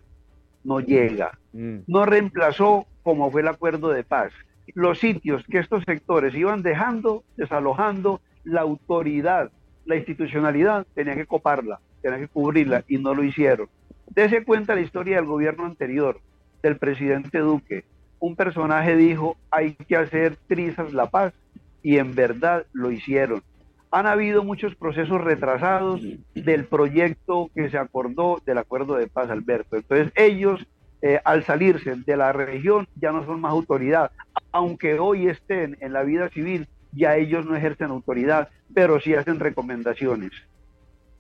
no 0.66 0.82
llega, 0.82 1.40
mm. 1.54 1.78
no 1.88 2.06
reemplazó 2.06 2.86
como 3.02 3.32
fue 3.32 3.40
el 3.40 3.48
acuerdo 3.48 3.92
de 3.92 4.04
paz. 4.04 4.34
Los 4.76 5.00
sitios 5.00 5.46
que 5.50 5.60
estos 5.60 5.86
sectores 5.86 6.36
iban 6.36 6.64
dejando, 6.64 7.24
desalojando, 7.38 8.20
la 8.44 8.60
autoridad, 8.60 9.52
la 9.86 9.96
institucionalidad 9.96 10.86
tenía 10.94 11.16
que 11.16 11.26
coparla, 11.26 11.80
tenía 12.02 12.20
que 12.20 12.28
cubrirla 12.28 12.84
y 12.88 12.98
no 12.98 13.14
lo 13.14 13.24
hicieron. 13.24 13.68
Dese 14.08 14.44
cuenta 14.44 14.76
la 14.76 14.82
historia 14.82 15.16
del 15.18 15.26
gobierno 15.26 15.66
anterior, 15.66 16.20
del 16.62 16.78
presidente 16.78 17.40
Duque. 17.40 17.84
Un 18.20 18.36
personaje 18.36 18.96
dijo, 18.96 19.38
hay 19.52 19.74
que 19.74 19.98
hacer 19.98 20.38
trizas 20.48 20.94
la 20.94 21.10
paz 21.10 21.34
y 21.82 21.98
en 21.98 22.16
verdad 22.16 22.66
lo 22.72 22.92
hicieron. 22.92 23.44
Han 23.92 24.08
habido 24.08 24.44
muchos 24.44 24.76
procesos 24.76 25.22
retrasados 25.22 26.02
del 26.34 26.66
proyecto 26.66 27.52
que 27.54 27.70
se 27.70 27.78
acordó 27.78 28.42
del 28.46 28.58
acuerdo 28.58 28.96
de 28.96 29.08
paz, 29.08 29.30
Alberto. 29.30 29.76
Entonces 29.76 30.12
ellos, 30.16 30.66
eh, 31.02 31.20
al 31.26 31.44
salirse 31.44 31.96
de 31.96 32.18
la 32.18 32.32
región, 32.32 32.88
ya 32.96 33.12
no 33.12 33.26
son 33.26 33.42
más 33.42 33.52
autoridad. 33.52 34.12
Aunque 34.52 34.98
hoy 35.00 35.28
estén 35.28 35.78
en 35.80 35.94
la 35.94 36.04
vida 36.04 36.30
civil, 36.30 36.68
ya 36.96 37.16
ellos 37.18 37.46
no 37.46 37.56
ejercen 37.56 37.91
autoridad, 37.91 38.50
pero 38.74 39.00
sí 39.00 39.14
hacen 39.16 39.39
recomendaciones. 39.39 40.32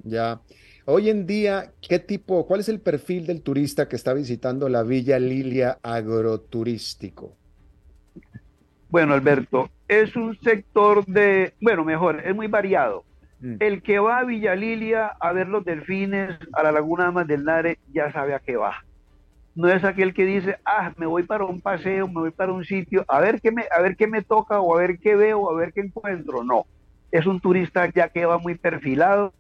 Ya. 0.03 0.41
Hoy 0.85 1.09
en 1.09 1.25
día, 1.25 1.71
¿qué 1.81 1.99
tipo, 1.99 2.45
cuál 2.45 2.59
es 2.59 2.69
el 2.69 2.81
perfil 2.81 3.25
del 3.25 3.41
turista 3.41 3.87
que 3.87 3.95
está 3.95 4.13
visitando 4.13 4.67
la 4.67 4.83
Villa 4.83 5.17
Lilia 5.17 5.79
agroturístico? 5.81 7.37
Bueno, 8.89 9.13
Alberto, 9.13 9.69
es 9.87 10.15
un 10.15 10.37
sector 10.39 11.05
de, 11.05 11.53
bueno, 11.61 11.85
mejor, 11.85 12.21
es 12.25 12.35
muy 12.35 12.47
variado. 12.47 13.05
Mm. 13.39 13.55
El 13.59 13.81
que 13.81 13.99
va 13.99 14.19
a 14.19 14.23
Villa 14.23 14.55
Lilia 14.55 15.07
a 15.07 15.31
ver 15.31 15.47
los 15.47 15.63
delfines, 15.63 16.37
a 16.51 16.63
la 16.63 16.71
Laguna 16.71 17.07
Amas 17.07 17.27
del 17.27 17.43
Nare, 17.43 17.79
ya 17.93 18.11
sabe 18.11 18.33
a 18.33 18.39
qué 18.39 18.57
va. 18.57 18.83
No 19.55 19.69
es 19.69 19.83
aquel 19.83 20.13
que 20.13 20.25
dice, 20.25 20.57
ah, 20.65 20.93
me 20.97 21.05
voy 21.05 21.23
para 21.23 21.45
un 21.45 21.61
paseo, 21.61 22.07
me 22.07 22.21
voy 22.21 22.31
para 22.31 22.51
un 22.51 22.65
sitio, 22.65 23.05
a 23.07 23.19
ver 23.19 23.39
qué 23.39 23.51
me, 23.51 23.65
a 23.75 23.81
ver 23.81 23.95
qué 23.95 24.07
me 24.07 24.23
toca, 24.23 24.59
o 24.59 24.75
a 24.75 24.79
ver 24.79 24.97
qué 24.97 25.15
veo, 25.15 25.49
a 25.49 25.55
ver 25.55 25.73
qué 25.73 25.81
encuentro. 25.81 26.43
No, 26.43 26.65
es 27.11 27.27
un 27.27 27.39
turista 27.39 27.87
ya 27.93 28.09
que 28.09 28.25
va 28.25 28.39
muy 28.39 28.55
perfilado, 28.55 29.33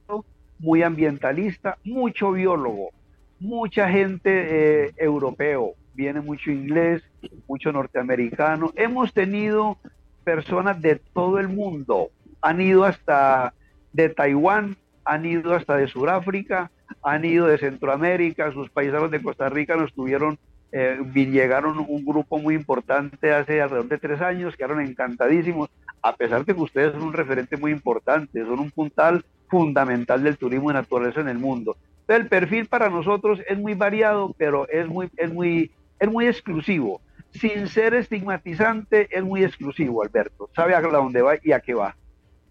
muy 0.59 0.83
ambientalista, 0.83 1.77
mucho 1.83 2.31
biólogo, 2.31 2.91
mucha 3.39 3.89
gente 3.89 4.85
eh, 4.85 4.93
europeo, 4.97 5.73
viene 5.95 6.21
mucho 6.21 6.51
inglés, 6.51 7.03
mucho 7.47 7.71
norteamericano. 7.71 8.71
Hemos 8.75 9.13
tenido 9.13 9.77
personas 10.23 10.79
de 10.81 10.97
todo 10.97 11.39
el 11.39 11.49
mundo, 11.49 12.09
han 12.41 12.61
ido 12.61 12.85
hasta 12.85 13.53
de 13.91 14.09
Taiwán, 14.09 14.77
han 15.03 15.25
ido 15.25 15.53
hasta 15.55 15.75
de 15.75 15.87
Sudáfrica, 15.87 16.71
han 17.01 17.25
ido 17.25 17.47
de 17.47 17.57
Centroamérica, 17.57 18.51
sus 18.51 18.69
paisanos 18.69 19.11
de 19.11 19.21
Costa 19.21 19.49
Rica 19.49 19.75
nos 19.75 19.93
tuvieron, 19.93 20.37
eh, 20.71 20.97
llegaron 21.13 21.79
un 21.79 22.05
grupo 22.05 22.39
muy 22.39 22.55
importante 22.55 23.33
hace 23.33 23.61
alrededor 23.61 23.89
de 23.89 23.97
tres 23.97 24.21
años, 24.21 24.55
quedaron 24.55 24.81
encantadísimos, 24.81 25.69
a 26.01 26.15
pesar 26.15 26.45
de 26.45 26.53
que 26.53 26.61
ustedes 26.61 26.93
son 26.93 27.03
un 27.03 27.13
referente 27.13 27.57
muy 27.57 27.71
importante, 27.71 28.43
son 28.45 28.59
un 28.59 28.71
puntal 28.71 29.23
fundamental 29.47 30.23
del 30.23 30.37
turismo 30.37 30.69
de 30.69 30.75
naturaleza 30.75 31.21
en 31.21 31.29
el 31.29 31.37
mundo. 31.37 31.77
el 32.07 32.27
perfil 32.27 32.65
para 32.65 32.89
nosotros 32.89 33.39
es 33.47 33.57
muy 33.57 33.75
variado, 33.75 34.35
pero 34.37 34.67
es 34.67 34.87
muy, 34.87 35.09
es 35.15 35.31
muy, 35.31 35.71
es 35.99 36.11
muy 36.11 36.27
exclusivo. 36.27 37.01
Sin 37.31 37.67
ser 37.67 37.93
estigmatizante, 37.93 39.07
es 39.09 39.23
muy 39.23 39.43
exclusivo, 39.43 40.03
Alberto. 40.03 40.49
Sabe 40.55 40.75
a 40.75 40.81
dónde 40.81 41.21
va 41.21 41.35
y 41.41 41.51
a 41.51 41.59
qué 41.59 41.73
va. 41.73 41.95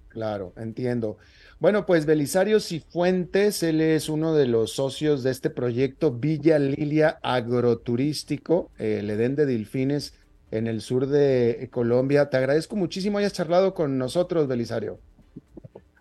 Claro, 0.08 0.52
entiendo. 0.56 1.18
Bueno, 1.62 1.86
pues 1.86 2.06
Belisario 2.06 2.58
Cifuentes, 2.58 3.62
él 3.62 3.80
es 3.80 4.08
uno 4.08 4.34
de 4.34 4.48
los 4.48 4.72
socios 4.72 5.22
de 5.22 5.30
este 5.30 5.48
proyecto 5.48 6.10
Villa 6.10 6.58
Lilia 6.58 7.20
Agroturístico, 7.22 8.72
el 8.78 9.08
Edén 9.08 9.36
de 9.36 9.46
Delfines 9.46 10.12
en 10.50 10.66
el 10.66 10.80
sur 10.80 11.06
de 11.06 11.68
Colombia. 11.70 12.28
Te 12.30 12.36
agradezco 12.36 12.74
muchísimo 12.74 13.18
hayas 13.18 13.32
charlado 13.32 13.74
con 13.74 13.96
nosotros, 13.96 14.48
Belisario. 14.48 14.98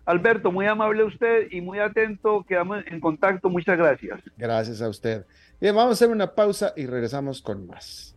Alberto, 0.04 0.50
muy 0.50 0.66
amable 0.66 1.04
usted 1.04 1.46
y 1.52 1.60
muy 1.60 1.78
atento. 1.78 2.44
Quedamos 2.48 2.84
en 2.88 2.98
contacto. 2.98 3.48
Muchas 3.48 3.78
gracias. 3.78 4.18
Gracias 4.36 4.82
a 4.82 4.88
usted. 4.88 5.26
Bien, 5.60 5.76
vamos 5.76 5.90
a 5.90 5.92
hacer 5.92 6.08
una 6.08 6.34
pausa 6.34 6.72
y 6.76 6.86
regresamos 6.86 7.40
con 7.40 7.68
más. 7.68 8.16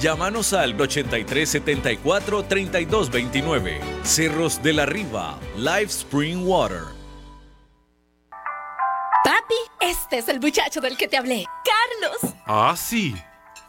Llámanos 0.00 0.54
al 0.54 0.80
8374 0.80 2.44
3229. 2.44 3.80
Cerros 4.02 4.62
de 4.62 4.72
la 4.72 4.86
Riva, 4.86 5.38
Live 5.56 5.84
Spring 5.84 6.42
Water. 6.46 6.84
Papi, 9.22 9.54
este 9.80 10.18
es 10.18 10.28
el 10.28 10.40
muchacho 10.40 10.80
del 10.80 10.96
que 10.96 11.06
te 11.06 11.18
hablé, 11.18 11.44
Carlos. 11.64 12.34
Ah, 12.46 12.74
sí. 12.78 13.14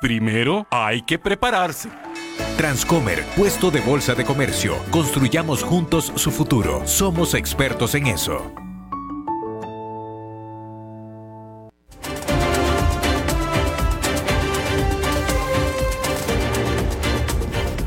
primero 0.00 0.66
hay 0.70 1.02
que 1.02 1.18
prepararse. 1.18 1.90
Transcomer, 2.56 3.24
puesto 3.36 3.70
de 3.70 3.80
bolsa 3.80 4.14
de 4.14 4.24
comercio. 4.24 4.76
Construyamos 4.90 5.62
juntos 5.62 6.12
su 6.16 6.30
futuro. 6.30 6.86
Somos 6.86 7.34
expertos 7.34 7.94
en 7.94 8.06
eso. 8.06 8.52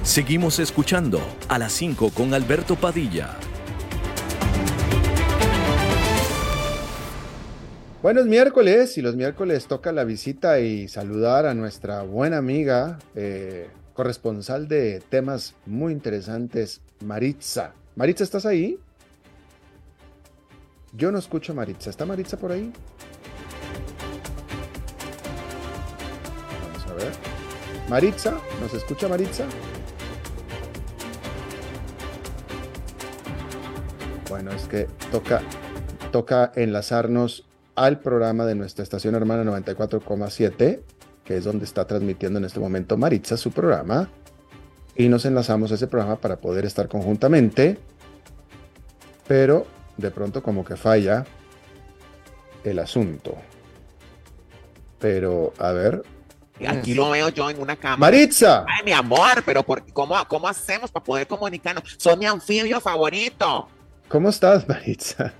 Seguimos 0.04 0.60
escuchando 0.60 1.20
a 1.50 1.58
las 1.58 1.74
5 1.74 2.12
con 2.12 2.36
Alberto 2.36 2.76
Padilla. 2.76 3.36
Buenos 8.04 8.26
miércoles 8.26 8.98
y 8.98 9.02
los 9.02 9.16
miércoles 9.16 9.66
toca 9.66 9.94
la 9.94 10.04
visita 10.04 10.60
y 10.60 10.90
saludar 10.90 11.46
a 11.46 11.54
nuestra 11.54 12.02
buena 12.02 12.36
amiga, 12.36 13.00
eh, 13.16 13.70
corresponsal 13.94 14.68
de 14.68 15.00
temas 15.08 15.56
muy 15.66 15.94
interesantes, 15.94 16.82
Maritza. 17.00 17.72
Maritza, 17.96 18.26
¿estás 18.26 18.46
ahí? 18.46 18.78
Yo 20.92 21.14
no 21.14 21.18
escucho 21.18 21.56
Maritza. 21.56 21.92
¿Está 21.92 22.06
Maritza 22.06 22.36
por 22.36 22.52
ahí? 22.52 22.74
Vamos 26.62 26.86
a 26.92 26.94
ver. 26.96 27.14
Maritza, 27.88 28.38
¿nos 28.60 28.74
escucha 28.74 29.08
Maritza? 29.08 29.46
Bueno, 34.30 34.52
es 34.52 34.68
que 34.68 34.90
toca, 35.10 35.42
toca 36.12 36.52
enlazarnos 36.56 37.46
al 37.76 38.00
programa 38.00 38.46
de 38.46 38.56
nuestra 38.56 38.84
estación 38.84 39.16
hermana 39.16 39.44
94,7, 39.44 40.82
que 41.24 41.38
es 41.38 41.44
donde 41.44 41.66
está 41.66 41.86
transmitiendo 41.88 42.40
en 42.40 42.46
este 42.46 42.60
momento 42.60 42.98
Maritza 42.98 43.38
su 43.38 43.52
programa, 43.52 44.10
y 44.96 45.08
nos 45.10 45.26
enlazamos 45.26 45.72
a 45.72 45.76
ese 45.76 45.88
programa 45.88 46.18
para 46.18 46.38
poder 46.38 46.66
estar 46.66 46.88
conjuntamente, 46.88 47.78
pero 49.28 49.66
de 49.98 50.12
pronto 50.12 50.44
como 50.44 50.64
que 50.64 50.76
falla 50.76 51.26
el 52.64 52.80
asunto. 52.80 53.36
Pero, 55.00 55.54
a 55.58 55.72
ver, 55.72 56.04
Aquí 56.68 56.94
lo 56.94 57.10
veo 57.10 57.30
yo 57.30 57.50
en 57.50 57.60
una 57.60 57.76
cama. 57.76 57.98
Maritza. 57.98 58.66
Ay, 58.68 58.86
mi 58.86 58.92
amor, 58.92 59.44
pero 59.46 59.64
por, 59.64 59.92
¿cómo, 59.92 60.16
¿cómo 60.28 60.48
hacemos 60.48 60.92
para 60.92 61.04
poder 61.04 61.28
comunicarnos? 61.28 61.96
Son 61.98 62.18
mi 62.18 62.26
anfibio 62.26 62.80
favorito. 62.80 63.68
¿Cómo 64.14 64.30
estás, 64.30 64.68
Maritza? 64.70 65.34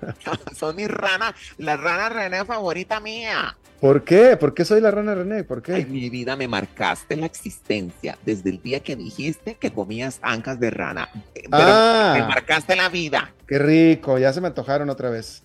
Son 0.58 0.76
mi 0.76 0.88
rana, 0.88 1.36
la 1.60 1.78
rana 1.78 2.10
René 2.10 2.44
favorita 2.44 3.00
mía. 3.00 3.56
¿Por 3.80 4.04
qué? 4.04 4.36
¿Por 4.36 4.56
qué 4.56 4.66
soy 4.66 4.82
la 4.82 4.90
rana 4.90 5.14
René? 5.14 5.44
¿Por 5.44 5.62
qué? 5.62 5.76
En 5.76 5.92
mi 5.92 6.10
vida 6.10 6.36
me 6.36 6.48
marcaste 6.48 7.16
la 7.16 7.28
existencia 7.28 8.18
desde 8.26 8.50
el 8.50 8.64
día 8.64 8.80
que 8.80 8.96
dijiste 8.96 9.58
que 9.60 9.72
comías 9.72 10.18
ancas 10.24 10.60
de 10.60 10.72
rana. 10.72 11.08
Pero 11.36 11.50
Ah. 11.52 12.16
me 12.18 12.24
marcaste 12.26 12.76
la 12.76 12.90
vida. 12.90 13.32
Qué 13.48 13.60
rico, 13.60 14.18
ya 14.18 14.34
se 14.34 14.42
me 14.42 14.48
antojaron 14.48 14.90
otra 14.90 15.12
vez. 15.12 15.44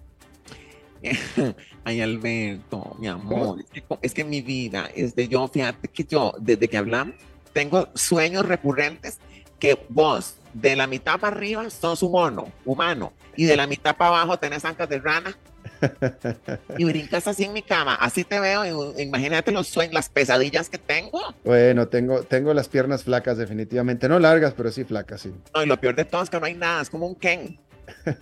Ay, 1.85 2.01
Alberto, 2.01 2.97
mi 2.99 3.09
amor, 3.09 3.61
es 3.61 3.67
que, 3.71 3.85
es 4.01 4.15
que 4.15 4.25
mi 4.25 4.41
vida, 4.41 4.89
este, 4.97 5.29
yo, 5.29 5.47
fíjate 5.49 5.89
que 5.89 6.05
yo, 6.05 6.33
desde 6.41 6.67
que 6.67 6.79
hablamos, 6.79 7.15
tengo 7.53 7.91
sueños 7.95 8.47
recurrentes 8.47 9.19
que 9.59 9.85
vos, 9.91 10.37
de 10.55 10.77
la 10.77 10.87
mitad 10.87 11.19
para 11.21 11.37
arriba, 11.37 11.69
sos 11.71 12.03
humano, 12.03 12.51
humano, 12.65 13.13
y 13.37 13.45
de 13.45 13.57
la 13.57 13.67
mitad 13.67 13.97
para 13.97 14.11
abajo 14.11 14.39
tenés 14.39 14.65
ancas 14.65 14.89
de 14.89 14.99
rana, 14.99 15.37
y 16.79 16.85
brincas 16.85 17.27
así 17.29 17.45
en 17.45 17.53
mi 17.53 17.63
cama, 17.63 17.95
así 17.95 18.25
te 18.25 18.41
veo, 18.41 18.95
y- 18.97 19.03
imagínate 19.03 19.53
los 19.53 19.69
sueños, 19.69 19.95
las 19.95 20.09
pesadillas 20.09 20.69
que 20.69 20.79
tengo. 20.79 21.21
Bueno, 21.45 21.89
tengo, 21.89 22.23
tengo 22.23 22.53
las 22.55 22.69
piernas 22.69 23.05
flacas 23.05 23.37
definitivamente, 23.39 24.09
no 24.09 24.19
largas, 24.19 24.55
pero 24.55 24.71
sí 24.73 24.85
flacas, 24.85 25.21
sí. 25.23 25.33
No, 25.55 25.63
y 25.63 25.67
lo 25.67 25.79
peor 25.79 25.95
de 25.95 26.05
todo 26.05 26.23
es 26.23 26.31
que 26.31 26.41
no 26.41 26.47
hay 26.47 26.55
nada, 26.55 26.83
es 26.83 26.91
como 26.91 27.07
un 27.07 27.15
Ken. 27.15 27.59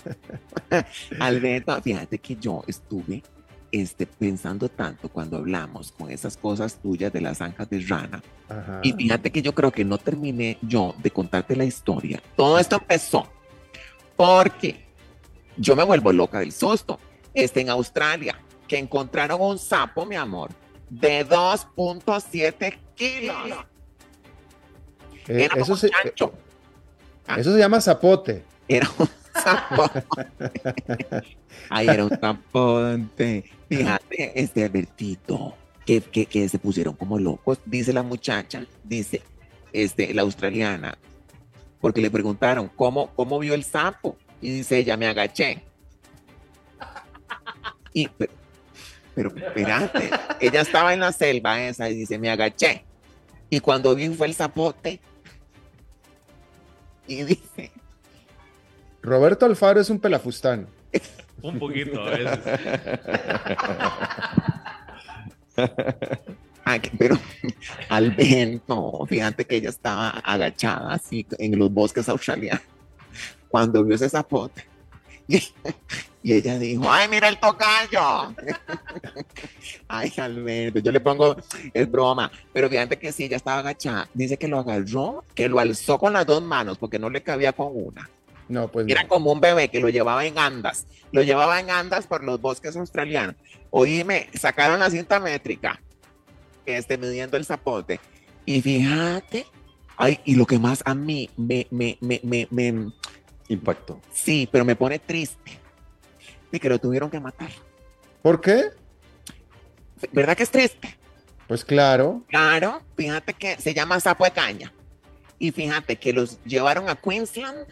Alberto, 1.21 1.81
fíjate 1.83 2.19
que 2.19 2.37
yo 2.37 2.63
estuve 2.67 3.23
este, 3.73 4.07
pensando 4.07 4.69
tanto 4.69 5.09
cuando 5.09 5.37
hablamos 5.37 5.93
con 5.93 6.11
esas 6.11 6.37
cosas 6.37 6.77
tuyas 6.77 7.13
de 7.13 7.21
las 7.21 7.41
ancas 7.41 7.69
de 7.71 7.81
rana. 7.81 8.23
Ajá. 8.49 8.81
Y 8.83 8.93
fíjate 8.93 9.31
que 9.31 9.43
yo 9.43 9.55
creo 9.55 9.73
que 9.73 9.85
no 9.85 9.99
terminé 9.99 10.59
yo 10.63 10.95
de 10.99 11.11
contarte 11.11 11.57
la 11.57 11.65
historia. 11.65 12.23
Todo 12.37 12.59
esto 12.59 12.77
empezó 12.77 13.29
porque 14.17 14.87
yo 15.57 15.77
me 15.77 15.85
vuelvo 15.85 16.13
loca 16.13 16.41
del 16.41 16.53
susto. 16.53 16.99
Este, 17.35 17.61
en 17.61 17.69
Australia, 17.71 18.41
que 18.67 18.79
encontraron 18.79 19.41
un 19.41 19.59
sapo, 19.59 20.07
mi 20.07 20.17
amor, 20.17 20.51
de 20.89 21.27
2.7 21.27 22.79
kilos. 22.95 23.37
Eh, 25.29 25.45
Era 25.45 25.61
eso, 25.61 25.77
se, 25.77 25.91
chancho. 25.91 26.33
eso 27.37 27.53
se 27.53 27.59
llama 27.59 27.81
zapote. 27.81 28.45
Era 28.69 28.89
un. 28.99 29.09
Ay, 31.71 31.89
era 31.89 32.05
un 32.05 32.11
zapote. 32.11 33.45
Fíjate, 33.69 34.41
este 34.41 34.65
Albertito, 34.65 35.55
que, 35.85 36.01
que, 36.01 36.27
que 36.27 36.49
se 36.49 36.59
pusieron 36.59 36.95
como 36.95 37.19
locos, 37.19 37.59
dice 37.65 37.93
la 37.93 38.03
muchacha, 38.03 38.65
dice, 38.85 39.23
este, 39.73 40.13
la 40.15 40.23
australiana, 40.23 40.97
porque 41.81 42.01
le 42.01 42.11
preguntaron, 42.11 42.71
¿cómo, 42.75 43.09
cómo 43.15 43.39
vio 43.39 43.55
el 43.55 43.65
sapo? 43.65 44.17
Y 44.41 44.51
dice 44.51 44.79
ella, 44.79 44.97
me 44.97 45.07
agaché. 45.07 45.63
Y, 47.93 48.09
pero, 48.09 48.33
pero 49.15 49.37
espérate, 49.37 50.11
ella 50.41 50.61
estaba 50.61 50.93
en 50.93 51.01
la 51.01 51.13
selva 51.13 51.63
esa 51.63 51.89
y 51.89 51.95
dice, 51.95 52.19
me 52.19 52.31
agaché. 52.31 52.85
Y 53.49 53.61
cuando 53.61 53.95
vi 53.95 54.09
fue 54.09 54.27
el 54.27 54.35
zapote. 54.35 55.01
Y 57.07 57.23
dice, 57.23 57.71
Roberto 59.07 59.47
Alfaro 59.47 59.81
es 59.81 59.89
un 59.89 60.01
pelafustán. 60.01 60.67
Un 61.41 61.59
poquito 61.61 62.03
a 62.03 62.11
veces. 62.11 62.41
Ah, 66.69 66.81
que- 66.81 66.91
pero 66.99 67.17
Alberto, 67.89 69.07
fíjate 69.09 69.45
que 69.45 69.55
ella 69.57 69.69
estaba 69.71 70.11
agachada 70.11 70.93
así 70.95 71.25
en 71.39 71.57
los 71.57 71.73
bosques 71.73 72.09
australianos 72.09 72.61
cuando 73.49 73.85
vio 73.85 73.95
ese 73.95 74.09
zapote. 74.09 74.65
Y, 75.29 75.37
y 76.25 76.33
ella 76.35 76.59
dijo, 76.59 76.91
ay, 76.91 77.09
mira 77.09 77.29
el 77.29 77.39
tocayo. 77.39 78.35
ay, 79.89 80.13
Alberto, 80.17 80.81
yo 80.81 80.91
le 80.91 80.99
pongo, 81.01 81.37
es 81.73 81.89
broma, 81.91 82.33
pero 82.53 82.69
fíjate 82.69 82.99
que 82.99 83.13
sí, 83.13 83.25
ella 83.25 83.37
estaba 83.37 83.61
agachada. 83.61 84.09
Dice 84.13 84.37
que 84.37 84.49
lo 84.49 84.59
agarró, 84.59 85.23
que 85.37 85.49
lo 85.49 85.61
alzó 85.61 85.99
con 86.01 86.13
las 86.15 86.27
dos 86.27 86.43
manos 86.43 86.79
porque 86.79 86.99
no 86.99 87.09
le 87.11 87.23
cabía 87.23 87.53
con 87.53 87.69
una. 87.73 88.11
No, 88.49 88.69
pues 88.69 88.87
Era 88.89 89.03
no. 89.03 89.09
como 89.09 89.33
un 89.33 89.41
bebé 89.41 89.69
que 89.69 89.81
lo 89.81 89.89
llevaba 89.89 90.25
en 90.25 90.39
andas. 90.39 90.87
Lo 91.13 91.23
llevaba 91.23 91.59
en 91.61 91.71
andas 91.71 92.07
por 92.07 92.23
los 92.25 92.41
bosques 92.41 92.77
australianos. 92.77 93.35
Oíme, 93.71 94.29
sacaron 94.39 94.79
la 94.81 94.91
cinta 94.91 95.19
métrica, 95.21 95.81
este, 96.65 96.97
midiendo 96.99 97.37
el 97.37 97.45
zapote. 97.45 98.01
Y 98.45 98.63
fíjate, 98.63 99.47
ay, 99.97 100.21
y 100.25 100.37
lo 100.37 100.47
que 100.47 100.59
más 100.59 100.83
a 100.85 100.95
mí 100.95 101.29
me, 101.37 101.67
me, 101.71 101.99
me, 102.01 102.21
me, 102.23 102.47
me- 102.51 102.93
Impacto. 103.49 104.01
sí, 104.13 104.49
pero 104.51 104.65
me 104.65 104.75
pone 104.77 104.99
triste, 104.99 105.59
de 106.51 106.59
que 106.61 106.69
lo 106.69 106.79
tuvieron 106.79 107.11
que 107.11 107.21
matar. 107.21 107.51
¿Por 108.23 108.41
qué? 108.41 108.71
¿Verdad 110.13 110.37
que 110.37 110.43
es 110.43 110.51
triste? 110.51 110.97
Pues 111.49 111.65
claro. 111.65 112.25
Claro, 112.29 112.83
fíjate 112.97 113.35
que 113.35 113.57
se 113.61 113.73
llama 113.73 114.01
sapo 114.01 114.25
de 114.25 114.31
caña. 114.33 114.73
Y 115.39 115.53
fíjate 115.53 115.97
que 115.97 116.13
los 116.13 116.43
llevaron 116.45 116.89
a 116.89 116.97
Queensland 116.97 117.67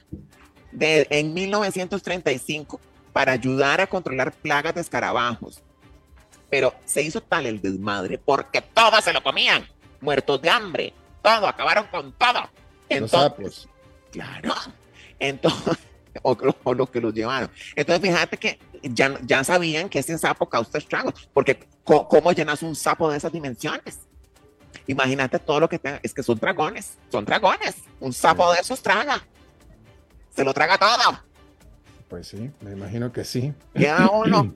de, 0.74 1.06
en 1.10 1.32
1935 1.32 2.80
para 3.12 3.32
ayudar 3.32 3.80
a 3.80 3.86
controlar 3.86 4.32
plagas 4.32 4.74
de 4.74 4.80
escarabajos. 4.80 5.62
Pero 6.50 6.74
se 6.84 7.02
hizo 7.02 7.20
tal 7.20 7.46
el 7.46 7.60
desmadre 7.60 8.18
porque 8.18 8.60
todos 8.60 9.02
se 9.02 9.12
lo 9.12 9.22
comían, 9.22 9.66
muertos 10.00 10.40
de 10.42 10.50
hambre, 10.50 10.92
todo, 11.22 11.46
acabaron 11.48 11.86
con 11.90 12.12
todo. 12.12 12.40
Los 12.42 12.50
Entonces, 12.88 13.18
sapos. 13.20 13.68
Claro. 14.12 14.54
Entonces, 15.18 15.78
o, 16.22 16.36
o 16.64 16.74
los 16.74 16.90
que 16.90 17.00
los 17.00 17.14
llevaron. 17.14 17.50
Entonces, 17.74 18.08
fíjate 18.08 18.36
que 18.36 18.58
ya, 18.82 19.18
ya 19.22 19.42
sabían 19.42 19.88
que 19.88 20.00
ese 20.00 20.16
sapo 20.18 20.48
causa 20.48 20.78
estragos, 20.78 21.28
porque 21.32 21.66
co- 21.82 22.06
¿cómo 22.08 22.30
llenas 22.32 22.62
un 22.62 22.76
sapo 22.76 23.10
de 23.10 23.16
esas 23.16 23.32
dimensiones? 23.32 24.00
Imagínate 24.86 25.38
todo 25.38 25.60
lo 25.60 25.68
que 25.68 25.78
tenga, 25.78 25.98
es 26.02 26.12
que 26.12 26.22
son 26.22 26.38
dragones, 26.38 26.98
son 27.10 27.24
dragones. 27.24 27.76
Un 28.00 28.12
sapo 28.12 28.52
de 28.52 28.60
esos 28.60 28.82
traga. 28.82 29.24
Se 30.34 30.44
lo 30.44 30.52
traga 30.54 30.78
todo. 30.78 31.20
Pues 32.08 32.28
sí, 32.28 32.50
me 32.60 32.72
imagino 32.72 33.12
que 33.12 33.24
sí. 33.24 33.52
Queda 33.74 34.10
uno. 34.12 34.54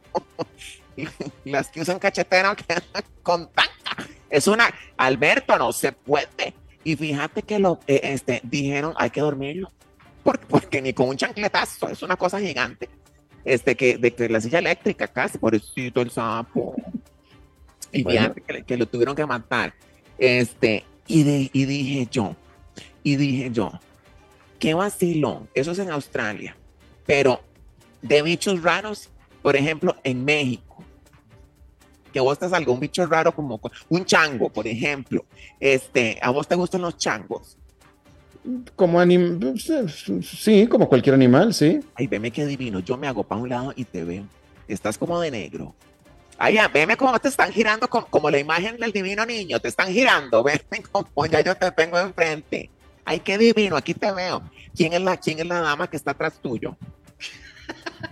Las 1.45 1.68
que 1.68 1.81
usan 1.81 1.99
cachetero 1.99 2.55
quedan 2.57 2.83
con 3.22 3.47
tanta. 3.53 3.72
Es 4.31 4.47
una, 4.47 4.72
Alberto, 4.97 5.57
no 5.57 5.72
se 5.72 5.93
puede. 5.93 6.55
Y 6.85 6.97
fíjate 6.97 7.43
que 7.43 7.59
lo, 7.59 7.81
eh, 7.87 8.01
este, 8.03 8.41
dijeron, 8.45 8.95
hay 8.97 9.11
que 9.11 9.20
dormirlo. 9.20 9.70
Porque, 10.22 10.47
porque 10.47 10.83
ni 10.83 10.93
con 10.93 11.09
un 11.09 11.16
chancletazo, 11.16 11.89
es 11.89 12.03
una 12.03 12.16
cosa 12.16 12.41
gigante. 12.41 12.89
Este, 13.45 13.76
que, 13.76 13.97
de 13.97 14.12
que 14.14 14.29
la 14.29 14.41
silla 14.41 14.59
eléctrica 14.59 15.09
casi, 15.09 15.39
pobrecito 15.39 16.01
el 16.03 16.11
sapo. 16.11 16.74
Y 17.93 18.03
Bueno. 18.03 18.20
fíjate 18.20 18.41
que, 18.43 18.62
que 18.64 18.76
lo 18.76 18.87
tuvieron 18.87 19.16
que 19.16 19.24
matar. 19.24 19.72
Este, 20.18 20.85
y, 21.07 21.22
de, 21.22 21.51
y 21.53 21.64
dije 21.64 22.09
yo, 22.11 22.37
y 23.03 23.16
dije 23.16 23.51
yo, 23.51 23.72
qué 24.59 24.74
vacilón, 24.74 25.48
eso 25.54 25.72
es 25.72 25.78
en 25.78 25.90
Australia, 25.90 26.56
pero 27.06 27.40
de 28.02 28.22
bichos 28.22 28.62
raros, 28.62 29.09
por 29.42 29.56
ejemplo, 29.56 29.96
en 30.04 30.24
México, 30.24 30.84
que 32.12 32.20
vos 32.20 32.38
te 32.38 32.48
salga 32.48 32.72
un 32.72 32.80
bicho 32.80 33.04
raro 33.06 33.32
como 33.34 33.61
un 33.88 34.04
chango, 34.04 34.50
por 34.50 34.66
ejemplo, 34.66 35.24
este, 35.61 36.18
a 36.22 36.30
vos 36.30 36.46
te 36.48 36.54
gustan 36.54 36.82
los 36.82 36.96
changos, 36.96 37.56
Como 38.76 38.98
animal, 39.00 39.54
sí, 39.59 40.66
como 40.66 40.88
cualquier 40.88 41.14
animal, 41.14 41.52
sí. 41.52 41.80
ay, 41.94 42.06
veme 42.06 42.30
qué 42.30 42.46
divino, 42.46 42.80
yo 42.80 42.96
me 42.96 43.06
hago 43.06 43.24
para 43.24 43.40
un 43.40 43.48
lado 43.48 43.72
y 43.76 43.84
te 43.84 44.04
veo, 44.04 44.24
estás 44.66 44.96
como 44.98 45.20
de 45.20 45.30
negro. 45.30 45.74
Ay, 46.40 46.54
ya, 46.54 46.68
veme 46.68 46.96
cómo 46.96 47.18
te 47.18 47.28
están 47.28 47.52
girando, 47.52 47.88
como, 47.88 48.06
como 48.06 48.30
la 48.30 48.38
imagen 48.38 48.76
del 48.78 48.92
divino 48.92 49.26
niño, 49.26 49.59
te 49.61 49.68
están 49.68 49.92
girando, 49.92 50.42
veme 50.44 50.82
como 50.90 51.26
ya 51.26 51.40
yo 51.40 51.54
te 51.56 51.70
tengo 51.72 51.98
enfrente. 51.98 52.70
Ay, 53.09 53.20
qué 53.20 53.38
divino, 53.38 53.76
aquí 53.76 53.94
te 53.94 54.12
veo. 54.12 54.42
¿Quién 54.76 54.92
es 54.92 55.00
la, 55.00 55.16
quién 55.16 55.38
es 55.38 55.46
la 55.46 55.61
dama 55.61 55.88
que 55.88 55.96
está 55.96 56.11
atrás 56.11 56.38
tuyo? 56.42 56.76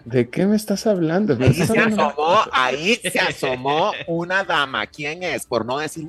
¿De 0.04 0.28
qué 0.30 0.46
me 0.46 0.56
estás 0.56 0.86
hablando? 0.86 1.36
¿Me 1.36 1.46
Ahí 1.46 1.50
estás 1.52 1.66
se 1.68 1.78
hablando? 1.78 2.02
asomó, 2.08 2.38
ahí 2.52 2.94
se 2.96 3.20
asomó 3.20 3.92
una 4.06 4.42
dama. 4.44 4.86
¿Quién 4.86 5.22
es? 5.22 5.46
Por 5.46 5.64
no 5.66 5.78
decir. 5.78 6.08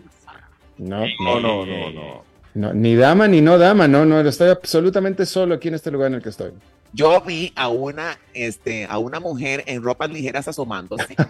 No, 0.78 1.02
No, 1.20 1.40
no, 1.40 1.66
no, 1.66 1.92
no. 1.92 2.24
no, 2.54 2.74
ni 2.74 2.96
dama 2.96 3.28
ni 3.28 3.42
no 3.42 3.58
dama, 3.58 3.88
no, 3.88 4.06
no, 4.06 4.20
estoy 4.22 4.50
absolutamente 4.50 5.26
solo 5.26 5.56
aquí 5.56 5.68
en 5.70 5.74
este 5.74 5.92
lugar 5.92 6.08
en 6.10 6.16
el 6.16 6.22
que 6.24 6.30
estoy. 6.30 6.52
Yo 6.94 7.20
vi 7.22 7.52
a 7.56 7.68
una, 7.68 8.18
este, 8.34 8.86
a 8.86 8.98
una 9.00 9.20
mujer 9.20 9.64
en 9.68 9.84
ropas 9.84 10.10
ligeras 10.10 10.48
asomándose. 10.48 11.16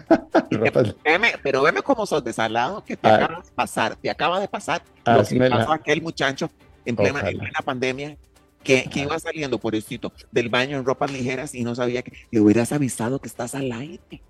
Y 0.50 0.56
te- 0.56 0.70
Ropas- 0.70 0.94
veme, 1.04 1.32
pero 1.42 1.62
veme 1.62 1.82
cómo 1.82 2.06
sos 2.06 2.24
desalado 2.24 2.82
que 2.82 2.96
te 2.96 3.06
Ay. 3.06 3.16
acaba 3.22 3.42
de 3.42 3.50
pasar, 3.54 3.96
te 3.96 4.08
acaba 4.08 4.40
de 4.40 4.48
pasar 4.48 4.80
lo 5.04 5.14
que 5.16 5.20
Hazmela. 5.20 5.58
pasó 5.58 5.72
a 5.72 5.74
aquel 5.74 6.00
muchacho 6.00 6.48
en 6.90 6.96
plena, 6.96 7.20
en 7.28 7.38
pandemia 7.64 8.16
que, 8.62 8.84
que 8.90 9.00
iba 9.00 9.18
saliendo, 9.18 9.58
pobrecito, 9.58 10.12
del 10.32 10.48
baño 10.48 10.76
en 10.78 10.84
ropas 10.84 11.12
ligeras 11.12 11.54
y 11.54 11.62
no 11.64 11.74
sabía 11.74 12.02
que 12.02 12.12
le 12.30 12.40
hubieras 12.40 12.72
avisado 12.72 13.20
que 13.20 13.28
estás 13.28 13.54
al 13.54 13.70
aire. 13.72 14.20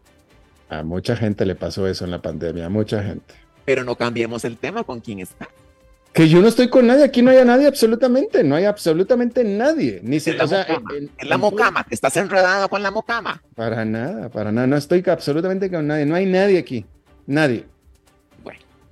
A 0.68 0.82
mucha 0.82 1.16
gente 1.16 1.46
le 1.46 1.54
pasó 1.54 1.86
eso 1.88 2.04
en 2.04 2.10
la 2.10 2.20
pandemia, 2.20 2.66
a 2.66 2.68
mucha 2.68 3.02
gente. 3.02 3.34
Pero 3.64 3.84
no 3.84 3.96
cambiemos 3.96 4.44
el 4.44 4.56
tema 4.58 4.84
con 4.84 5.00
quién 5.00 5.20
está. 5.20 5.48
Que 6.12 6.28
yo 6.28 6.40
no 6.40 6.48
estoy 6.48 6.68
con 6.68 6.86
nadie, 6.86 7.04
aquí 7.04 7.22
no 7.22 7.30
hay 7.30 7.38
a 7.38 7.44
nadie 7.44 7.66
absolutamente, 7.66 8.42
no 8.42 8.54
hay 8.56 8.64
absolutamente 8.64 9.44
nadie. 9.44 10.00
Ni 10.02 10.20
si, 10.20 10.30
Es 10.30 10.36
la 10.36 10.44
o 10.44 10.48
sea, 10.48 10.66
mocama, 10.68 10.90
en- 10.96 11.28
la 11.28 11.34
en- 11.34 11.40
mocama, 11.40 11.84
te 11.84 11.94
estás 11.94 12.16
enredado 12.16 12.68
con 12.68 12.82
la 12.82 12.90
mocama. 12.90 13.42
Para 13.54 13.84
nada, 13.84 14.28
para 14.30 14.50
nada, 14.52 14.66
no 14.66 14.76
estoy 14.76 15.02
absolutamente 15.06 15.70
con 15.70 15.86
nadie, 15.86 16.06
no 16.06 16.14
hay 16.14 16.26
nadie 16.26 16.58
aquí, 16.58 16.84
nadie. 17.26 17.66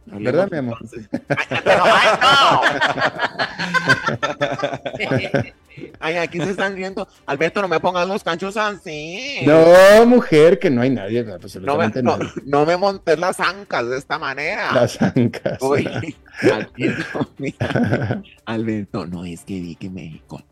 ¿Verdad, 0.07 0.49
mi 0.51 0.59
amor? 0.59 0.79
Ay, 6.01 6.17
aquí 6.17 6.39
se 6.39 6.51
están 6.51 6.75
riendo. 6.75 7.07
Alberto, 7.27 7.61
no 7.61 7.69
me 7.69 7.81
pongas 7.81 8.09
los 8.09 8.25
canchos 8.25 8.57
así. 8.57 9.41
No, 9.45 10.07
mujer, 10.07 10.59
que 10.59 10.71
no 10.71 10.83
hay 10.83 10.91
nadie, 10.91 11.23
No 11.23 11.29
me, 11.29 11.33
absolutamente 11.35 12.03
no, 12.03 12.17
nadie. 12.17 12.31
no 12.45 12.65
me 12.65 12.77
montes 12.77 13.19
las 13.19 13.39
ancas 13.41 13.89
de 13.89 13.99
esta 13.99 14.19
manera. 14.19 14.73
Las 14.73 15.01
ancas. 15.03 15.61
Uy, 15.61 15.87
Alberto, 16.43 17.31
mira. 17.39 18.23
Alberto, 18.45 19.07
no 19.07 19.25
es 19.25 19.43
que 19.43 19.61
vi 19.61 19.75
que 19.77 19.91
México, 19.91 20.43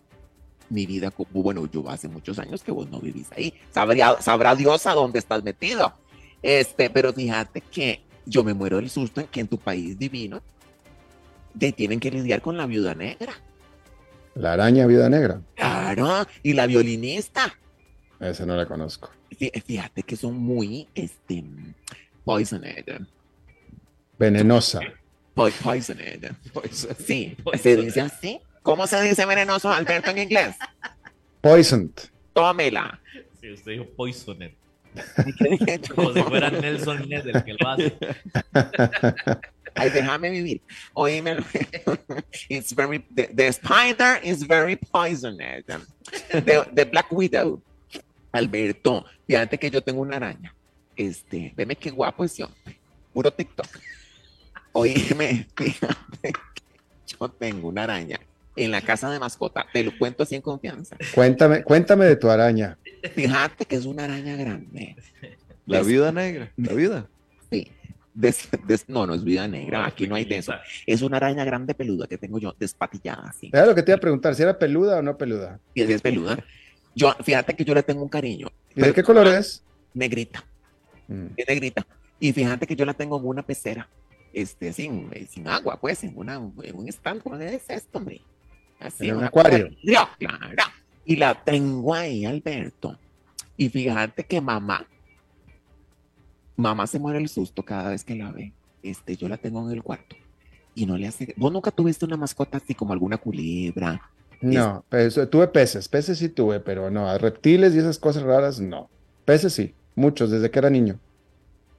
mi 0.68 0.86
vida, 0.86 1.10
como, 1.10 1.42
bueno, 1.42 1.66
yo 1.70 1.88
hace 1.88 2.08
muchos 2.08 2.38
años 2.38 2.62
que 2.62 2.72
vos 2.72 2.90
no 2.90 3.00
vivís 3.00 3.28
ahí. 3.36 3.54
Sabría, 3.72 4.16
sabrá 4.20 4.54
Dios 4.54 4.86
a 4.86 4.92
dónde 4.92 5.18
estás 5.20 5.42
metido. 5.42 5.94
Este, 6.42 6.90
pero 6.90 7.12
fíjate 7.12 7.62
que 7.62 8.02
yo 8.26 8.44
me 8.44 8.54
muero 8.54 8.76
del 8.78 8.90
susto 8.90 9.20
en 9.20 9.26
que 9.28 9.40
en 9.40 9.48
tu 9.48 9.58
país 9.58 9.98
divino 9.98 10.42
te 11.58 11.72
tienen 11.72 12.00
que 12.00 12.10
lidiar 12.10 12.40
con 12.42 12.56
la 12.56 12.66
viuda 12.66 12.94
negra. 12.94 13.32
La 14.34 14.52
araña 14.54 14.86
vida 14.86 15.08
negra, 15.08 15.40
Claro, 15.54 16.26
y 16.42 16.52
la 16.54 16.66
violinista. 16.66 17.56
esa 18.20 18.44
no 18.46 18.56
la 18.56 18.66
conozco. 18.66 19.10
Fí- 19.30 19.62
Fíjate 19.62 20.02
que 20.02 20.16
son 20.16 20.36
muy, 20.36 20.88
este, 20.94 21.44
poisoned. 22.24 22.84
Venenosa. 24.18 24.80
Po- 25.34 25.48
Poisoned. 25.62 26.32
Sí, 26.98 27.36
se 27.60 27.76
dice 27.76 28.00
así. 28.00 28.40
¿Cómo 28.62 28.86
se 28.86 29.00
dice 29.02 29.26
venenoso, 29.26 29.70
Alberto, 29.70 30.10
en 30.10 30.18
inglés? 30.18 30.56
Poisoned. 31.40 31.90
Tómela. 32.32 33.00
Sí, 33.40 33.52
usted 33.52 33.72
dijo 33.72 33.86
Poisoner. 33.96 34.54
Como 35.94 36.12
si 36.12 36.22
fuera 36.22 36.50
Nelson 36.50 37.08
Ned 37.08 37.26
el 37.26 37.44
que 37.44 37.54
lo 37.54 37.68
hace. 37.68 37.96
Ay, 39.74 39.90
déjame 39.90 40.30
vivir. 40.30 40.60
Oíme, 40.94 41.44
it's 42.48 42.72
very, 42.72 43.04
the, 43.12 43.26
the 43.34 43.52
spider 43.52 44.20
is 44.22 44.44
very 44.44 44.76
poisoned. 44.76 45.40
The, 46.30 46.68
the 46.72 46.84
Black 46.84 47.10
Widow. 47.10 47.60
Alberto, 48.32 49.04
fíjate 49.28 49.58
que 49.58 49.70
yo 49.70 49.80
tengo 49.80 50.02
una 50.02 50.16
araña. 50.16 50.52
Este, 50.96 51.52
veme 51.56 51.76
qué 51.76 51.90
guapo 51.90 52.24
ese 52.24 52.42
hombre. 52.44 52.78
Puro 53.12 53.32
TikTok. 53.32 53.68
Oíme, 54.72 55.46
fíjate 55.56 56.32
que 56.32 56.64
yo 57.06 57.28
tengo 57.28 57.68
una 57.68 57.84
araña 57.84 58.18
en 58.56 58.70
la 58.70 58.80
casa 58.80 59.10
de 59.10 59.18
mascota. 59.18 59.66
Te 59.72 59.82
lo 59.84 59.96
cuento 59.98 60.22
así 60.22 60.34
en 60.34 60.42
confianza. 60.42 60.96
Cuéntame, 61.14 61.62
cuéntame 61.62 62.04
de 62.06 62.16
tu 62.16 62.28
araña. 62.30 62.78
Fíjate 63.14 63.64
que 63.64 63.76
es 63.76 63.84
una 63.86 64.04
araña 64.04 64.36
grande. 64.36 64.96
La 65.66 65.78
Des- 65.78 65.86
viuda 65.88 66.12
negra, 66.12 66.52
la 66.56 66.72
viuda. 66.72 67.06
Sí. 67.50 67.68
Des- 68.12 68.48
des- 68.66 68.88
no, 68.88 69.06
no 69.06 69.14
es 69.14 69.24
vida 69.24 69.48
negra, 69.48 69.86
aquí 69.86 70.06
no 70.06 70.14
hay 70.14 70.24
de 70.24 70.38
eso. 70.38 70.52
Es 70.86 71.02
una 71.02 71.16
araña 71.16 71.44
grande 71.44 71.74
peluda 71.74 72.06
que 72.06 72.16
tengo 72.18 72.38
yo, 72.38 72.54
despatillada 72.58 73.28
así. 73.28 73.50
Era 73.52 73.66
lo 73.66 73.74
que 73.74 73.82
te 73.82 73.90
iba 73.90 73.96
a 73.96 74.00
preguntar, 74.00 74.34
si 74.34 74.42
era 74.42 74.56
peluda 74.58 74.98
o 74.98 75.02
no 75.02 75.16
peluda. 75.16 75.58
Y 75.74 75.82
es 75.82 76.00
peluda. 76.00 76.38
Yo, 76.94 77.12
fíjate 77.24 77.54
que 77.56 77.64
yo 77.64 77.74
le 77.74 77.82
tengo 77.82 78.02
un 78.02 78.08
cariño. 78.08 78.48
¿Y 78.76 78.82
de 78.82 78.92
qué 78.92 79.02
color 79.02 79.26
es? 79.26 79.64
Negrita, 79.94 80.44
Mm. 81.08 81.26
es 81.36 81.48
negrita. 81.48 81.84
Y 82.20 82.32
fíjate 82.32 82.66
que 82.68 82.76
yo 82.76 82.84
la 82.84 82.94
tengo 82.94 83.18
en 83.18 83.26
una 83.26 83.42
pecera, 83.44 83.88
este, 84.32 84.72
sin, 84.72 85.08
eh, 85.12 85.26
sin 85.28 85.48
agua, 85.48 85.78
pues, 85.80 86.04
en, 86.04 86.12
una, 86.16 86.34
en 86.34 86.76
un 86.76 86.88
stand, 86.88 87.20
¿cómo 87.22 87.36
es 87.36 87.68
esto, 87.68 87.98
hombre? 87.98 88.20
Así, 88.84 89.08
En 89.08 89.16
un 89.16 89.24
acuario. 89.24 89.70
Claro. 89.82 90.08
Y 91.06 91.16
la 91.16 91.34
tengo 91.42 91.94
ahí, 91.94 92.24
Alberto. 92.26 92.98
Y 93.56 93.68
fíjate 93.68 94.24
que 94.24 94.40
mamá, 94.40 94.86
mamá 96.56 96.86
se 96.86 96.98
muere 96.98 97.18
el 97.18 97.28
susto 97.28 97.62
cada 97.62 97.90
vez 97.90 98.04
que 98.04 98.14
la 98.14 98.30
ve. 98.30 98.52
Este, 98.82 99.16
yo 99.16 99.28
la 99.28 99.38
tengo 99.38 99.66
en 99.66 99.74
el 99.74 99.82
cuarto. 99.82 100.16
Y 100.74 100.84
no 100.84 100.98
le 100.98 101.06
hace. 101.06 101.32
¿Vos 101.36 101.50
nunca 101.50 101.70
tuviste 101.70 102.04
una 102.04 102.16
mascota 102.16 102.58
así 102.58 102.74
como 102.74 102.92
alguna 102.92 103.16
culebra? 103.16 104.02
No, 104.42 104.84
pues, 104.90 105.18
tuve 105.30 105.48
peces, 105.48 105.88
peces 105.88 106.18
sí 106.18 106.28
tuve, 106.28 106.60
pero 106.60 106.90
no, 106.90 107.08
a 107.08 107.16
reptiles 107.16 107.74
y 107.74 107.78
esas 107.78 107.98
cosas 107.98 108.24
raras, 108.24 108.60
no. 108.60 108.90
Peces 109.24 109.54
sí, 109.54 109.74
muchos, 109.94 110.30
desde 110.30 110.50
que 110.50 110.58
era 110.58 110.68
niño. 110.68 110.98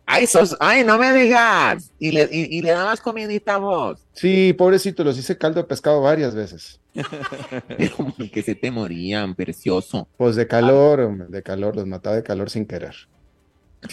Ay, 0.08 0.26
sos, 0.26 0.58
ay, 0.60 0.84
no 0.84 0.98
me 0.98 1.14
digas. 1.14 1.92
Y 2.00 2.12
le, 2.12 2.28
y, 2.32 2.58
y 2.58 2.62
le 2.64 2.72
dabas 2.72 3.02
comidita 3.02 3.56
a 3.56 3.58
vos. 3.58 4.00
Sí, 4.14 4.54
pobrecito, 4.54 5.04
los 5.04 5.18
hice 5.20 5.38
caldo 5.38 5.62
de 5.62 5.68
pescado 5.68 6.02
varias 6.02 6.34
veces. 6.34 6.80
Pero 7.78 8.14
que 8.32 8.42
se 8.42 8.56
te 8.56 8.72
morían, 8.72 9.36
precioso. 9.36 10.08
Pues 10.18 10.36
de 10.36 10.48
calor, 10.48 11.28
de 11.30 11.44
calor, 11.44 11.76
los 11.76 11.86
mataba 11.86 12.16
de 12.16 12.24
calor 12.24 12.50
sin 12.50 12.66
querer. 12.66 12.96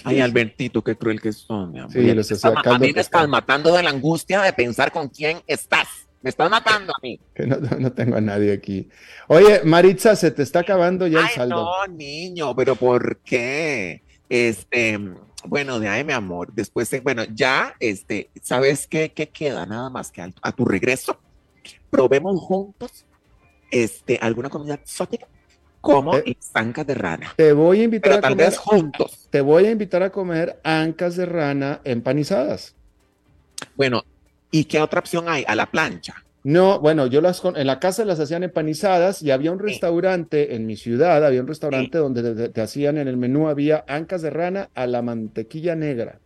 Ay, 0.04 0.20
Albertito, 0.20 0.82
qué 0.82 0.96
cruel 0.96 1.20
que 1.20 1.32
son, 1.32 1.72
mi 1.72 1.78
amor. 1.80 1.92
Sí, 1.92 2.14
los 2.14 2.30
está- 2.30 2.54
A 2.64 2.78
mí 2.78 2.92
me 2.94 3.00
estás 3.00 3.28
matando 3.28 3.74
de 3.74 3.82
la 3.82 3.90
angustia 3.90 4.40
de 4.42 4.52
pensar 4.52 4.90
con 4.90 5.08
quién 5.08 5.40
estás. 5.46 5.86
Me 6.22 6.30
estás 6.30 6.48
matando 6.50 6.92
a 6.92 7.00
mí. 7.02 7.18
Que 7.34 7.46
no, 7.46 7.56
no 7.56 7.92
tengo 7.92 8.16
a 8.16 8.20
nadie 8.20 8.52
aquí. 8.52 8.88
Oye, 9.26 9.60
Maritza, 9.64 10.14
se 10.16 10.30
te 10.30 10.42
está 10.44 10.60
acabando 10.60 11.06
ya 11.08 11.18
el 11.18 11.24
Ay, 11.26 11.32
saldo. 11.34 11.56
no, 11.56 11.86
niño, 11.94 12.54
pero 12.54 12.76
¿por 12.76 13.18
qué? 13.18 14.02
Este, 14.28 14.98
bueno, 15.44 15.80
de 15.80 15.88
ahí, 15.88 16.04
mi 16.04 16.12
amor. 16.12 16.52
Después, 16.54 16.88
de- 16.90 17.00
bueno, 17.00 17.24
ya, 17.34 17.74
este, 17.80 18.30
¿sabes 18.40 18.86
qué, 18.86 19.10
qué 19.12 19.28
queda? 19.28 19.66
Nada 19.66 19.90
más 19.90 20.10
que 20.12 20.22
a, 20.22 20.52
tu 20.52 20.64
regreso, 20.64 21.18
probemos 21.90 22.40
juntos, 22.40 23.04
este, 23.70 24.18
alguna 24.20 24.50
comida 24.50 24.74
exótica, 24.74 25.26
como 25.80 26.16
Eh, 26.16 26.36
ancas 26.54 26.86
de 26.86 26.94
rana. 26.94 27.32
Te 27.36 27.52
voy 27.52 27.80
a 27.80 27.84
invitar 27.84 28.10
Pero 28.10 28.18
a 28.18 28.20
tal 28.20 28.32
comer, 28.32 28.46
vez 28.46 28.58
juntos. 28.58 29.28
te 29.30 29.40
voy 29.40 29.66
a 29.66 29.70
invitar 29.70 30.02
a 30.02 30.10
comer 30.10 30.60
ancas 30.64 31.16
de 31.16 31.26
rana 31.26 31.80
empanizadas. 31.84 32.74
Bueno, 33.76 34.02
¿y 34.50 34.64
qué 34.64 34.80
otra 34.80 35.00
opción 35.00 35.28
hay? 35.28 35.44
A 35.46 35.54
la 35.54 35.66
plancha. 35.70 36.14
No, 36.44 36.80
bueno, 36.80 37.06
yo 37.06 37.20
las 37.20 37.40
en 37.44 37.66
la 37.66 37.78
casa 37.78 38.04
las 38.04 38.18
hacían 38.18 38.42
empanizadas 38.42 39.22
y 39.22 39.30
había 39.30 39.52
un 39.52 39.60
restaurante 39.60 40.56
en 40.56 40.66
mi 40.66 40.76
ciudad, 40.76 41.24
había 41.24 41.40
un 41.40 41.46
restaurante 41.46 41.98
donde 41.98 42.34
te, 42.34 42.48
te 42.48 42.60
hacían 42.60 42.98
en 42.98 43.06
el 43.06 43.16
menú 43.16 43.48
había 43.48 43.84
ancas 43.86 44.22
de 44.22 44.30
rana 44.30 44.68
a 44.74 44.86
la 44.88 45.02
mantequilla 45.02 45.76
negra. 45.76 46.18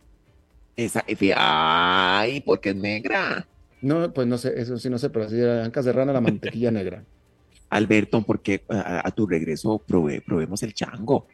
Esa, 0.75 1.03
ay, 1.35 2.41
porque 2.41 2.69
es 2.69 2.75
negra. 2.75 3.47
No, 3.81 4.11
pues 4.13 4.27
no 4.27 4.37
sé, 4.37 4.59
eso 4.59 4.77
sí 4.77 4.89
no 4.89 4.97
sé, 4.97 5.09
pero 5.09 5.25
así 5.25 5.39
era 5.39 5.63
ancas 5.63 5.85
de 5.85 5.93
rana 5.93 6.13
la 6.13 6.21
mantequilla 6.21 6.71
negra. 6.71 7.03
Alberto, 7.69 8.21
porque 8.21 8.63
a, 8.69 9.07
a 9.07 9.11
tu 9.11 9.27
regreso 9.27 9.81
probé, 9.85 10.21
probemos 10.21 10.63
el 10.63 10.73
chango. 10.73 11.27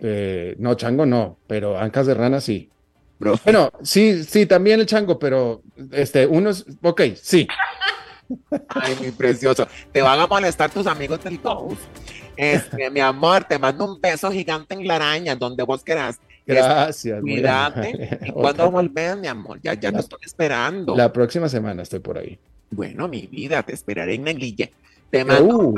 Eh, 0.00 0.54
no, 0.58 0.74
chango 0.74 1.06
no, 1.06 1.38
pero 1.46 1.78
ancas 1.78 2.06
de 2.06 2.14
rana 2.14 2.40
sí. 2.40 2.70
Bro. 3.18 3.38
Bueno, 3.44 3.70
sí, 3.82 4.24
sí, 4.24 4.46
también 4.46 4.80
el 4.80 4.86
chango, 4.86 5.18
pero 5.18 5.62
este, 5.92 6.26
unos, 6.26 6.66
ok, 6.82 7.02
sí. 7.14 7.46
Ay, 8.68 8.96
mi 9.00 9.10
precioso. 9.10 9.68
Te 9.92 10.02
van 10.02 10.18
a 10.18 10.26
molestar 10.26 10.70
tus 10.70 10.86
amigos 10.86 11.22
del 11.22 11.38
Ghost. 11.38 11.80
Este, 12.36 12.90
mi 12.90 13.00
amor, 13.00 13.44
te 13.44 13.58
mando 13.58 13.84
un 13.84 14.00
beso 14.00 14.30
gigante 14.32 14.74
en 14.74 14.86
la 14.86 14.96
araña, 14.96 15.36
donde 15.36 15.62
vos 15.62 15.84
quieras. 15.84 16.18
Gracias. 16.46 17.20
Cuídate. 17.20 18.18
¿Y 18.26 18.30
cuándo 18.30 18.70
volvés, 18.70 19.16
mi 19.16 19.28
amor? 19.28 19.60
Ya, 19.62 19.74
ya 19.74 19.90
te 19.92 20.00
estoy 20.00 20.20
esperando. 20.24 20.96
La 20.96 21.12
próxima 21.12 21.48
semana 21.48 21.82
estoy 21.82 22.00
por 22.00 22.18
ahí. 22.18 22.38
Bueno, 22.70 23.08
mi 23.08 23.26
vida, 23.26 23.62
te 23.62 23.72
esperaré 23.72 24.14
en 24.14 24.24
Neglille. 24.24 24.72
Te 25.10 25.24
mando 25.24 25.44
Uh, 25.58 25.74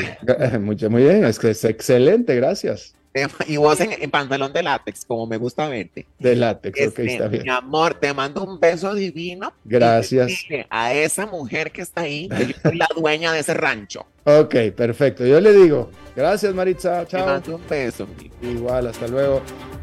muy 0.61 1.03
bien, 1.03 1.25
es 1.25 1.39
que 1.39 1.51
es 1.51 1.63
excelente, 1.65 2.35
gracias. 2.35 2.95
te- 3.13 3.27
y 3.49 3.59
vos 3.59 3.79
en, 3.81 3.93
en 3.93 4.11
pantalón 4.11 4.53
de 4.53 4.63
látex, 4.63 5.05
como 5.05 5.27
me 5.27 5.37
gusta 5.37 5.69
verte. 5.69 6.07
De 6.19 6.35
látex, 6.37 6.79
ok, 6.79 6.87
Este, 6.87 7.07
está 7.07 7.29
bien. 7.29 7.43
Mi 7.43 7.51
amor, 7.51 7.95
te 7.95 8.15
mando 8.15 8.43
un 8.45 8.59
beso 8.59 8.95
divino. 8.95 9.53
Gracias. 9.65 10.33
A 10.71 10.95
esa 10.95 11.27
mujer 11.27 11.71
que 11.71 11.83
está 11.83 12.03
ahí, 12.03 12.29
que 12.31 12.47
yo 12.47 12.55
soy 12.63 12.77
la 12.77 12.89
dueña 12.97 13.31
de 13.33 13.41
ese 13.41 13.53
rancho. 13.53 14.07
Ok, 14.25 14.55
perfecto. 14.75 15.27
Yo 15.27 15.39
le 15.41 15.53
digo, 15.53 15.91
gracias 16.17 16.55
Maritza, 16.55 17.05
Te 17.05 17.11
chao. 17.13 17.27
mando 17.27 17.57
un 17.57 17.63
beso. 17.69 18.07
mi- 18.07 18.49
Igual, 18.53 18.87
hasta 18.87 19.07
luego. 19.07 19.43